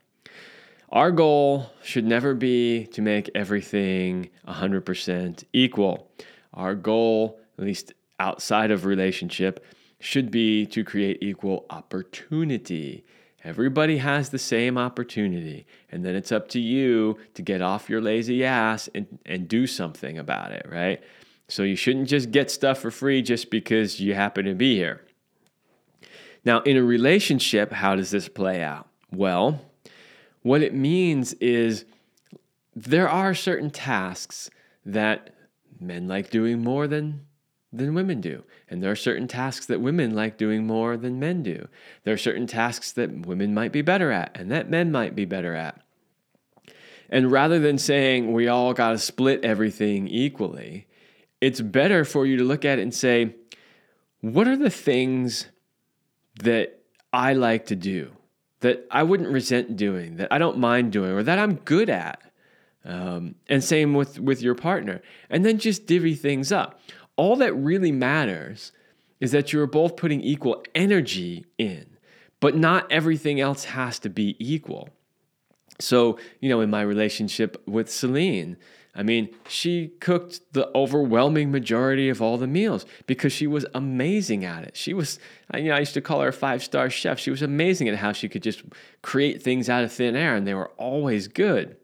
Our 0.90 1.10
goal 1.10 1.70
should 1.82 2.06
never 2.06 2.34
be 2.34 2.86
to 2.92 3.02
make 3.02 3.30
everything 3.34 4.30
100% 4.46 5.44
equal. 5.52 6.10
Our 6.54 6.74
goal, 6.74 7.40
at 7.58 7.64
least 7.64 7.92
outside 8.20 8.70
of 8.70 8.84
relationship, 8.84 9.64
should 10.00 10.30
be 10.30 10.64
to 10.66 10.84
create 10.84 11.18
equal 11.20 11.66
opportunity. 11.68 13.04
Everybody 13.44 13.98
has 13.98 14.30
the 14.30 14.38
same 14.38 14.76
opportunity, 14.76 15.66
and 15.92 16.04
then 16.04 16.16
it's 16.16 16.32
up 16.32 16.48
to 16.50 16.60
you 16.60 17.18
to 17.34 17.42
get 17.42 17.62
off 17.62 17.88
your 17.88 18.00
lazy 18.00 18.44
ass 18.44 18.88
and, 18.94 19.18
and 19.24 19.46
do 19.46 19.66
something 19.66 20.18
about 20.18 20.50
it, 20.50 20.66
right? 20.68 21.00
So 21.46 21.62
you 21.62 21.76
shouldn't 21.76 22.08
just 22.08 22.30
get 22.30 22.50
stuff 22.50 22.80
for 22.80 22.90
free 22.90 23.22
just 23.22 23.50
because 23.50 24.00
you 24.00 24.14
happen 24.14 24.44
to 24.44 24.54
be 24.54 24.74
here. 24.74 25.02
Now, 26.44 26.60
in 26.60 26.76
a 26.76 26.82
relationship, 26.82 27.72
how 27.72 27.94
does 27.94 28.10
this 28.10 28.28
play 28.28 28.62
out? 28.62 28.88
Well, 29.12 29.60
what 30.42 30.62
it 30.62 30.74
means 30.74 31.32
is 31.34 31.84
there 32.74 33.08
are 33.08 33.34
certain 33.34 33.70
tasks 33.70 34.50
that 34.84 35.34
men 35.80 36.08
like 36.08 36.30
doing 36.30 36.62
more 36.62 36.86
than 36.86 37.26
than 37.72 37.94
women 37.94 38.20
do. 38.20 38.44
And 38.68 38.82
there 38.82 38.90
are 38.90 38.96
certain 38.96 39.28
tasks 39.28 39.66
that 39.66 39.80
women 39.80 40.14
like 40.14 40.36
doing 40.38 40.66
more 40.66 40.96
than 40.96 41.18
men 41.18 41.42
do. 41.42 41.68
There 42.04 42.14
are 42.14 42.18
certain 42.18 42.46
tasks 42.46 42.92
that 42.92 43.26
women 43.26 43.54
might 43.54 43.72
be 43.72 43.82
better 43.82 44.10
at 44.10 44.30
and 44.34 44.50
that 44.50 44.70
men 44.70 44.90
might 44.90 45.14
be 45.14 45.24
better 45.24 45.54
at. 45.54 45.80
And 47.10 47.30
rather 47.30 47.58
than 47.58 47.78
saying 47.78 48.32
we 48.32 48.48
all 48.48 48.74
got 48.74 48.90
to 48.90 48.98
split 48.98 49.44
everything 49.44 50.08
equally, 50.08 50.86
it's 51.40 51.60
better 51.60 52.04
for 52.04 52.26
you 52.26 52.36
to 52.36 52.44
look 52.44 52.64
at 52.64 52.78
it 52.78 52.82
and 52.82 52.94
say, 52.94 53.34
what 54.20 54.48
are 54.48 54.56
the 54.56 54.70
things 54.70 55.46
that 56.42 56.80
I 57.12 57.32
like 57.32 57.66
to 57.66 57.76
do? 57.76 58.12
that 58.60 58.86
I 58.90 59.02
wouldn't 59.02 59.28
resent 59.28 59.76
doing, 59.76 60.16
that 60.16 60.32
I 60.32 60.38
don't 60.38 60.58
mind 60.58 60.92
doing, 60.92 61.12
or 61.12 61.22
that 61.22 61.38
I'm 61.38 61.54
good 61.56 61.88
at. 61.88 62.20
Um, 62.84 63.34
and 63.48 63.62
same 63.62 63.94
with, 63.94 64.18
with 64.18 64.40
your 64.40 64.54
partner. 64.54 65.02
And 65.30 65.44
then 65.44 65.58
just 65.58 65.86
divvy 65.86 66.14
things 66.14 66.50
up. 66.50 66.80
All 67.18 67.36
that 67.36 67.52
really 67.52 67.92
matters 67.92 68.72
is 69.20 69.32
that 69.32 69.52
you're 69.52 69.66
both 69.66 69.96
putting 69.96 70.22
equal 70.22 70.62
energy 70.74 71.44
in, 71.58 71.84
but 72.40 72.56
not 72.56 72.90
everything 72.90 73.40
else 73.40 73.64
has 73.64 73.98
to 73.98 74.08
be 74.08 74.36
equal. 74.38 74.88
So, 75.80 76.18
you 76.40 76.48
know, 76.48 76.60
in 76.60 76.70
my 76.70 76.80
relationship 76.80 77.62
with 77.66 77.90
Celine, 77.90 78.56
I 78.94 79.02
mean, 79.02 79.28
she 79.48 79.92
cooked 80.00 80.40
the 80.52 80.70
overwhelming 80.74 81.52
majority 81.52 82.08
of 82.08 82.20
all 82.20 82.36
the 82.36 82.48
meals 82.48 82.84
because 83.06 83.32
she 83.32 83.46
was 83.46 83.64
amazing 83.74 84.44
at 84.44 84.64
it. 84.64 84.76
She 84.76 84.92
was, 84.92 85.20
you 85.54 85.64
know, 85.64 85.74
I 85.74 85.80
used 85.80 85.94
to 85.94 86.00
call 86.00 86.20
her 86.20 86.28
a 86.28 86.32
five 86.32 86.64
star 86.64 86.90
chef. 86.90 87.18
She 87.18 87.30
was 87.30 87.42
amazing 87.42 87.88
at 87.88 87.96
how 87.96 88.12
she 88.12 88.28
could 88.28 88.42
just 88.42 88.62
create 89.02 89.42
things 89.42 89.68
out 89.68 89.84
of 89.84 89.92
thin 89.92 90.16
air 90.16 90.34
and 90.34 90.46
they 90.46 90.54
were 90.54 90.70
always 90.78 91.28
good. 91.28 91.76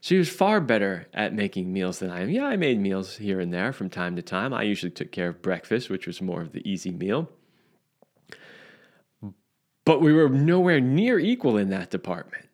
She 0.00 0.16
was 0.16 0.30
far 0.30 0.60
better 0.60 1.06
at 1.12 1.34
making 1.34 1.72
meals 1.72 1.98
than 1.98 2.10
I 2.10 2.22
am. 2.22 2.30
Yeah, 2.30 2.46
I 2.46 2.56
made 2.56 2.80
meals 2.80 3.18
here 3.18 3.38
and 3.38 3.52
there 3.52 3.72
from 3.72 3.90
time 3.90 4.16
to 4.16 4.22
time. 4.22 4.54
I 4.54 4.62
usually 4.62 4.90
took 4.90 5.12
care 5.12 5.28
of 5.28 5.42
breakfast, 5.42 5.90
which 5.90 6.06
was 6.06 6.22
more 6.22 6.40
of 6.40 6.52
the 6.52 6.68
easy 6.68 6.90
meal. 6.90 7.28
But 9.84 10.00
we 10.00 10.12
were 10.12 10.28
nowhere 10.30 10.80
near 10.80 11.18
equal 11.18 11.58
in 11.58 11.68
that 11.70 11.90
department. 11.90 12.48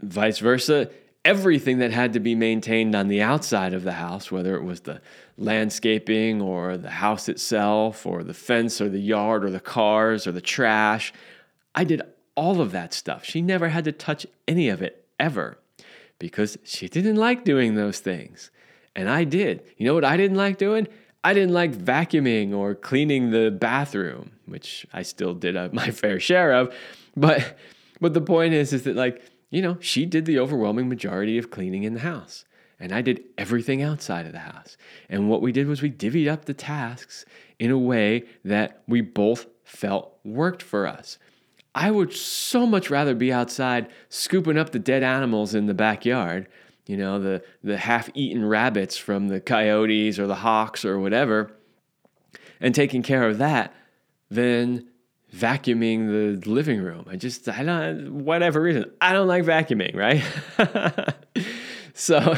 Vice 0.00 0.38
versa, 0.38 0.90
everything 1.26 1.78
that 1.78 1.90
had 1.90 2.14
to 2.14 2.20
be 2.20 2.34
maintained 2.34 2.94
on 2.94 3.08
the 3.08 3.20
outside 3.20 3.74
of 3.74 3.82
the 3.82 3.92
house, 3.92 4.30
whether 4.32 4.56
it 4.56 4.62
was 4.62 4.80
the 4.80 5.02
landscaping 5.36 6.40
or 6.40 6.78
the 6.78 6.90
house 6.90 7.28
itself 7.28 8.06
or 8.06 8.22
the 8.22 8.34
fence 8.34 8.80
or 8.80 8.88
the 8.88 9.00
yard 9.00 9.44
or 9.44 9.50
the 9.50 9.60
cars 9.60 10.26
or 10.26 10.32
the 10.32 10.40
trash. 10.40 11.12
I 11.74 11.84
did 11.84 12.00
all 12.34 12.62
of 12.62 12.72
that 12.72 12.94
stuff. 12.94 13.24
She 13.24 13.42
never 13.42 13.68
had 13.68 13.84
to 13.84 13.92
touch 13.92 14.26
any 14.48 14.70
of 14.70 14.80
it 14.80 15.04
ever 15.18 15.58
because 16.18 16.58
she 16.64 16.88
didn't 16.88 17.16
like 17.16 17.44
doing 17.44 17.74
those 17.74 18.00
things. 18.00 18.50
And 18.94 19.08
I 19.08 19.24
did. 19.24 19.62
You 19.76 19.86
know 19.86 19.94
what 19.94 20.04
I 20.04 20.16
didn't 20.16 20.36
like 20.36 20.58
doing? 20.58 20.88
I 21.22 21.34
didn't 21.34 21.52
like 21.52 21.72
vacuuming 21.72 22.54
or 22.54 22.74
cleaning 22.74 23.30
the 23.30 23.50
bathroom, 23.50 24.30
which 24.46 24.86
I 24.92 25.02
still 25.02 25.34
did 25.34 25.54
my 25.72 25.90
fair 25.90 26.20
share 26.20 26.52
of. 26.52 26.74
But 27.16 27.58
but 28.00 28.14
the 28.14 28.20
point 28.20 28.54
is 28.54 28.72
is 28.72 28.84
that 28.84 28.96
like 28.96 29.22
you 29.50 29.62
know, 29.62 29.76
she 29.80 30.06
did 30.06 30.26
the 30.26 30.38
overwhelming 30.38 30.88
majority 30.88 31.38
of 31.38 31.50
cleaning 31.50 31.84
in 31.84 31.94
the 31.94 32.00
house. 32.00 32.44
And 32.78 32.92
I 32.92 33.00
did 33.00 33.24
everything 33.38 33.80
outside 33.82 34.26
of 34.26 34.32
the 34.32 34.40
house. 34.40 34.76
And 35.08 35.30
what 35.30 35.40
we 35.40 35.50
did 35.50 35.66
was 35.66 35.80
we 35.80 35.90
divvied 35.90 36.30
up 36.30 36.44
the 36.44 36.54
tasks 36.54 37.24
in 37.58 37.70
a 37.70 37.78
way 37.78 38.24
that 38.44 38.82
we 38.86 39.00
both 39.00 39.46
felt 39.64 40.18
worked 40.24 40.62
for 40.62 40.86
us. 40.86 41.18
I 41.76 41.90
would 41.90 42.14
so 42.14 42.66
much 42.66 42.88
rather 42.88 43.14
be 43.14 43.30
outside 43.30 43.88
scooping 44.08 44.56
up 44.56 44.70
the 44.70 44.78
dead 44.78 45.02
animals 45.02 45.54
in 45.54 45.66
the 45.66 45.74
backyard, 45.74 46.48
you 46.86 46.96
know, 46.96 47.20
the, 47.20 47.42
the 47.62 47.76
half 47.76 48.08
eaten 48.14 48.46
rabbits 48.46 48.96
from 48.96 49.28
the 49.28 49.40
coyotes 49.40 50.18
or 50.18 50.26
the 50.26 50.36
hawks 50.36 50.86
or 50.86 50.98
whatever, 50.98 51.52
and 52.60 52.74
taking 52.74 53.02
care 53.02 53.28
of 53.28 53.36
that 53.38 53.74
than 54.30 54.86
vacuuming 55.34 56.06
the 56.06 56.50
living 56.50 56.80
room. 56.80 57.04
I 57.10 57.16
just, 57.16 57.46
I 57.46 57.62
don't, 57.62 58.24
whatever 58.24 58.62
reason, 58.62 58.90
I 59.02 59.12
don't 59.12 59.28
like 59.28 59.44
vacuuming, 59.44 59.94
right? 59.94 61.14
so, 61.92 62.36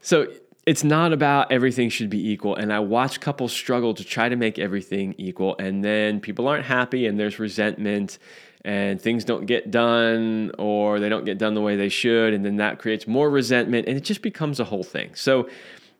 so 0.00 0.26
it's 0.66 0.84
not 0.84 1.12
about 1.12 1.50
everything 1.50 1.88
should 1.88 2.10
be 2.10 2.30
equal. 2.30 2.54
And 2.54 2.72
I 2.72 2.80
watch 2.80 3.20
couples 3.20 3.52
struggle 3.52 3.94
to 3.94 4.04
try 4.04 4.28
to 4.28 4.36
make 4.36 4.58
everything 4.58 5.14
equal. 5.16 5.56
And 5.58 5.84
then 5.84 6.20
people 6.20 6.46
aren't 6.48 6.66
happy 6.66 7.06
and 7.06 7.18
there's 7.18 7.38
resentment 7.38 8.18
and 8.64 9.00
things 9.00 9.24
don't 9.24 9.46
get 9.46 9.70
done 9.70 10.52
or 10.58 11.00
they 11.00 11.08
don't 11.08 11.24
get 11.24 11.38
done 11.38 11.54
the 11.54 11.62
way 11.62 11.76
they 11.76 11.88
should. 11.88 12.34
And 12.34 12.44
then 12.44 12.56
that 12.56 12.78
creates 12.78 13.06
more 13.06 13.30
resentment 13.30 13.88
and 13.88 13.96
it 13.96 14.02
just 14.02 14.22
becomes 14.22 14.60
a 14.60 14.64
whole 14.64 14.82
thing. 14.82 15.14
So 15.14 15.48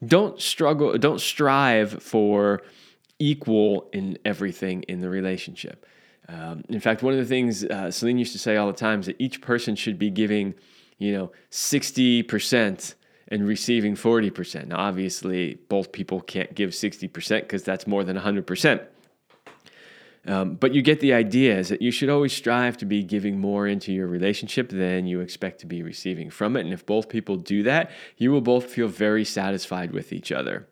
don't 0.04 0.40
struggle, 0.40 0.96
don't 0.98 1.20
strive 1.20 2.02
for 2.02 2.62
equal 3.18 3.88
in 3.92 4.18
everything 4.24 4.82
in 4.84 5.00
the 5.00 5.08
relationship. 5.08 5.86
Um, 6.28 6.64
in 6.68 6.80
fact, 6.80 7.02
one 7.02 7.12
of 7.12 7.18
the 7.18 7.24
things 7.24 7.64
uh, 7.64 7.90
Celine 7.90 8.18
used 8.18 8.32
to 8.32 8.38
say 8.38 8.56
all 8.56 8.66
the 8.66 8.72
time 8.72 9.00
is 9.00 9.06
that 9.06 9.16
each 9.18 9.40
person 9.40 9.74
should 9.74 9.98
be 9.98 10.10
giving, 10.10 10.54
you 10.98 11.12
know, 11.12 11.32
60% 11.50 12.94
and 13.30 13.46
receiving 13.46 13.94
40%. 13.94 14.68
Now, 14.68 14.78
obviously, 14.78 15.58
both 15.68 15.92
people 15.92 16.20
can't 16.20 16.54
give 16.54 16.70
60% 16.70 17.42
because 17.42 17.62
that's 17.62 17.86
more 17.86 18.04
than 18.04 18.18
100%. 18.18 18.86
Um, 20.26 20.54
but 20.56 20.74
you 20.74 20.82
get 20.82 21.00
the 21.00 21.14
idea 21.14 21.58
is 21.58 21.70
that 21.70 21.80
you 21.80 21.90
should 21.90 22.10
always 22.10 22.32
strive 22.32 22.76
to 22.78 22.84
be 22.84 23.02
giving 23.02 23.38
more 23.38 23.66
into 23.66 23.92
your 23.92 24.06
relationship 24.06 24.68
than 24.68 25.06
you 25.06 25.20
expect 25.20 25.60
to 25.60 25.66
be 25.66 25.82
receiving 25.82 26.28
from 26.28 26.56
it. 26.56 26.60
And 26.60 26.74
if 26.74 26.84
both 26.84 27.08
people 27.08 27.36
do 27.36 27.62
that, 27.62 27.90
you 28.18 28.30
will 28.30 28.42
both 28.42 28.66
feel 28.66 28.88
very 28.88 29.24
satisfied 29.24 29.92
with 29.92 30.12
each 30.12 30.30
other. 30.30 30.68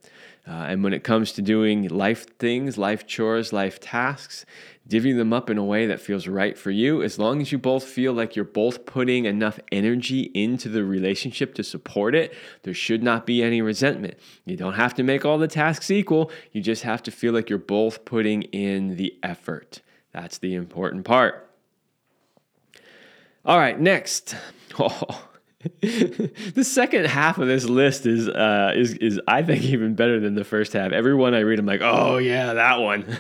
Uh, 0.46 0.66
and 0.68 0.82
when 0.84 0.92
it 0.92 1.04
comes 1.04 1.32
to 1.32 1.42
doing 1.42 1.88
life 1.88 2.26
things, 2.38 2.78
life 2.78 3.06
chores, 3.06 3.52
life 3.52 3.80
tasks, 3.80 4.46
divvying 4.88 5.16
them 5.16 5.32
up 5.32 5.50
in 5.50 5.58
a 5.58 5.64
way 5.64 5.86
that 5.86 6.00
feels 6.00 6.26
right 6.26 6.56
for 6.56 6.70
you, 6.70 7.02
as 7.02 7.18
long 7.18 7.40
as 7.40 7.52
you 7.52 7.58
both 7.58 7.84
feel 7.84 8.12
like 8.12 8.34
you're 8.34 8.44
both 8.44 8.86
putting 8.86 9.26
enough 9.26 9.60
energy 9.70 10.30
into 10.34 10.68
the 10.68 10.82
relationship 10.82 11.54
to 11.54 11.62
support 11.62 12.14
it, 12.14 12.34
there 12.62 12.74
should 12.74 13.02
not 13.02 13.26
be 13.26 13.42
any 13.42 13.60
resentment. 13.60 14.14
You 14.46 14.56
don't 14.56 14.74
have 14.74 14.94
to 14.94 15.02
make 15.02 15.24
all 15.24 15.38
the 15.38 15.48
tasks 15.48 15.90
equal, 15.90 16.30
you 16.52 16.62
just 16.62 16.82
have 16.82 17.02
to 17.04 17.10
feel 17.10 17.32
like 17.34 17.50
you're 17.50 17.58
both 17.58 18.04
putting 18.04 18.42
in 18.44 18.96
the 18.96 19.14
effort. 19.22 19.82
That's 20.12 20.38
the 20.38 20.54
important 20.54 21.04
part. 21.04 21.50
All 23.44 23.58
right, 23.58 23.78
next. 23.78 24.34
Oh, 24.80 25.24
the 25.80 26.62
second 26.62 27.06
half 27.06 27.38
of 27.38 27.48
this 27.48 27.64
list 27.64 28.06
is 28.06 28.28
uh, 28.28 28.72
is 28.76 28.94
is 28.94 29.20
I 29.26 29.42
think 29.42 29.64
even 29.64 29.96
better 29.96 30.20
than 30.20 30.36
the 30.36 30.44
first 30.44 30.72
half. 30.72 30.92
Every 30.92 31.16
one 31.16 31.34
I 31.34 31.40
read, 31.40 31.58
I'm 31.58 31.66
like, 31.66 31.80
oh 31.82 32.18
yeah, 32.18 32.52
that 32.52 32.78
one. 32.78 33.18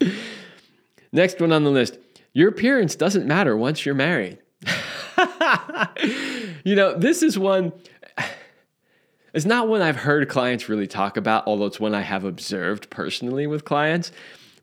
Next 1.12 1.40
one 1.40 1.52
on 1.52 1.64
the 1.64 1.70
list: 1.70 1.98
your 2.32 2.48
appearance 2.48 2.94
doesn't 2.94 3.26
matter 3.26 3.56
once 3.56 3.84
you're 3.84 3.94
married. 3.94 4.38
you 6.64 6.76
know, 6.76 6.96
this 6.96 7.22
is 7.22 7.38
one. 7.38 7.72
It's 9.32 9.46
not 9.46 9.68
one 9.68 9.80
I've 9.80 9.94
heard 9.94 10.28
clients 10.28 10.68
really 10.68 10.88
talk 10.88 11.16
about, 11.16 11.46
although 11.46 11.66
it's 11.66 11.78
one 11.78 11.94
I 11.94 12.00
have 12.00 12.24
observed 12.24 12.90
personally 12.90 13.46
with 13.46 13.64
clients. 13.64 14.10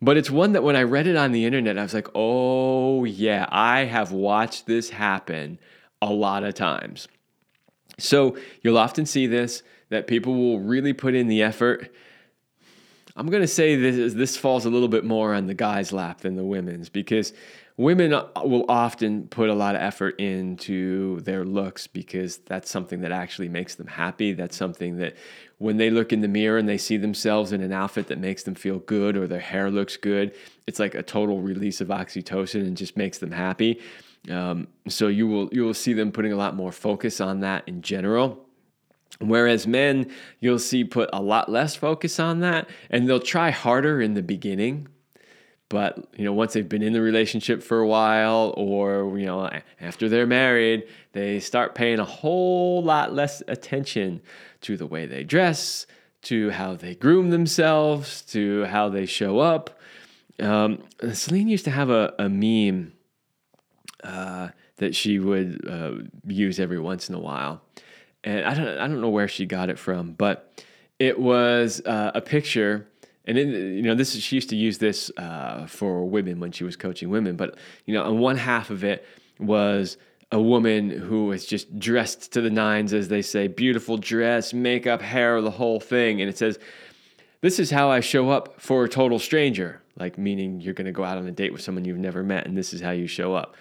But 0.02 0.18
it's 0.18 0.30
one 0.30 0.52
that 0.52 0.64
when 0.64 0.76
I 0.76 0.84
read 0.84 1.08
it 1.08 1.16
on 1.16 1.32
the 1.32 1.45
internet, 1.45 1.78
I 1.78 1.84
was 1.84 1.93
like, 1.93 2.10
oh, 2.14 3.06
yeah, 3.06 3.48
I 3.50 3.86
have 3.86 4.12
watched 4.12 4.68
this 4.68 4.89
happen 4.89 5.58
a 6.02 6.12
lot 6.12 6.43
of 6.43 6.54
times. 6.54 7.08
So 7.98 8.38
you'll 8.62 8.78
often 8.78 9.06
see 9.06 9.26
this 9.26 9.64
that 9.89 10.06
people 10.06 10.36
will 10.36 10.60
really 10.60 10.93
put 10.93 11.16
in 11.16 11.28
the 11.28 11.41
effort. 11.41 11.89
I'm 13.18 13.28
going 13.28 13.41
to 13.41 13.47
say 13.47 13.76
this 13.76 14.13
this 14.13 14.38
falls 14.38 14.65
a 14.65 14.70
little 14.70 14.88
bit 14.88 15.03
more 15.03 15.34
on 15.34 15.47
the 15.47 15.55
guy's 15.55 15.91
lap 15.91 16.22
than 16.22 16.36
the 16.36 16.45
women's 16.45 16.88
because 16.88 17.34
women 17.76 18.11
will 18.43 18.65
often 18.70 19.28
put 19.28 19.49
a 19.49 19.55
lot 19.55 19.76
of 19.76 19.82
effort 19.82 20.20
into 20.20 21.20
their 21.22 21.43
looks 21.43 21.88
because 21.88 22.38
that's 22.38 22.70
something 22.70 23.01
that 23.01 23.11
actually 23.11 23.49
makes 23.49 23.74
them 23.74 23.88
happy. 23.88 24.34
That's 24.34 24.55
something 24.55 24.97
that 24.97 25.15
when 25.57 25.78
they 25.78 25.89
look 25.89 26.13
in 26.13 26.22
the 26.22 26.28
mirror 26.28 26.59
and 26.59 26.70
they 26.70 26.78
see 26.78 26.97
themselves 26.97 27.51
in 27.51 27.61
an 27.61 27.74
outfit 27.74 28.07
that 28.07 28.20
makes 28.20 28.43
them 28.43 28.53
feel 28.53 28.80
good 28.80 29.18
or 29.18 29.26
their 29.26 29.39
hair 29.39 29.72
looks 29.72 29.97
good, 29.97 30.36
it's 30.68 30.80
like 30.80 30.93
a 30.93 31.03
total 31.03 31.41
release 31.41 31.82
of 31.82 31.88
oxytocin 31.88 32.61
and 32.61 32.78
just 32.78 32.97
makes 32.97 33.18
them 33.18 33.32
happy. 33.32 33.82
Um, 34.30 34.68
so 34.88 35.07
you 35.07 35.28
will 35.28 35.49
you 35.51 35.63
will 35.63 35.74
see 35.74 35.93
them 35.93 36.11
putting 36.11 36.34
a 36.34 36.36
lot 36.36 36.55
more 36.55 36.72
focus 36.72 37.20
on 37.20 37.39
that 37.39 37.63
in 37.68 37.82
general. 37.82 38.47
Whereas 39.20 39.66
men, 39.66 40.12
you'll 40.39 40.60
see 40.60 40.84
put 40.84 41.10
a 41.12 41.22
lot 41.22 41.49
less 41.49 41.76
focus 41.76 42.20
on 42.20 42.39
that, 42.41 42.70
and 42.89 43.08
they'll 43.08 43.20
try 43.20 43.49
harder 43.49 43.99
in 44.01 44.14
the 44.14 44.22
beginning. 44.22 44.88
But 45.70 46.08
you 46.18 46.24
know, 46.24 46.34
once 46.34 46.53
they've 46.53 46.68
been 46.68 46.84
in 46.84 46.93
the 46.93 47.01
relationship 47.01 47.62
for 47.62 47.80
a 47.80 47.88
while, 47.88 48.53
or 48.55 49.18
you 49.18 49.26
know, 49.26 49.49
after 49.82 50.08
they're 50.08 50.28
married, 50.28 50.88
they 51.12 51.39
start 51.39 51.76
paying 51.76 51.99
a 51.99 52.05
whole 52.05 52.84
lot 52.84 53.14
less 53.14 53.41
attention 53.47 54.22
to 54.62 54.78
the 54.78 54.86
way 54.86 55.05
they 55.05 55.24
dress, 55.24 55.88
to 56.24 56.51
how 56.51 56.76
they 56.76 56.95
groom 56.95 57.32
themselves, 57.32 58.22
to 58.22 58.66
how 58.66 58.88
they 58.88 59.05
show 59.05 59.39
up. 59.39 59.80
Um, 60.39 60.84
Celine 61.14 61.47
used 61.47 61.66
to 61.66 61.72
have 61.72 61.89
a, 61.89 62.14
a 62.20 62.30
meme 62.30 62.93
uh, 64.03 64.49
that 64.78 64.95
she 64.95 65.20
would 65.20 65.68
uh, 65.68 65.93
use 66.26 66.60
every 66.60 66.80
once 66.80 67.10
in 67.10 67.16
a 67.16 67.20
while, 67.20 67.62
and 68.28 68.46
I 68.46 68.54
don't 68.54 68.68
I 68.78 68.88
don't 68.88 69.00
know 69.00 69.10
where 69.10 69.28
she 69.28 69.46
got 69.46 69.70
it 69.70 69.80
from, 69.80 70.12
but 70.12 70.62
it 71.00 71.20
was 71.20 71.82
uh, 71.86 72.12
a 72.14 72.22
picture. 72.22 72.88
And 73.26 73.38
in, 73.38 73.52
you 73.52 73.82
know, 73.82 73.96
this 73.96 74.16
is, 74.16 74.24
she 74.24 74.36
used 74.36 74.50
to 74.50 74.56
use 74.56 74.78
this 74.78 75.12
uh, 75.18 75.66
for 75.68 76.06
women 76.06 76.40
when 76.40 76.52
she 76.52 76.64
was 76.64 76.76
coaching 76.76 77.10
women. 77.10 77.36
But 77.36 77.58
you 77.86 77.94
know, 77.94 78.04
on 78.04 78.20
one 78.20 78.38
half 78.38 78.70
of 78.70 78.84
it 78.84 79.06
was 79.40 79.98
a 80.32 80.42
woman 80.42 80.90
who 80.90 81.28
was 81.28 81.46
just 81.46 81.80
dressed 81.80 82.34
to 82.34 82.42
the 82.42 82.50
nines, 82.50 82.94
as 82.94 83.08
they 83.08 83.22
say, 83.22 83.48
beautiful 83.48 83.98
dress, 83.98 84.54
makeup, 84.54 85.02
hair, 85.02 85.42
the 85.42 85.52
whole 85.52 85.80
thing. 85.80 86.20
And 86.20 86.30
it 86.30 86.38
says, 86.38 86.60
"This 87.40 87.60
is 87.60 87.72
how 87.72 87.90
I 87.90 88.02
show 88.02 88.30
up 88.30 88.60
for 88.60 88.84
a 88.84 88.90
total 88.90 89.20
stranger." 89.20 89.82
Like 89.98 90.18
meaning 90.18 90.60
you're 90.60 90.74
going 90.74 90.86
to 90.86 90.92
go 90.92 91.06
out 91.06 91.18
on 91.18 91.26
a 91.28 91.32
date 91.32 91.54
with 91.54 91.62
someone 91.62 91.86
you've 91.86 91.98
never 91.98 92.24
met, 92.24 92.46
and 92.46 92.58
this 92.58 92.74
is 92.74 92.82
how 92.82 92.92
you 92.92 93.08
show 93.08 93.34
up. 93.34 93.56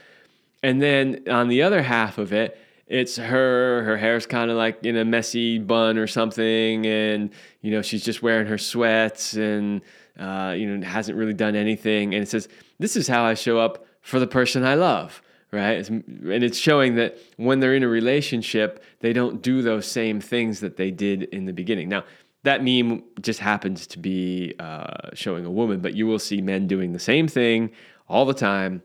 And 0.62 0.82
then 0.82 1.22
on 1.30 1.46
the 1.46 1.62
other 1.62 1.82
half 1.82 2.18
of 2.18 2.32
it, 2.32 2.58
it's 2.86 3.16
her 3.16 3.82
her 3.82 3.96
hair's 3.96 4.26
kind 4.26 4.50
of 4.50 4.56
like 4.56 4.84
in 4.84 4.96
a 4.96 5.04
messy 5.04 5.58
bun 5.58 5.98
or 5.98 6.06
something 6.06 6.86
and 6.86 7.30
you 7.60 7.70
know 7.70 7.82
she's 7.82 8.04
just 8.04 8.22
wearing 8.22 8.46
her 8.46 8.58
sweats 8.58 9.34
and 9.34 9.80
uh, 10.18 10.54
you 10.56 10.66
know 10.66 10.86
hasn't 10.86 11.16
really 11.18 11.34
done 11.34 11.56
anything 11.56 12.14
and 12.14 12.22
it 12.22 12.28
says 12.28 12.48
this 12.78 12.96
is 12.96 13.08
how 13.08 13.24
i 13.24 13.34
show 13.34 13.58
up 13.58 13.84
for 14.00 14.20
the 14.20 14.26
person 14.26 14.64
i 14.64 14.74
love 14.74 15.20
right? 15.52 15.78
It's, 15.78 15.88
and 15.88 16.44
it's 16.44 16.58
showing 16.58 16.96
that 16.96 17.18
when 17.36 17.60
they're 17.60 17.74
in 17.74 17.82
a 17.82 17.88
relationship 17.88 18.84
they 19.00 19.12
don't 19.12 19.42
do 19.42 19.62
those 19.62 19.86
same 19.86 20.20
things 20.20 20.60
that 20.60 20.76
they 20.76 20.90
did 20.90 21.24
in 21.24 21.46
the 21.46 21.52
beginning. 21.52 21.88
Now 21.88 22.04
that 22.42 22.62
meme 22.62 23.02
just 23.20 23.40
happens 23.40 23.86
to 23.88 23.98
be 23.98 24.54
uh, 24.58 25.10
showing 25.14 25.44
a 25.44 25.50
woman 25.50 25.80
but 25.80 25.94
you 25.94 26.06
will 26.06 26.18
see 26.18 26.40
men 26.40 26.66
doing 26.66 26.92
the 26.92 26.98
same 26.98 27.28
thing 27.28 27.70
all 28.08 28.24
the 28.24 28.34
time. 28.34 28.82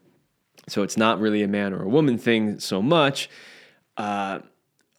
So 0.68 0.84
it's 0.84 0.97
not 0.97 1.20
really 1.20 1.43
a 1.43 1.47
man 1.47 1.74
or 1.74 1.84
a 1.84 1.89
woman 1.89 2.18
thing 2.18 2.60
so 2.60 2.82
much. 2.82 3.30
Uh, 3.98 4.39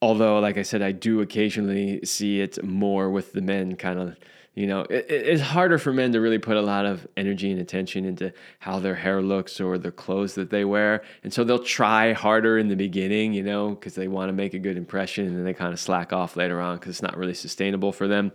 although, 0.01 0.38
like 0.40 0.59
I 0.59 0.62
said, 0.62 0.82
I 0.82 0.93
do 0.93 1.20
occasionally 1.20 2.05
see 2.05 2.40
it 2.40 2.62
more 2.62 3.11
with 3.11 3.32
the 3.32 3.40
men 3.40 3.76
kind 3.76 3.99
of. 3.99 4.16
You 4.55 4.66
know, 4.66 4.82
it, 4.82 5.07
it's 5.09 5.40
harder 5.40 5.78
for 5.78 5.95
men 5.95 6.12
to 6.12 6.20
really 6.20 6.38
put 6.38 6.59
a 6.59 6.61
lot 6.61 6.84
of 6.84 7.07
energy 7.16 7.51
and 7.51 7.59
attention 7.59 8.05
into 8.05 8.34
how 8.59 8.80
their 8.80 8.95
hair 8.95 9.22
looks 9.22 9.62
or 9.62 9.78
the 9.78 9.90
clothes 9.90 10.34
that 10.34 10.51
they 10.51 10.66
wear. 10.66 11.03
And 11.24 11.32
so 11.32 11.43
they'll 11.43 11.59
try 11.59 12.12
harder 12.12 12.59
in 12.59 12.68
the 12.68 12.76
beginning, 12.76 13.32
you 13.32 13.43
know, 13.43 13.70
because 13.70 13.95
they 13.95 14.09
want 14.09 14.28
to 14.28 14.34
make 14.34 14.53
a 14.53 14.59
good 14.59 14.76
impression 14.76 15.26
and 15.26 15.38
then 15.38 15.45
they 15.45 15.55
kind 15.55 15.72
of 15.72 15.80
slack 15.80 16.12
off 16.12 16.36
later 16.36 16.61
on 16.61 16.76
because 16.76 16.90
it's 16.90 17.01
not 17.01 17.16
really 17.16 17.32
sustainable 17.32 17.93
for 17.93 18.07
them. 18.07 18.30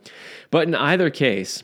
But 0.50 0.68
in 0.68 0.74
either 0.74 1.12
case, 1.12 1.62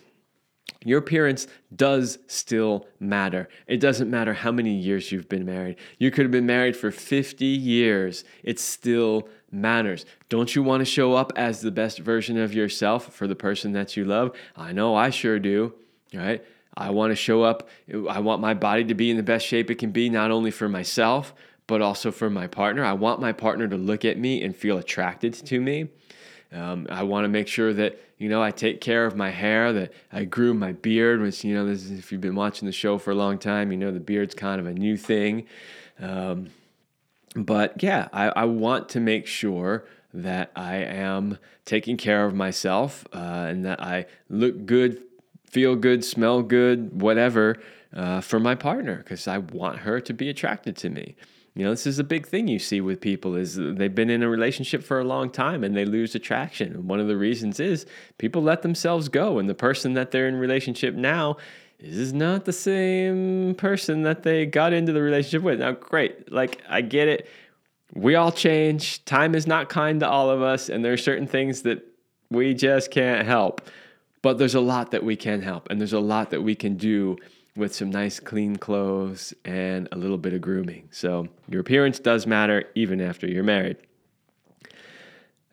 your 0.85 0.99
appearance 0.99 1.47
does 1.73 2.19
still 2.27 2.87
matter. 2.99 3.47
It 3.67 3.79
doesn't 3.79 4.09
matter 4.09 4.33
how 4.33 4.51
many 4.51 4.73
years 4.73 5.11
you've 5.11 5.29
been 5.29 5.45
married. 5.45 5.77
You 5.97 6.11
could 6.11 6.25
have 6.25 6.31
been 6.31 6.45
married 6.45 6.75
for 6.75 6.91
50 6.91 7.45
years. 7.45 8.23
It 8.43 8.59
still 8.59 9.29
matters. 9.51 10.05
Don't 10.29 10.55
you 10.55 10.63
want 10.63 10.81
to 10.81 10.85
show 10.85 11.13
up 11.13 11.31
as 11.35 11.61
the 11.61 11.71
best 11.71 11.99
version 11.99 12.37
of 12.37 12.53
yourself 12.53 13.13
for 13.13 13.27
the 13.27 13.35
person 13.35 13.71
that 13.73 13.95
you 13.95 14.03
love? 14.03 14.35
I 14.55 14.73
know 14.73 14.95
I 14.95 15.09
sure 15.09 15.39
do, 15.39 15.73
right? 16.13 16.43
I 16.75 16.89
want 16.89 17.11
to 17.11 17.15
show 17.15 17.43
up. 17.43 17.69
I 18.09 18.19
want 18.19 18.41
my 18.41 18.53
body 18.53 18.83
to 18.85 18.95
be 18.95 19.11
in 19.11 19.17
the 19.17 19.23
best 19.23 19.45
shape 19.45 19.69
it 19.69 19.75
can 19.75 19.91
be, 19.91 20.09
not 20.09 20.31
only 20.31 20.51
for 20.51 20.67
myself, 20.67 21.33
but 21.67 21.81
also 21.81 22.11
for 22.11 22.29
my 22.29 22.47
partner. 22.47 22.83
I 22.83 22.93
want 22.93 23.21
my 23.21 23.31
partner 23.31 23.67
to 23.67 23.77
look 23.77 24.03
at 24.03 24.17
me 24.17 24.43
and 24.43 24.55
feel 24.55 24.77
attracted 24.77 25.33
to 25.33 25.61
me. 25.61 25.89
Um, 26.51 26.87
I 26.89 27.03
want 27.03 27.25
to 27.25 27.29
make 27.29 27.47
sure 27.47 27.73
that 27.73 27.99
you 28.23 28.29
know 28.29 28.41
I 28.41 28.51
take 28.51 28.79
care 28.79 29.05
of 29.05 29.17
my 29.17 29.31
hair, 29.31 29.73
that 29.73 29.91
I 30.09 30.23
groom 30.23 30.57
my 30.57 30.71
beard. 30.71 31.19
Which 31.19 31.43
you 31.43 31.53
know, 31.53 31.67
is, 31.67 31.91
if 31.91 32.09
you've 32.09 32.21
been 32.21 32.35
watching 32.35 32.65
the 32.65 32.71
show 32.71 32.97
for 32.97 33.11
a 33.11 33.15
long 33.15 33.37
time, 33.37 33.69
you 33.69 33.77
know 33.77 33.91
the 33.91 33.99
beard's 33.99 34.33
kind 34.33 34.61
of 34.61 34.65
a 34.65 34.73
new 34.73 34.95
thing. 34.95 35.45
Um, 35.99 36.47
but 37.35 37.83
yeah, 37.83 38.07
I, 38.13 38.29
I, 38.29 38.45
want 38.45 38.87
to 38.89 39.01
make 39.01 39.27
sure 39.27 39.85
that 40.13 40.51
I 40.55 40.75
am 40.77 41.37
taking 41.65 41.97
care 41.97 42.25
of 42.25 42.33
myself 42.33 43.05
uh, 43.11 43.17
and 43.49 43.65
that 43.65 43.81
I 43.81 44.05
look 44.29 44.65
good, 44.65 45.03
feel 45.43 45.75
good, 45.75 46.05
smell 46.05 46.43
good, 46.43 47.01
whatever 47.01 47.59
uh, 47.93 48.21
for 48.21 48.39
my 48.39 48.55
partner 48.55 48.97
because 48.97 49.27
I 49.27 49.39
want 49.39 49.79
her 49.79 49.99
to 49.99 50.13
be 50.13 50.29
attracted 50.29 50.77
to 50.77 50.89
me. 50.89 51.15
You 51.55 51.63
know, 51.63 51.69
this 51.69 51.85
is 51.85 51.99
a 51.99 52.03
big 52.03 52.25
thing 52.25 52.47
you 52.47 52.57
see 52.57 52.81
with 52.81 52.99
people 52.99 53.35
is 53.35 53.55
they've 53.55 53.93
been 53.93 54.09
in 54.09 54.23
a 54.23 54.29
relationship 54.29 54.83
for 54.83 54.99
a 54.99 55.03
long 55.03 55.29
time 55.29 55.63
and 55.63 55.75
they 55.75 55.85
lose 55.85 56.15
attraction. 56.15 56.73
And 56.73 56.89
one 56.89 56.99
of 56.99 57.07
the 57.07 57.17
reasons 57.17 57.59
is 57.59 57.85
people 58.17 58.41
let 58.41 58.63
themselves 58.63 59.07
go 59.07 59.37
and 59.37 59.47
the 59.47 59.53
person 59.53 59.93
that 59.93 60.09
they're 60.09 60.27
in 60.27 60.35
relationship 60.35 60.95
now 60.95 61.37
is 61.77 62.11
not 62.11 62.45
the 62.45 62.53
same 62.53 63.53
person 63.55 64.01
that 64.01 64.23
they 64.23 64.47
got 64.47 64.73
into 64.73 64.93
the 64.93 65.01
relationship 65.01 65.43
with. 65.43 65.59
Now, 65.59 65.73
great. 65.73 66.31
Like 66.31 66.63
I 66.67 66.81
get 66.81 67.07
it. 67.07 67.27
We 67.93 68.15
all 68.15 68.31
change. 68.31 69.05
Time 69.05 69.35
is 69.35 69.45
not 69.45 69.69
kind 69.69 69.99
to 69.99 70.09
all 70.09 70.31
of 70.31 70.41
us 70.41 70.69
and 70.69 70.83
there 70.83 70.93
are 70.93 70.97
certain 70.97 71.27
things 71.27 71.61
that 71.63 71.85
we 72.31 72.55
just 72.55 72.89
can't 72.89 73.27
help. 73.27 73.61
But 74.23 74.39
there's 74.39 74.55
a 74.55 74.61
lot 74.61 74.89
that 74.89 75.03
we 75.03 75.15
can 75.15 75.43
help 75.43 75.69
and 75.69 75.79
there's 75.79 75.93
a 75.93 75.99
lot 75.99 76.31
that 76.31 76.41
we 76.41 76.55
can 76.55 76.77
do 76.77 77.17
with 77.55 77.73
some 77.73 77.89
nice 77.89 78.19
clean 78.19 78.55
clothes 78.55 79.33
and 79.45 79.87
a 79.91 79.97
little 79.97 80.17
bit 80.17 80.33
of 80.33 80.41
grooming. 80.41 80.89
So 80.91 81.27
your 81.47 81.61
appearance 81.61 81.99
does 81.99 82.25
matter 82.25 82.65
even 82.75 82.99
after 82.99 83.27
you're 83.27 83.43
married. 83.43 83.77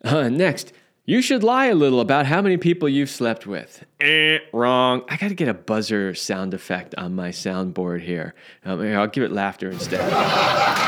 Uh, 0.03 0.29
next, 0.29 0.73
you 1.05 1.21
should 1.21 1.43
lie 1.43 1.67
a 1.67 1.75
little 1.75 1.99
about 1.99 2.25
how 2.25 2.41
many 2.41 2.57
people 2.57 2.89
you've 2.89 3.09
slept 3.09 3.45
with. 3.45 3.85
Eh, 3.99 4.39
wrong. 4.51 5.03
I 5.09 5.17
got 5.17 5.27
to 5.27 5.35
get 5.35 5.47
a 5.47 5.53
buzzer 5.53 6.15
sound 6.15 6.53
effect 6.53 6.95
on 6.97 7.13
my 7.15 7.29
soundboard 7.29 8.01
here. 8.01 8.33
Um, 8.65 8.81
here, 8.81 8.99
I'll 8.99 9.07
give 9.07 9.23
it 9.23 9.31
laughter 9.31 9.69
instead. 9.69 10.01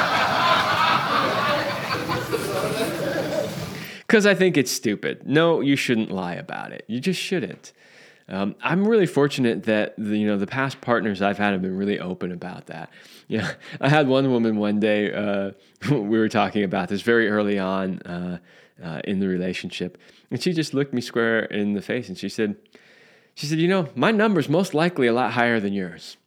Because 4.14 4.28
I 4.28 4.36
think 4.36 4.58
it's 4.58 4.70
stupid. 4.72 5.26
No, 5.26 5.60
you 5.60 5.76
shouldn't 5.76 6.12
lie 6.12 6.36
about 6.36 6.72
it. 6.72 6.86
You 6.88 7.00
just 7.00 7.20
shouldn't. 7.20 7.74
Um, 8.30 8.56
I'm 8.62 8.88
really 8.88 9.06
fortunate 9.06 9.64
that 9.64 9.96
the, 9.98 10.18
you 10.18 10.28
know 10.28 10.38
the 10.38 10.48
past 10.48 10.80
partners 10.82 11.22
I've 11.22 11.38
had 11.38 11.52
have 11.52 11.62
been 11.62 11.76
really 11.76 12.00
open 12.00 12.32
about 12.32 12.68
that. 12.68 12.90
Yeah, 13.28 13.54
I 13.82 13.90
had 13.90 14.08
one 14.08 14.32
woman 14.32 14.58
one 14.58 14.80
day. 14.80 15.14
Uh, 15.14 15.52
we 15.92 16.18
were 16.18 16.30
talking 16.30 16.64
about 16.64 16.90
this 16.90 17.02
very 17.02 17.30
early 17.30 17.60
on 17.60 18.00
uh, 18.04 18.38
uh, 18.84 19.02
in 19.04 19.20
the 19.20 19.28
relationship, 19.28 19.98
and 20.32 20.42
she 20.42 20.54
just 20.54 20.74
looked 20.74 20.94
me 20.94 21.02
square 21.02 21.42
in 21.46 21.74
the 21.74 21.82
face 21.82 22.08
and 22.08 22.18
she 22.18 22.30
said, 22.30 22.56
"She 23.36 23.46
said, 23.46 23.60
you 23.60 23.68
know, 23.68 23.90
my 23.96 24.12
number's 24.12 24.48
most 24.48 24.74
likely 24.74 25.08
a 25.08 25.14
lot 25.14 25.34
higher 25.34 25.60
than 25.60 25.74
yours." 25.74 26.18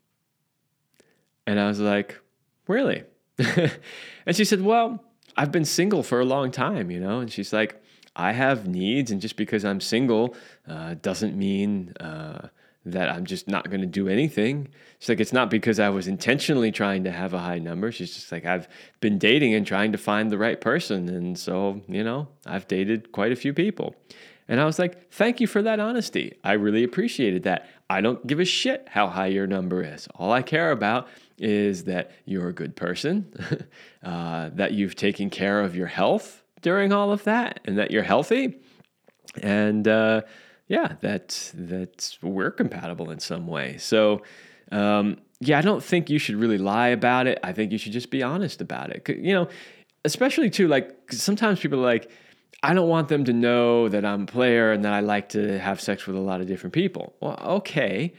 And 1.47 1.59
I 1.59 1.67
was 1.67 1.81
like, 1.81 2.21
"Really?" 2.69 3.05
and 3.39 4.37
she 4.37 4.45
said, 4.45 4.61
"Well, 4.61 5.03
I've 5.35 5.53
been 5.53 5.65
single 5.65 6.03
for 6.03 6.21
a 6.21 6.27
long 6.27 6.51
time, 6.51 6.91
you 6.91 7.01
know." 7.01 7.21
And 7.21 7.33
she's 7.33 7.55
like 7.55 7.83
I 8.17 8.33
have 8.33 8.67
needs, 8.67 9.11
and 9.11 9.21
just 9.21 9.37
because 9.37 9.65
I'm 9.65 9.81
single 9.81 10.35
uh, 10.67 10.95
doesn't 11.03 11.37
mean 11.37 11.93
uh, 12.01 12.49
that 12.87 13.11
I'm 13.11 13.27
just 13.27 13.47
not 13.47 13.69
going 13.69 13.83
to 13.83 13.87
do 13.87 14.09
anything. 14.09 14.69
She's 14.99 15.09
like, 15.11 15.21
it's 15.21 15.33
not 15.33 15.51
because 15.51 15.79
I 15.79 15.91
was 15.91 16.09
intentionally 16.09 16.73
trying 16.73 17.05
to 17.05 17.11
have 17.11 17.35
a 17.35 17.39
high 17.39 17.59
number. 17.59 17.93
She's 17.93 18.15
just 18.15 18.33
like, 18.33 18.47
I've 18.47 18.69
been 19.01 19.19
dating 19.19 19.55
and 19.55 19.67
trying 19.67 19.93
to 19.93 19.99
find 19.99 20.31
the 20.31 20.39
right 20.39 20.61
person. 20.61 21.09
And 21.09 21.39
so, 21.39 21.83
you 21.89 22.03
know, 22.03 22.29
I've 22.47 22.67
dated 22.67 23.13
quite 23.13 23.33
a 23.33 23.37
few 23.37 23.53
people. 23.53 23.95
And 24.49 24.61
I 24.61 24.65
was 24.65 24.79
like, 24.79 25.11
thank 25.11 25.41
you 25.41 25.49
for 25.49 25.61
that 25.63 25.81
honesty. 25.81 26.39
I 26.45 26.53
really 26.53 26.85
appreciated 26.85 27.43
that. 27.43 27.69
I 27.91 28.01
don't 28.01 28.25
give 28.27 28.39
a 28.39 28.45
shit 28.45 28.87
how 28.89 29.09
high 29.09 29.27
your 29.27 29.49
number 29.49 29.83
is. 29.83 30.09
All 30.15 30.33
I 30.33 30.43
care 30.43 30.71
about 30.71 31.09
is 31.39 31.85
that 31.85 32.13
you're 32.25 32.49
a 32.49 32.53
good 32.53 32.77
person, 32.77 33.33
uh, 34.05 34.51
that 34.55 34.73
you've 34.73 34.95
taken 34.95 35.29
care 35.31 35.61
of 35.61 35.75
your 35.75 35.89
health, 35.89 36.43
during 36.67 36.93
all 36.93 37.13
of 37.13 37.23
that 37.23 37.61
and 37.65 37.79
that 37.79 37.93
you're 37.93 38.03
healthy. 38.03 38.59
And 39.41 39.87
uh, 39.87 40.23
yeah, 40.67 40.97
that 41.01 41.53
that 41.55 42.19
we're 42.23 42.51
compatible 42.51 43.13
in 43.13 43.21
some 43.21 43.47
way. 43.47 43.77
So 43.79 44.23
um, 44.73 45.19
yeah, 45.39 45.61
I 45.61 45.63
don't 45.63 45.81
think 45.81 46.11
you 46.11 46.19
should 46.19 46.35
really 46.35 46.59
lie 46.59 46.89
about 46.89 47.29
it. 47.29 47.39
I 47.45 47.53
think 47.53 47.71
you 47.71 47.79
should 47.79 47.93
just 47.93 48.11
be 48.11 48.21
honest 48.21 48.61
about 48.61 48.91
it. 48.91 49.09
You 49.09 49.33
know, 49.33 49.49
especially 50.05 50.51
too 50.51 50.67
like 50.67 51.13
sometimes 51.13 51.61
people 51.61 51.79
are 51.79 51.93
like. 51.95 52.11
I 52.63 52.73
don't 52.75 52.89
want 52.89 53.09
them 53.09 53.25
to 53.25 53.35
know 53.35 53.89
that 53.91 54.05
I'm 54.05 54.23
a 54.23 54.27
player 54.27 54.73
and 54.73 54.85
that 54.85 54.95
I 54.95 55.01
like 55.01 55.29
to 55.37 55.59
have 55.59 55.79
sex 55.79 56.07
with 56.07 56.17
a 56.17 56.21
lot 56.31 56.41
of 56.41 56.47
different 56.49 56.73
people. 56.73 57.15
Well, 57.21 57.39
okay, 57.61 58.15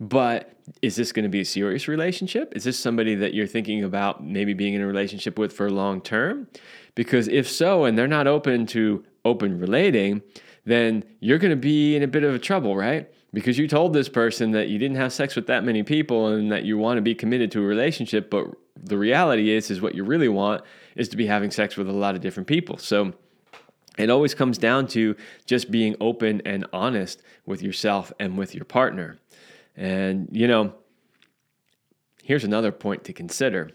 but 0.00 0.52
is 0.80 0.96
this 0.96 1.12
going 1.12 1.24
to 1.24 1.28
be 1.28 1.40
a 1.40 1.44
serious 1.44 1.86
relationship? 1.86 2.56
Is 2.56 2.64
this 2.64 2.78
somebody 2.78 3.14
that 3.16 3.34
you're 3.34 3.46
thinking 3.46 3.84
about 3.84 4.24
maybe 4.24 4.54
being 4.54 4.74
in 4.74 4.80
a 4.80 4.86
relationship 4.86 5.38
with 5.38 5.52
for 5.52 5.70
long 5.70 6.00
term? 6.00 6.48
Because 6.94 7.28
if 7.28 7.48
so, 7.48 7.84
and 7.84 7.96
they're 7.96 8.06
not 8.08 8.26
open 8.26 8.66
to 8.66 9.04
open 9.24 9.58
relating, 9.58 10.22
then 10.64 11.04
you're 11.20 11.38
going 11.38 11.50
to 11.50 11.56
be 11.56 11.96
in 11.96 12.02
a 12.02 12.06
bit 12.06 12.24
of 12.24 12.34
a 12.34 12.38
trouble, 12.38 12.76
right? 12.76 13.10
Because 13.32 13.58
you 13.58 13.68
told 13.68 13.92
this 13.92 14.08
person 14.08 14.52
that 14.52 14.68
you 14.68 14.78
didn't 14.78 14.96
have 14.96 15.12
sex 15.12 15.36
with 15.36 15.46
that 15.46 15.64
many 15.64 15.82
people 15.82 16.28
and 16.28 16.50
that 16.52 16.64
you 16.64 16.78
want 16.78 16.98
to 16.98 17.02
be 17.02 17.14
committed 17.14 17.50
to 17.52 17.60
a 17.60 17.64
relationship, 17.64 18.30
but 18.30 18.46
the 18.76 18.98
reality 18.98 19.50
is 19.50 19.70
is 19.70 19.80
what 19.80 19.94
you 19.94 20.04
really 20.04 20.28
want 20.28 20.62
is 20.96 21.08
to 21.08 21.16
be 21.16 21.26
having 21.26 21.50
sex 21.50 21.76
with 21.76 21.88
a 21.88 21.92
lot 21.92 22.14
of 22.14 22.20
different 22.20 22.46
people. 22.46 22.78
So 22.78 23.12
it 23.98 24.10
always 24.10 24.34
comes 24.34 24.58
down 24.58 24.86
to 24.88 25.16
just 25.44 25.70
being 25.70 25.96
open 26.00 26.42
and 26.44 26.66
honest 26.72 27.22
with 27.46 27.62
yourself 27.62 28.12
and 28.20 28.38
with 28.38 28.54
your 28.54 28.64
partner. 28.64 29.18
And 29.76 30.28
you 30.32 30.46
know, 30.46 30.74
here's 32.22 32.44
another 32.44 32.72
point 32.72 33.04
to 33.04 33.12
consider 33.12 33.70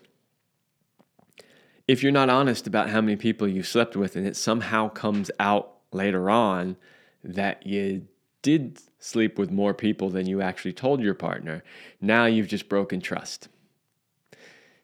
if 1.88 2.02
you're 2.02 2.12
not 2.12 2.30
honest 2.30 2.68
about 2.68 2.90
how 2.90 3.02
many 3.02 3.16
people 3.16 3.48
you 3.48 3.64
slept 3.64 3.96
with 3.96 4.16
and 4.16 4.26
it 4.26 4.36
somehow 4.36 4.90
comes 4.90 5.30
out 5.40 5.74
later 5.92 6.30
on 6.30 6.78
that 7.24 7.66
you 7.66 8.08
did 8.42 8.80
sleep 9.00 9.38
with 9.38 9.52
more 9.52 9.74
people 9.74 10.10
than 10.10 10.26
you 10.26 10.42
actually 10.42 10.74
told 10.74 11.02
your 11.02 11.14
partner, 11.14 11.64
now 12.00 12.26
you've 12.26 12.48
just 12.48 12.70
broken 12.70 13.02
trust. 13.02 13.50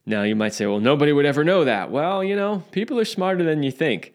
Now 0.05 0.23
you 0.23 0.35
might 0.35 0.53
say, 0.53 0.65
well, 0.65 0.79
nobody 0.79 1.11
would 1.11 1.25
ever 1.25 1.43
know 1.43 1.63
that. 1.65 1.91
Well, 1.91 2.23
you 2.23 2.35
know, 2.35 2.63
people 2.71 2.99
are 2.99 3.05
smarter 3.05 3.43
than 3.43 3.63
you 3.63 3.71
think. 3.71 4.13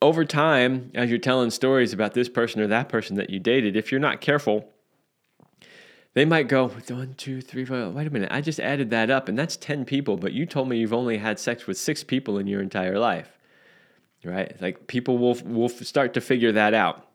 Over 0.00 0.24
time, 0.24 0.92
as 0.94 1.10
you're 1.10 1.18
telling 1.18 1.50
stories 1.50 1.92
about 1.92 2.14
this 2.14 2.28
person 2.28 2.60
or 2.60 2.68
that 2.68 2.88
person 2.88 3.16
that 3.16 3.30
you 3.30 3.40
dated, 3.40 3.76
if 3.76 3.90
you're 3.90 4.00
not 4.00 4.20
careful, 4.20 4.68
they 6.18 6.24
might 6.24 6.48
go 6.48 6.66
one, 6.68 7.14
two, 7.16 7.40
three, 7.40 7.64
four. 7.64 7.90
Wait 7.90 8.06
a 8.06 8.10
minute, 8.10 8.30
I 8.32 8.40
just 8.40 8.58
added 8.58 8.90
that 8.90 9.08
up, 9.08 9.28
and 9.28 9.38
that's 9.38 9.56
ten 9.56 9.84
people. 9.84 10.16
But 10.16 10.32
you 10.32 10.46
told 10.46 10.68
me 10.68 10.78
you've 10.78 10.92
only 10.92 11.18
had 11.18 11.38
sex 11.38 11.66
with 11.66 11.78
six 11.78 12.02
people 12.02 12.38
in 12.38 12.48
your 12.48 12.60
entire 12.60 12.98
life, 12.98 13.38
right? 14.24 14.60
Like 14.60 14.88
people 14.88 15.18
will 15.18 15.36
will 15.44 15.68
start 15.68 16.14
to 16.14 16.20
figure 16.20 16.52
that 16.52 16.74
out. 16.74 17.06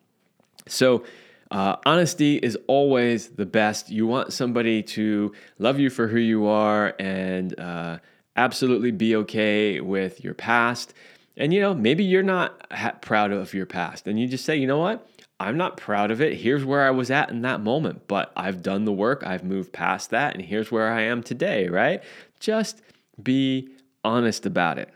So. 0.68 1.04
Uh, 1.52 1.76
honesty 1.86 2.38
is 2.38 2.58
always 2.66 3.30
the 3.30 3.46
best. 3.46 3.92
You 3.92 4.08
want 4.08 4.34
somebody 4.34 4.82
to 4.82 5.32
love 5.60 5.80
you 5.80 5.92
for 5.92 6.08
who 6.08 6.18
you 6.18 6.48
are 6.48 6.96
and 6.98 7.60
uh, 7.60 8.00
absolutely 8.36 8.90
be 8.90 9.16
okay 9.18 9.80
with 9.80 10.24
your 10.24 10.34
past. 10.34 10.96
And 11.38 11.54
you 11.54 11.62
know, 11.62 11.76
maybe 11.76 12.04
you're 12.04 12.24
not 12.24 12.68
proud 13.04 13.32
of 13.32 13.54
your 13.54 13.68
past, 13.68 14.08
and 14.08 14.20
you 14.20 14.28
just 14.28 14.46
say, 14.46 14.56
you 14.56 14.66
know 14.66 14.80
what? 14.80 15.08
I'm 15.44 15.58
not 15.58 15.78
proud 15.78 16.10
of 16.10 16.22
it. 16.22 16.38
Here's 16.38 16.64
where 16.64 16.82
I 16.82 16.92
was 16.92 17.12
at 17.12 17.30
in 17.30 17.42
that 17.42 17.62
moment, 17.62 18.08
but 18.08 18.32
I've 18.36 18.64
done 18.64 18.86
the 18.86 18.94
work. 18.94 19.24
I've 19.26 19.44
moved 19.44 19.74
past 19.74 20.10
that, 20.12 20.34
and 20.34 20.44
here's 20.44 20.72
where 20.72 20.92
I 20.92 21.02
am 21.02 21.22
today, 21.22 21.68
right? 21.68 22.02
Just 22.40 22.82
be 23.22 23.70
honest 24.04 24.46
about 24.46 24.80
it. 24.80 24.90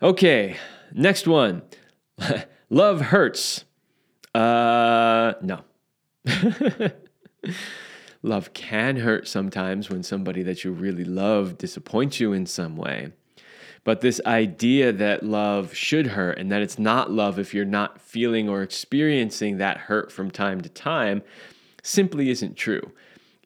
Okay, 0.00 0.56
next 0.92 1.26
one. 1.26 1.62
Love 2.70 3.00
hurts. 3.00 3.64
Uh, 4.34 5.32
no. 5.42 5.64
love 8.22 8.52
can 8.52 8.96
hurt 8.96 9.26
sometimes 9.26 9.88
when 9.88 10.02
somebody 10.02 10.42
that 10.42 10.64
you 10.64 10.72
really 10.72 11.04
love 11.04 11.56
disappoints 11.58 12.20
you 12.20 12.32
in 12.32 12.46
some 12.46 12.76
way. 12.76 13.12
But 13.88 14.02
this 14.02 14.20
idea 14.26 14.92
that 14.92 15.22
love 15.22 15.74
should 15.74 16.08
hurt 16.08 16.36
and 16.36 16.52
that 16.52 16.60
it's 16.60 16.78
not 16.78 17.10
love 17.10 17.38
if 17.38 17.54
you're 17.54 17.64
not 17.64 18.02
feeling 18.02 18.46
or 18.46 18.60
experiencing 18.60 19.56
that 19.56 19.78
hurt 19.78 20.12
from 20.12 20.30
time 20.30 20.60
to 20.60 20.68
time 20.68 21.22
simply 21.82 22.28
isn't 22.28 22.58
true. 22.58 22.92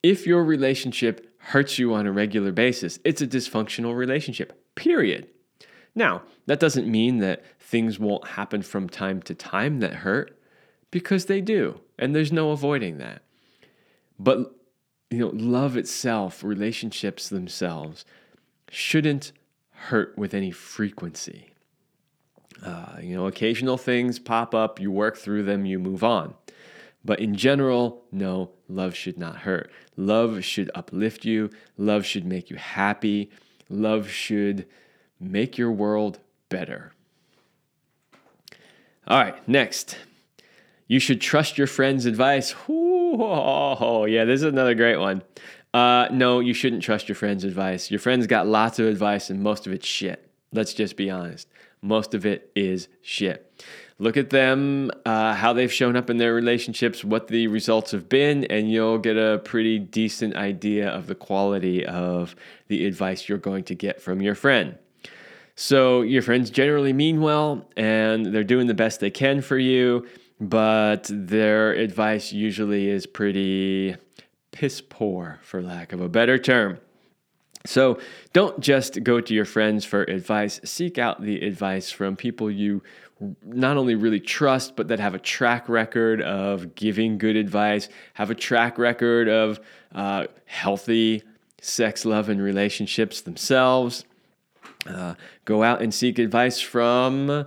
If 0.03 0.26
your 0.26 0.43
relationship 0.43 1.32
hurts 1.38 1.78
you 1.78 1.95
on 1.95 2.09
a 2.09 2.12
regular 2.12 2.51
basis, 2.51 2.99
it's 3.05 3.22
a 3.22 3.26
dysfunctional 3.28 3.97
relationship, 3.97 4.61
period. 4.74 5.28
Now, 5.95 6.22
that 6.47 6.59
doesn't 6.59 6.90
mean 6.90 7.18
that 7.18 7.45
things 7.61 8.01
won't 8.01 8.26
happen 8.26 8.62
from 8.62 8.88
time 8.88 9.22
to 9.22 9.36
time 9.36 9.78
that 9.78 9.95
hurt, 9.95 10.36
because 10.90 11.26
they 11.26 11.40
do, 11.40 11.78
and 12.01 12.16
there's 12.16 12.32
no 12.32 12.51
avoiding 12.51 12.99
that. 12.99 13.22
But 14.18 14.57
you 15.09 15.20
know, 15.20 15.30
love 15.32 15.76
itself, 15.76 16.43
relationships 16.43 17.28
themselves 17.28 18.05
shouldn't 18.68 19.30
hurt 19.83 20.16
with 20.16 20.35
any 20.35 20.51
frequency. 20.51 21.51
Uh, 22.64 22.97
you 23.01 23.16
know, 23.16 23.26
occasional 23.26 23.76
things 23.76 24.18
pop 24.18 24.55
up, 24.55 24.78
you 24.78 24.91
work 24.91 25.16
through 25.16 25.43
them, 25.43 25.66
you 25.66 25.78
move 25.78 26.05
on. 26.05 26.35
But 27.05 27.18
in 27.18 27.35
general, 27.35 28.05
no, 28.12 28.51
love 28.68 28.95
should 28.95 29.18
not 29.18 29.39
hurt. 29.39 29.72
Love 29.97 30.45
should 30.45 30.70
uplift 30.74 31.24
you. 31.24 31.51
Love 31.76 32.07
should 32.07 32.24
make 32.24 32.49
you 32.49 32.57
happy. 32.57 33.30
Love 33.68 34.09
should 34.09 34.66
make 35.18 35.59
your 35.59 35.72
world 35.72 36.20
better. 36.49 36.93
All 39.09 39.20
right, 39.20 39.49
next. 39.49 39.99
You 40.87 41.01
should 41.01 41.20
trust 41.20 41.59
your 41.59 41.66
friend's 41.66 42.07
advice. 42.07 42.55
Ooh, 42.68 43.16
oh, 43.20 44.05
yeah, 44.05 44.24
this 44.24 44.41
is 44.41 44.45
another 44.45 44.74
great 44.74 44.99
one. 44.99 45.22
Uh, 45.75 46.07
no, 46.11 46.41
you 46.41 46.53
shouldn't 46.53 46.83
trust 46.83 47.09
your 47.09 47.16
friend's 47.16 47.45
advice. 47.45 47.91
Your 47.91 48.01
friend's 48.01 48.27
got 48.27 48.47
lots 48.47 48.79
of 48.79 48.87
advice, 48.87 49.31
and 49.31 49.43
most 49.43 49.66
of 49.66 49.73
it's 49.73 49.87
shit. 49.87 50.29
Let's 50.53 50.75
just 50.75 50.97
be 50.97 51.11
honest. 51.11 51.49
Most 51.81 52.14
of 52.14 52.27
it 52.27 52.51
is 52.55 52.89
shit. 53.01 53.49
Look 53.99 54.16
at 54.16 54.31
them, 54.31 54.91
uh, 55.07 55.35
how 55.35 55.53
they've 55.53 55.73
shown 55.73 55.97
up 55.97 56.11
in 56.11 56.16
their 56.16 56.35
relationships, 56.35 57.05
what 57.05 57.29
the 57.29 57.47
results 57.47 57.93
have 57.93 58.09
been, 58.09 58.45
and 58.47 58.70
you'll 58.70 58.99
get 58.99 59.16
a 59.16 59.41
pretty 59.45 59.79
decent 59.79 60.35
idea 60.35 60.89
of 60.89 61.07
the 61.07 61.14
quality 61.14 61.87
of 61.87 62.35
the 62.68 62.87
advice 62.87 63.29
you're 63.29 63.39
going 63.39 63.64
to 63.64 63.75
get 63.75 64.03
from 64.03 64.20
your 64.20 64.35
friend. 64.35 64.77
So, 65.55 66.03
your 66.03 66.23
friends 66.23 66.51
generally 66.51 66.93
mean 66.93 67.20
well, 67.20 67.68
and 67.77 68.27
they're 68.27 68.45
doing 68.45 68.66
the 68.66 68.75
best 68.75 69.01
they 69.01 69.11
can 69.11 69.41
for 69.41 69.59
you, 69.59 70.07
but 70.41 71.09
their 71.12 71.73
advice 71.73 72.33
usually 72.33 72.89
is 72.89 73.07
pretty 73.07 73.97
piss 74.53 74.81
poor, 74.81 75.41
for 75.43 75.61
lack 75.61 75.93
of 75.93 76.01
a 76.01 76.09
better 76.09 76.39
term. 76.39 76.79
So 77.65 77.99
don't 78.33 78.61
just 78.61 79.03
go 79.03 79.21
to 79.21 79.35
your 79.35 79.45
friends 79.45 79.85
for 79.85 80.03
advice. 80.03 80.61
Seek 80.65 80.99
out 80.99 81.23
the 81.23 81.45
advice 81.47 81.91
from 81.91 82.17
people 82.17 82.51
you 82.51 82.83
not 83.45 83.77
only 83.77 83.95
really 83.95 84.21
trust, 84.21 84.75
but 84.75 84.89
that 84.89 84.99
have 84.99 85.15
a 85.15 85.19
track 85.19 85.69
record 85.69 86.21
of 86.23 86.75
giving 86.75 87.19
good 87.19 87.37
advice, 87.37 87.89
have 88.15 88.31
a 88.31 88.35
track 88.35 88.79
record 88.79 89.29
of 89.29 89.61
uh, 89.95 90.27
healthy 90.47 91.23
sex, 91.61 92.05
love, 92.05 92.29
and 92.29 92.43
relationships 92.43 93.21
themselves. 93.21 94.05
Uh, 94.87 95.15
go 95.45 95.63
out 95.63 95.81
and 95.81 95.95
seek 95.95 96.19
advice 96.19 96.61
from 96.61 97.47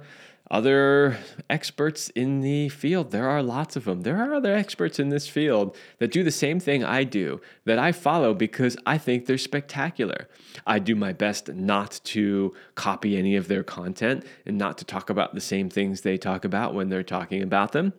other 0.52 1.18
experts 1.50 2.10
in 2.10 2.42
the 2.42 2.70
field. 2.70 3.12
There 3.12 3.28
are 3.28 3.42
lots 3.42 3.76
of 3.76 3.86
them. 3.86 4.02
There 4.02 4.18
are 4.18 4.34
other 4.34 4.54
experts 4.54 5.00
in 5.00 5.10
this 5.10 5.28
field 5.28 5.76
that 5.98 6.12
do 6.12 6.24
the 6.24 6.32
same 6.32 6.60
thing 6.60 6.84
I 6.84 7.04
do, 7.04 7.42
that 7.66 7.80
I 7.80 7.92
follow 7.92 8.34
because 8.34 8.78
I 8.86 8.98
think 8.98 9.26
they're 9.26 9.38
spectacular. 9.38 10.28
I 10.68 10.80
do 10.80 10.96
my 10.96 11.14
best 11.14 11.54
not 11.54 12.00
to 12.06 12.54
copy 12.76 13.18
any 13.18 13.36
of 13.36 13.48
their 13.48 13.64
content 13.64 14.26
and 14.46 14.58
not 14.58 14.78
to 14.78 14.86
talk 14.86 15.10
about 15.10 15.34
the 15.34 15.42
same 15.42 15.70
things 15.70 16.02
they 16.02 16.18
talk 16.18 16.46
about 16.46 16.74
when 16.74 16.90
they're 16.90 17.04
talking 17.04 17.42
about 17.42 17.72
them. 17.72 17.94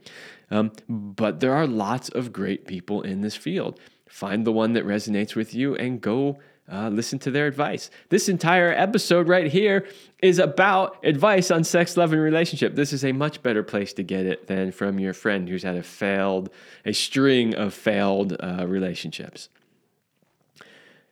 Um, 0.51 0.73
but 0.89 1.41
there 1.41 1.55
are 1.55 1.67
lots 1.67 2.09
of 2.11 2.33
great 2.33 2.67
people 2.67 3.03
in 3.03 3.23
this 3.23 3.35
field. 3.35 3.81
Find 4.09 4.47
the 4.47 4.53
one 4.53 4.73
that 4.75 4.87
resonates 4.87 5.35
with 5.35 5.53
you 5.53 5.75
and 5.75 6.01
go 6.01 6.39
uh, 6.71 6.89
listen 6.89 7.19
to 7.21 7.31
their 7.31 7.47
advice. 7.47 7.91
This 8.09 8.29
entire 8.29 8.73
episode 8.73 9.29
right 9.29 9.51
here 9.51 9.87
is 10.21 10.39
about 10.39 11.05
advice 11.05 11.51
on 11.51 11.63
sex, 11.65 11.97
love, 11.97 12.13
and 12.13 12.21
relationship. 12.21 12.75
This 12.75 12.93
is 12.93 13.05
a 13.05 13.13
much 13.13 13.43
better 13.43 13.63
place 13.63 13.93
to 13.95 14.03
get 14.03 14.27
it 14.27 14.47
than 14.47 14.73
from 14.73 14.99
your 14.99 15.13
friend 15.13 15.49
who's 15.49 15.63
had 15.63 15.77
a 15.77 15.83
failed, 15.83 16.51
a 16.85 16.93
string 16.93 17.55
of 17.55 17.73
failed 17.73 18.37
uh, 18.41 18.67
relationships. 18.67 19.49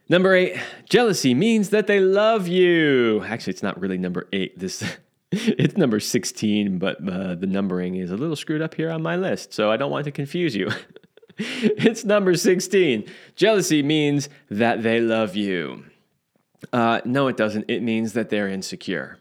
Number 0.08 0.34
eight, 0.34 0.60
jealousy 0.88 1.34
means 1.34 1.70
that 1.70 1.86
they 1.86 2.00
love 2.00 2.46
you. 2.46 3.24
Actually, 3.24 3.52
it's 3.52 3.62
not 3.62 3.80
really 3.80 3.96
number 3.96 4.28
eight. 4.32 4.58
This 4.58 4.82
it's 5.32 5.76
number 5.76 6.00
16, 6.00 6.78
but 6.78 6.96
uh, 7.08 7.34
the 7.34 7.46
numbering 7.46 7.96
is 7.96 8.10
a 8.10 8.16
little 8.16 8.36
screwed 8.36 8.62
up 8.62 8.74
here 8.74 8.90
on 8.90 9.02
my 9.02 9.16
list, 9.16 9.52
so 9.52 9.70
I 9.70 9.76
don't 9.76 9.90
want 9.90 10.04
to 10.04 10.12
confuse 10.12 10.54
you. 10.54 10.70
it's 11.38 12.04
number 12.04 12.34
16. 12.34 13.04
Jealousy 13.36 13.82
means 13.82 14.28
that 14.50 14.82
they 14.82 15.00
love 15.00 15.36
you. 15.36 15.84
Uh, 16.72 17.00
no, 17.04 17.28
it 17.28 17.36
doesn't. 17.36 17.66
It 17.68 17.82
means 17.82 18.12
that 18.14 18.30
they're 18.30 18.48
insecure. 18.48 19.18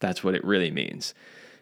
That's 0.00 0.22
what 0.22 0.34
it 0.34 0.44
really 0.44 0.70
means. 0.70 1.14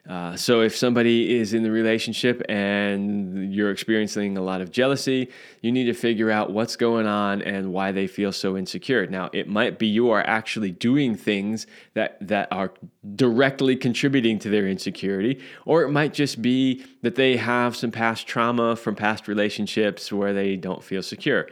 Uh, 0.08 0.34
so 0.34 0.62
if 0.62 0.76
somebody 0.76 1.36
is 1.36 1.54
in 1.54 1.62
the 1.62 1.70
relationship 1.70 2.42
and 2.48 3.54
you're 3.54 3.70
experiencing 3.70 4.36
a 4.36 4.42
lot 4.42 4.60
of 4.60 4.72
jealousy, 4.72 5.28
you 5.60 5.70
need 5.70 5.84
to 5.84 5.92
figure 5.92 6.28
out 6.28 6.50
what's 6.50 6.74
going 6.74 7.06
on 7.06 7.40
and 7.42 7.72
why 7.72 7.92
they 7.92 8.08
feel 8.08 8.32
so 8.32 8.56
insecure. 8.56 9.06
Now, 9.06 9.30
it 9.32 9.46
might 9.46 9.78
be 9.78 9.86
you 9.86 10.10
are 10.10 10.20
actually 10.26 10.72
doing 10.72 11.14
things 11.14 11.68
that 11.94 12.16
that 12.26 12.48
are 12.50 12.72
directly 13.14 13.76
contributing 13.76 14.40
to 14.40 14.48
their 14.48 14.66
insecurity, 14.66 15.40
or 15.66 15.82
it 15.82 15.90
might 15.90 16.14
just 16.14 16.42
be 16.42 16.84
that 17.02 17.14
they 17.14 17.36
have 17.36 17.76
some 17.76 17.92
past 17.92 18.26
trauma 18.26 18.74
from 18.74 18.96
past 18.96 19.28
relationships 19.28 20.12
where 20.12 20.32
they 20.32 20.56
don't 20.56 20.82
feel 20.82 21.02
secure. 21.02 21.46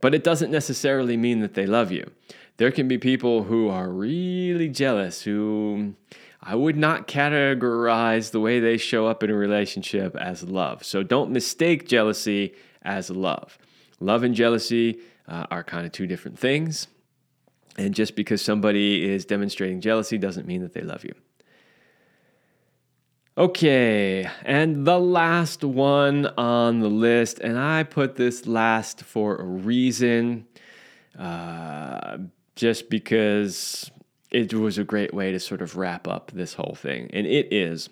But 0.00 0.14
it 0.14 0.22
doesn't 0.22 0.52
necessarily 0.52 1.16
mean 1.16 1.40
that 1.40 1.54
they 1.54 1.66
love 1.66 1.90
you. 1.90 2.08
There 2.58 2.70
can 2.70 2.86
be 2.86 2.98
people 2.98 3.42
who 3.42 3.68
are 3.68 3.90
really 3.90 4.68
jealous 4.68 5.22
who 5.22 5.94
I 6.48 6.54
would 6.54 6.76
not 6.76 7.08
categorize 7.08 8.30
the 8.30 8.38
way 8.38 8.60
they 8.60 8.76
show 8.76 9.08
up 9.08 9.24
in 9.24 9.30
a 9.30 9.34
relationship 9.34 10.14
as 10.14 10.44
love. 10.44 10.84
So 10.84 11.02
don't 11.02 11.32
mistake 11.32 11.88
jealousy 11.88 12.54
as 12.82 13.10
love. 13.10 13.58
Love 13.98 14.22
and 14.22 14.32
jealousy 14.32 15.00
uh, 15.26 15.46
are 15.50 15.64
kind 15.64 15.86
of 15.86 15.90
two 15.90 16.06
different 16.06 16.38
things. 16.38 16.86
And 17.76 17.92
just 17.92 18.14
because 18.14 18.42
somebody 18.42 19.10
is 19.10 19.24
demonstrating 19.24 19.80
jealousy 19.80 20.18
doesn't 20.18 20.46
mean 20.46 20.62
that 20.62 20.72
they 20.72 20.82
love 20.82 21.02
you. 21.02 21.14
Okay, 23.36 24.30
and 24.44 24.86
the 24.86 25.00
last 25.00 25.64
one 25.64 26.26
on 26.38 26.78
the 26.78 26.88
list, 26.88 27.40
and 27.40 27.58
I 27.58 27.82
put 27.82 28.14
this 28.14 28.46
last 28.46 29.02
for 29.02 29.36
a 29.36 29.44
reason, 29.44 30.46
uh, 31.18 32.18
just 32.54 32.88
because 32.88 33.90
it 34.36 34.52
was 34.52 34.76
a 34.76 34.84
great 34.84 35.14
way 35.14 35.32
to 35.32 35.40
sort 35.40 35.62
of 35.62 35.76
wrap 35.76 36.06
up 36.06 36.30
this 36.32 36.54
whole 36.54 36.76
thing. 36.78 37.10
And 37.14 37.26
it 37.26 37.50
is 37.50 37.88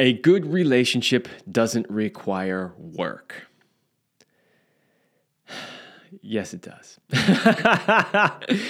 a 0.00 0.12
good 0.12 0.52
relationship 0.52 1.28
doesn't 1.50 1.88
require 1.88 2.72
work. 2.76 3.46
yes, 6.20 6.52
it 6.52 6.62
does. 6.62 6.98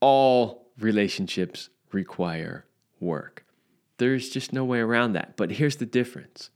All 0.00 0.72
relationships 0.80 1.70
require 1.92 2.64
work. 2.98 3.44
There's 3.98 4.30
just 4.30 4.52
no 4.52 4.64
way 4.64 4.80
around 4.80 5.12
that. 5.12 5.36
But 5.36 5.52
here's 5.52 5.76
the 5.76 5.86
difference 5.86 6.50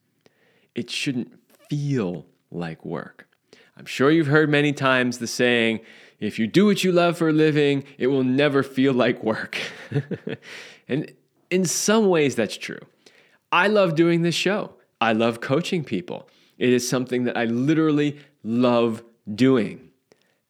it 0.74 0.90
shouldn't 0.90 1.38
feel 1.70 2.26
like 2.50 2.84
work. 2.84 3.28
I'm 3.76 3.86
sure 3.86 4.10
you've 4.10 4.26
heard 4.26 4.50
many 4.50 4.72
times 4.72 5.18
the 5.18 5.28
saying, 5.28 5.80
if 6.22 6.38
you 6.38 6.46
do 6.46 6.66
what 6.66 6.84
you 6.84 6.92
love 6.92 7.18
for 7.18 7.28
a 7.28 7.32
living, 7.32 7.84
it 7.98 8.06
will 8.06 8.24
never 8.24 8.62
feel 8.62 8.92
like 8.92 9.24
work. 9.24 9.58
and 10.88 11.12
in 11.50 11.64
some 11.64 12.08
ways, 12.08 12.36
that's 12.36 12.56
true. 12.56 12.78
I 13.50 13.66
love 13.66 13.96
doing 13.96 14.22
this 14.22 14.34
show. 14.34 14.74
I 15.00 15.12
love 15.12 15.40
coaching 15.40 15.84
people. 15.84 16.28
It 16.58 16.68
is 16.68 16.88
something 16.88 17.24
that 17.24 17.36
I 17.36 17.46
literally 17.46 18.20
love 18.44 19.02
doing. 19.34 19.90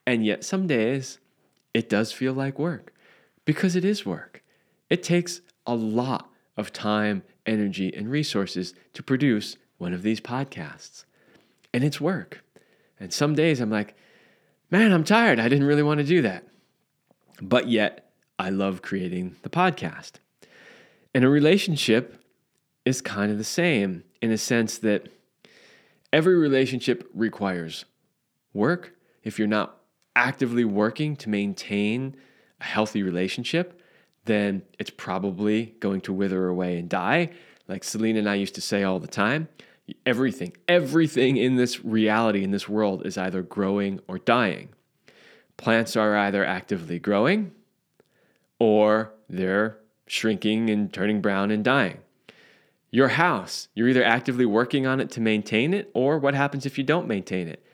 And 0.07 0.27
yet, 0.27 0.45
some 0.45 0.67
days, 0.67 1.19
it 1.73 1.89
does 1.89 2.13
feel 2.13 2.35
like 2.35 2.59
work 2.59 2.93
because 3.45 3.75
it 3.75 3.85
is 3.85 4.05
work. 4.05 4.45
It 4.91 5.03
takes 5.03 5.41
a 5.67 5.75
lot 5.75 6.31
of 6.57 6.73
time, 6.73 7.23
energy, 7.47 7.95
and 7.95 8.11
resources 8.11 8.75
to 8.93 9.03
produce 9.03 9.57
one 9.79 9.95
of 9.95 10.03
these 10.03 10.21
podcasts. 10.21 11.05
And 11.73 11.83
it's 11.83 12.01
work. 12.01 12.45
And 13.01 13.13
some 13.13 13.35
days 13.35 13.59
I'm 13.59 13.71
like, 13.71 13.97
man, 14.73 14.91
I'm 14.91 15.05
tired. 15.05 15.39
I 15.39 15.49
didn't 15.49 15.67
really 15.67 15.83
want 15.83 15.99
to 15.99 16.05
do 16.05 16.23
that. 16.23 16.49
But 17.41 17.69
yet, 17.69 18.11
I 18.39 18.49
love 18.49 18.83
creating 18.83 19.37
the 19.43 19.51
podcast. 19.51 20.13
And 21.15 21.25
a 21.25 21.29
relationship 21.29 22.19
is 22.85 23.03
kind 23.03 23.31
of 23.31 23.37
the 23.37 23.45
same 23.45 24.03
in 24.23 24.33
a 24.33 24.39
sense 24.39 24.79
that 24.79 25.09
every 26.13 26.37
relationship 26.37 27.09
requires 27.15 27.85
work. 28.55 28.95
If 29.23 29.39
you're 29.39 29.47
not 29.47 29.77
actively 30.17 30.65
working 30.65 31.17
to 31.17 31.29
maintain 31.29 32.17
a 32.61 32.65
healthy 32.65 33.03
relationship, 33.03 33.79
then 34.25 34.63
it's 34.79 34.91
probably 34.91 35.75
going 35.81 36.01
to 36.03 36.13
wither 36.15 36.49
away 36.49 36.79
and 36.79 36.89
die. 36.89 37.31
Like 37.69 37.85
Celine 37.85 38.17
and 38.17 38.29
I 38.29 38.37
used 38.37 38.55
to 38.55 38.63
say 38.63 38.85
all 38.85 39.01
the 39.01 39.07
time, 39.07 39.49
Everything, 40.07 40.57
everything 40.69 41.37
in 41.37 41.57
this 41.57 41.85
reality, 41.85 42.43
in 42.43 42.51
this 42.51 42.69
world, 42.69 43.07
is 43.07 43.19
either 43.19 43.43
growing 43.43 44.01
or 44.09 44.19
dying. 44.19 44.71
Plants 45.57 45.97
are 45.97 46.17
either 46.17 46.45
actively 46.45 46.99
growing 46.99 47.53
or 48.59 49.13
they're 49.29 49.79
shrinking 50.07 50.71
and 50.71 50.93
turning 50.93 51.21
brown 51.21 51.51
and 51.51 51.65
dying. 51.65 51.99
Your 52.91 53.09
house, 53.09 53.69
you're 53.75 53.89
either 53.89 54.05
actively 54.05 54.45
working 54.45 54.87
on 54.87 55.01
it 55.01 55.11
to 55.13 55.21
maintain 55.21 55.73
it, 55.73 55.91
or 55.95 56.19
what 56.19 56.35
happens 56.35 56.67
if 56.67 56.77
you 56.77 56.85
don't 56.85 57.09
maintain 57.09 57.49
it? 57.49 57.65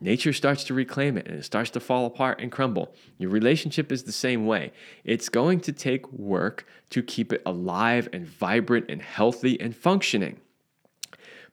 Nature 0.00 0.32
starts 0.32 0.64
to 0.64 0.74
reclaim 0.74 1.16
it 1.16 1.26
and 1.26 1.38
it 1.38 1.44
starts 1.44 1.70
to 1.70 1.80
fall 1.80 2.04
apart 2.06 2.40
and 2.40 2.50
crumble. 2.50 2.94
Your 3.18 3.30
relationship 3.30 3.92
is 3.92 4.02
the 4.02 4.12
same 4.12 4.46
way. 4.46 4.72
It's 5.04 5.28
going 5.28 5.60
to 5.60 5.72
take 5.72 6.10
work 6.12 6.66
to 6.90 7.02
keep 7.02 7.32
it 7.32 7.42
alive 7.46 8.08
and 8.12 8.26
vibrant 8.26 8.86
and 8.90 9.00
healthy 9.00 9.60
and 9.60 9.74
functioning. 9.74 10.40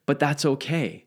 But 0.06 0.20
that's 0.20 0.46
okay 0.46 1.06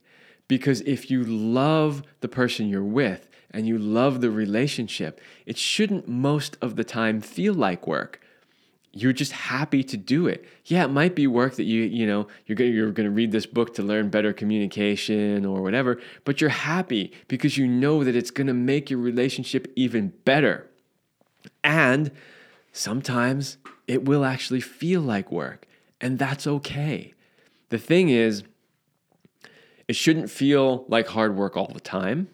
because 0.49 0.81
if 0.83 1.11
you 1.11 1.25
love 1.25 2.03
the 2.21 2.29
person 2.29 2.69
you're 2.69 2.83
with 2.83 3.29
and 3.51 3.67
you 3.67 3.79
love 3.79 4.21
the 4.21 4.31
relationship, 4.31 5.21
it 5.47 5.57
shouldn't 5.57 6.09
most 6.09 6.57
of 6.61 6.77
the 6.77 6.85
time 6.85 7.21
feel 7.21 7.55
like 7.55 7.87
work. 7.87 8.21
You're 8.93 9.13
just 9.13 9.33
happy 9.33 9.83
to 9.83 9.97
do 9.97 10.29
it. 10.29 10.45
Yeah, 10.67 10.85
it 10.85 10.89
might 10.89 11.17
be 11.17 11.27
work 11.27 11.57
that 11.57 11.65
you, 11.65 11.83
you 11.83 12.07
know, 12.07 12.29
you're 12.47 12.55
going 12.55 12.73
you're 12.73 12.93
going 12.93 13.09
to 13.09 13.15
read 13.15 13.33
this 13.33 13.47
book 13.47 13.75
to 13.75 13.83
learn 13.83 14.09
better 14.09 14.33
communication 14.33 15.45
or 15.45 15.63
whatever, 15.63 16.01
but 16.25 16.41
you're 16.41 16.51
happy 16.51 17.13
because 17.27 17.59
you 17.59 17.67
know 17.67 18.05
that 18.05 18.15
it's 18.15 18.31
going 18.31 18.47
to 18.47 18.55
make 18.55 18.91
your 18.91 19.01
relationship 19.01 19.73
even 19.75 20.13
better. 20.25 20.71
And 21.65 22.13
sometimes 22.71 23.57
it 23.89 24.05
will 24.05 24.25
actually 24.25 24.61
feel 24.61 25.01
like 25.01 25.33
work, 25.33 25.67
and 26.01 26.19
that's 26.19 26.47
okay. 26.47 27.15
The 27.71 27.79
thing 27.79 28.11
is, 28.11 28.45
it 29.89 29.97
shouldn't 29.97 30.31
feel 30.31 30.85
like 30.89 31.09
hard 31.09 31.37
work 31.37 31.57
all 31.57 31.71
the 31.73 31.81
time. 31.81 32.29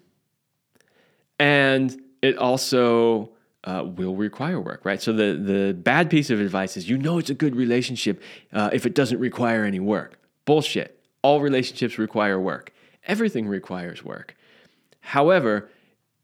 And 1.38 2.01
it 2.22 2.36
also 2.36 3.30
uh, 3.64 3.84
will 3.84 4.14
require 4.14 4.61
work, 4.61 4.84
right? 4.84 5.01
So 5.01 5.12
the, 5.12 5.34
the 5.34 5.74
bad 5.74 6.11
piece 6.11 6.30
of 6.30 6.40
advice 6.40 6.76
is 6.76 6.88
you 6.88 6.98
know 6.98 7.18
it's 7.18 7.30
a 7.30 7.34
good 7.34 7.57
relationship 7.57 8.22
uh, 8.53 8.70
if 8.72 8.86
it 8.86 8.94
doesn't 8.94 9.18
require 9.18 9.64
any 9.64 9.80
work. 9.80 10.18
Bullshit. 10.44 10.98
All 11.22 11.40
relationships 11.40 11.98
require 11.98 12.40
work. 12.40 12.72
Everything 13.07 13.46
requires 13.46 14.05
work. 14.05 14.36
However, 15.01 15.68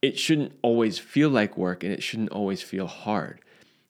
it 0.02 0.18
shouldn't 0.18 0.52
always 0.62 0.98
feel 0.98 1.28
like 1.28 1.56
work 1.56 1.82
and 1.82 1.92
it 1.92 2.02
shouldn't 2.02 2.30
always 2.30 2.62
feel 2.62 2.86
hard. 2.86 3.40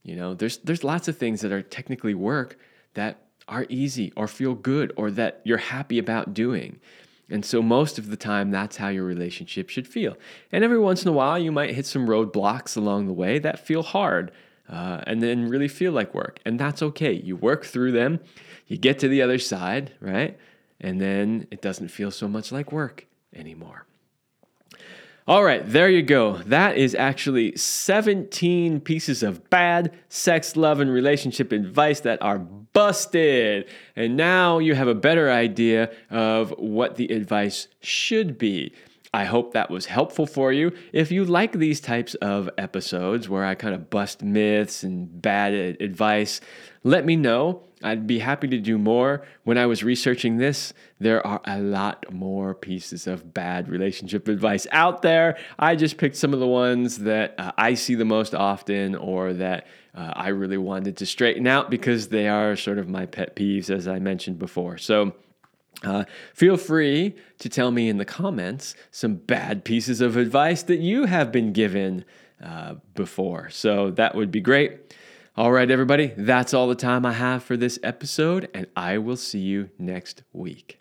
You 0.02 0.16
know, 0.16 0.34
there's 0.34 0.58
there's 0.58 0.84
lots 0.84 1.08
of 1.08 1.18
things 1.18 1.40
that 1.40 1.52
are 1.52 1.62
technically 1.62 2.14
work 2.14 2.58
that 2.94 3.18
are 3.48 3.66
easy 3.68 4.12
or 4.16 4.26
feel 4.28 4.54
good 4.54 4.92
or 4.96 5.10
that 5.12 5.40
you're 5.44 5.58
happy 5.58 5.98
about 5.98 6.34
doing. 6.34 6.80
And 7.28 7.44
so 7.44 7.60
most 7.60 7.98
of 7.98 8.08
the 8.08 8.16
time 8.16 8.50
that's 8.50 8.76
how 8.76 8.88
your 8.88 9.04
relationship 9.04 9.68
should 9.68 9.88
feel. 9.88 10.16
And 10.52 10.62
every 10.62 10.78
once 10.78 11.02
in 11.02 11.08
a 11.08 11.12
while 11.12 11.38
you 11.38 11.50
might 11.50 11.74
hit 11.74 11.86
some 11.86 12.06
roadblocks 12.06 12.76
along 12.76 13.06
the 13.06 13.12
way 13.12 13.38
that 13.38 13.58
feel 13.58 13.82
hard. 13.82 14.32
Uh, 14.68 15.00
and 15.06 15.22
then 15.22 15.48
really 15.48 15.68
feel 15.68 15.92
like 15.92 16.12
work. 16.12 16.40
And 16.44 16.58
that's 16.58 16.82
okay. 16.82 17.12
You 17.12 17.36
work 17.36 17.64
through 17.64 17.92
them, 17.92 18.18
you 18.66 18.76
get 18.76 18.98
to 18.98 19.08
the 19.08 19.22
other 19.22 19.38
side, 19.38 19.92
right? 20.00 20.36
And 20.80 21.00
then 21.00 21.46
it 21.52 21.62
doesn't 21.62 21.88
feel 21.88 22.10
so 22.10 22.26
much 22.26 22.50
like 22.50 22.72
work 22.72 23.06
anymore. 23.32 23.86
All 25.28 25.42
right, 25.42 25.68
there 25.68 25.90
you 25.90 26.02
go. 26.02 26.36
That 26.46 26.76
is 26.76 26.94
actually 26.94 27.56
17 27.56 28.78
pieces 28.78 29.24
of 29.24 29.50
bad 29.50 29.92
sex, 30.08 30.54
love, 30.54 30.78
and 30.78 30.88
relationship 30.88 31.50
advice 31.50 31.98
that 32.00 32.22
are 32.22 32.38
busted. 32.38 33.68
And 33.96 34.16
now 34.16 34.60
you 34.60 34.76
have 34.76 34.86
a 34.86 34.94
better 34.94 35.28
idea 35.28 35.90
of 36.10 36.50
what 36.58 36.94
the 36.94 37.06
advice 37.06 37.66
should 37.80 38.38
be. 38.38 38.72
I 39.16 39.24
hope 39.24 39.54
that 39.54 39.70
was 39.70 39.86
helpful 39.86 40.26
for 40.26 40.52
you. 40.52 40.72
If 40.92 41.10
you 41.10 41.24
like 41.24 41.52
these 41.52 41.80
types 41.80 42.14
of 42.16 42.50
episodes 42.58 43.30
where 43.30 43.46
I 43.46 43.54
kind 43.54 43.74
of 43.74 43.88
bust 43.88 44.22
myths 44.22 44.82
and 44.82 45.22
bad 45.22 45.54
advice, 45.54 46.42
let 46.84 47.06
me 47.06 47.16
know. 47.16 47.62
I'd 47.82 48.06
be 48.06 48.18
happy 48.18 48.46
to 48.48 48.58
do 48.58 48.76
more. 48.76 49.24
When 49.44 49.56
I 49.56 49.64
was 49.64 49.82
researching 49.82 50.36
this, 50.36 50.74
there 51.00 51.26
are 51.26 51.40
a 51.46 51.58
lot 51.58 52.12
more 52.12 52.54
pieces 52.54 53.06
of 53.06 53.32
bad 53.32 53.70
relationship 53.70 54.28
advice 54.28 54.66
out 54.70 55.00
there. 55.00 55.38
I 55.58 55.76
just 55.76 55.96
picked 55.96 56.16
some 56.16 56.34
of 56.34 56.40
the 56.40 56.46
ones 56.46 56.98
that 56.98 57.36
uh, 57.38 57.52
I 57.56 57.72
see 57.72 57.94
the 57.94 58.04
most 58.04 58.34
often 58.34 58.94
or 58.94 59.32
that 59.32 59.66
uh, 59.94 60.12
I 60.14 60.28
really 60.28 60.58
wanted 60.58 60.98
to 60.98 61.06
straighten 61.06 61.46
out 61.46 61.70
because 61.70 62.08
they 62.08 62.28
are 62.28 62.54
sort 62.54 62.76
of 62.76 62.86
my 62.86 63.06
pet 63.06 63.34
peeves, 63.34 63.70
as 63.70 63.88
I 63.88 63.98
mentioned 63.98 64.38
before. 64.38 64.76
So, 64.76 65.14
uh, 65.82 66.04
feel 66.34 66.56
free 66.56 67.14
to 67.38 67.48
tell 67.48 67.70
me 67.70 67.88
in 67.88 67.98
the 67.98 68.04
comments 68.04 68.74
some 68.90 69.14
bad 69.16 69.64
pieces 69.64 70.00
of 70.00 70.16
advice 70.16 70.62
that 70.64 70.80
you 70.80 71.04
have 71.04 71.30
been 71.30 71.52
given 71.52 72.04
uh, 72.42 72.74
before. 72.94 73.50
So 73.50 73.90
that 73.92 74.14
would 74.14 74.30
be 74.30 74.40
great. 74.40 74.94
All 75.36 75.52
right, 75.52 75.70
everybody, 75.70 76.14
that's 76.16 76.54
all 76.54 76.66
the 76.66 76.74
time 76.74 77.04
I 77.04 77.12
have 77.12 77.42
for 77.42 77.58
this 77.58 77.78
episode, 77.82 78.48
and 78.54 78.66
I 78.74 78.96
will 78.96 79.18
see 79.18 79.40
you 79.40 79.68
next 79.78 80.22
week. 80.32 80.80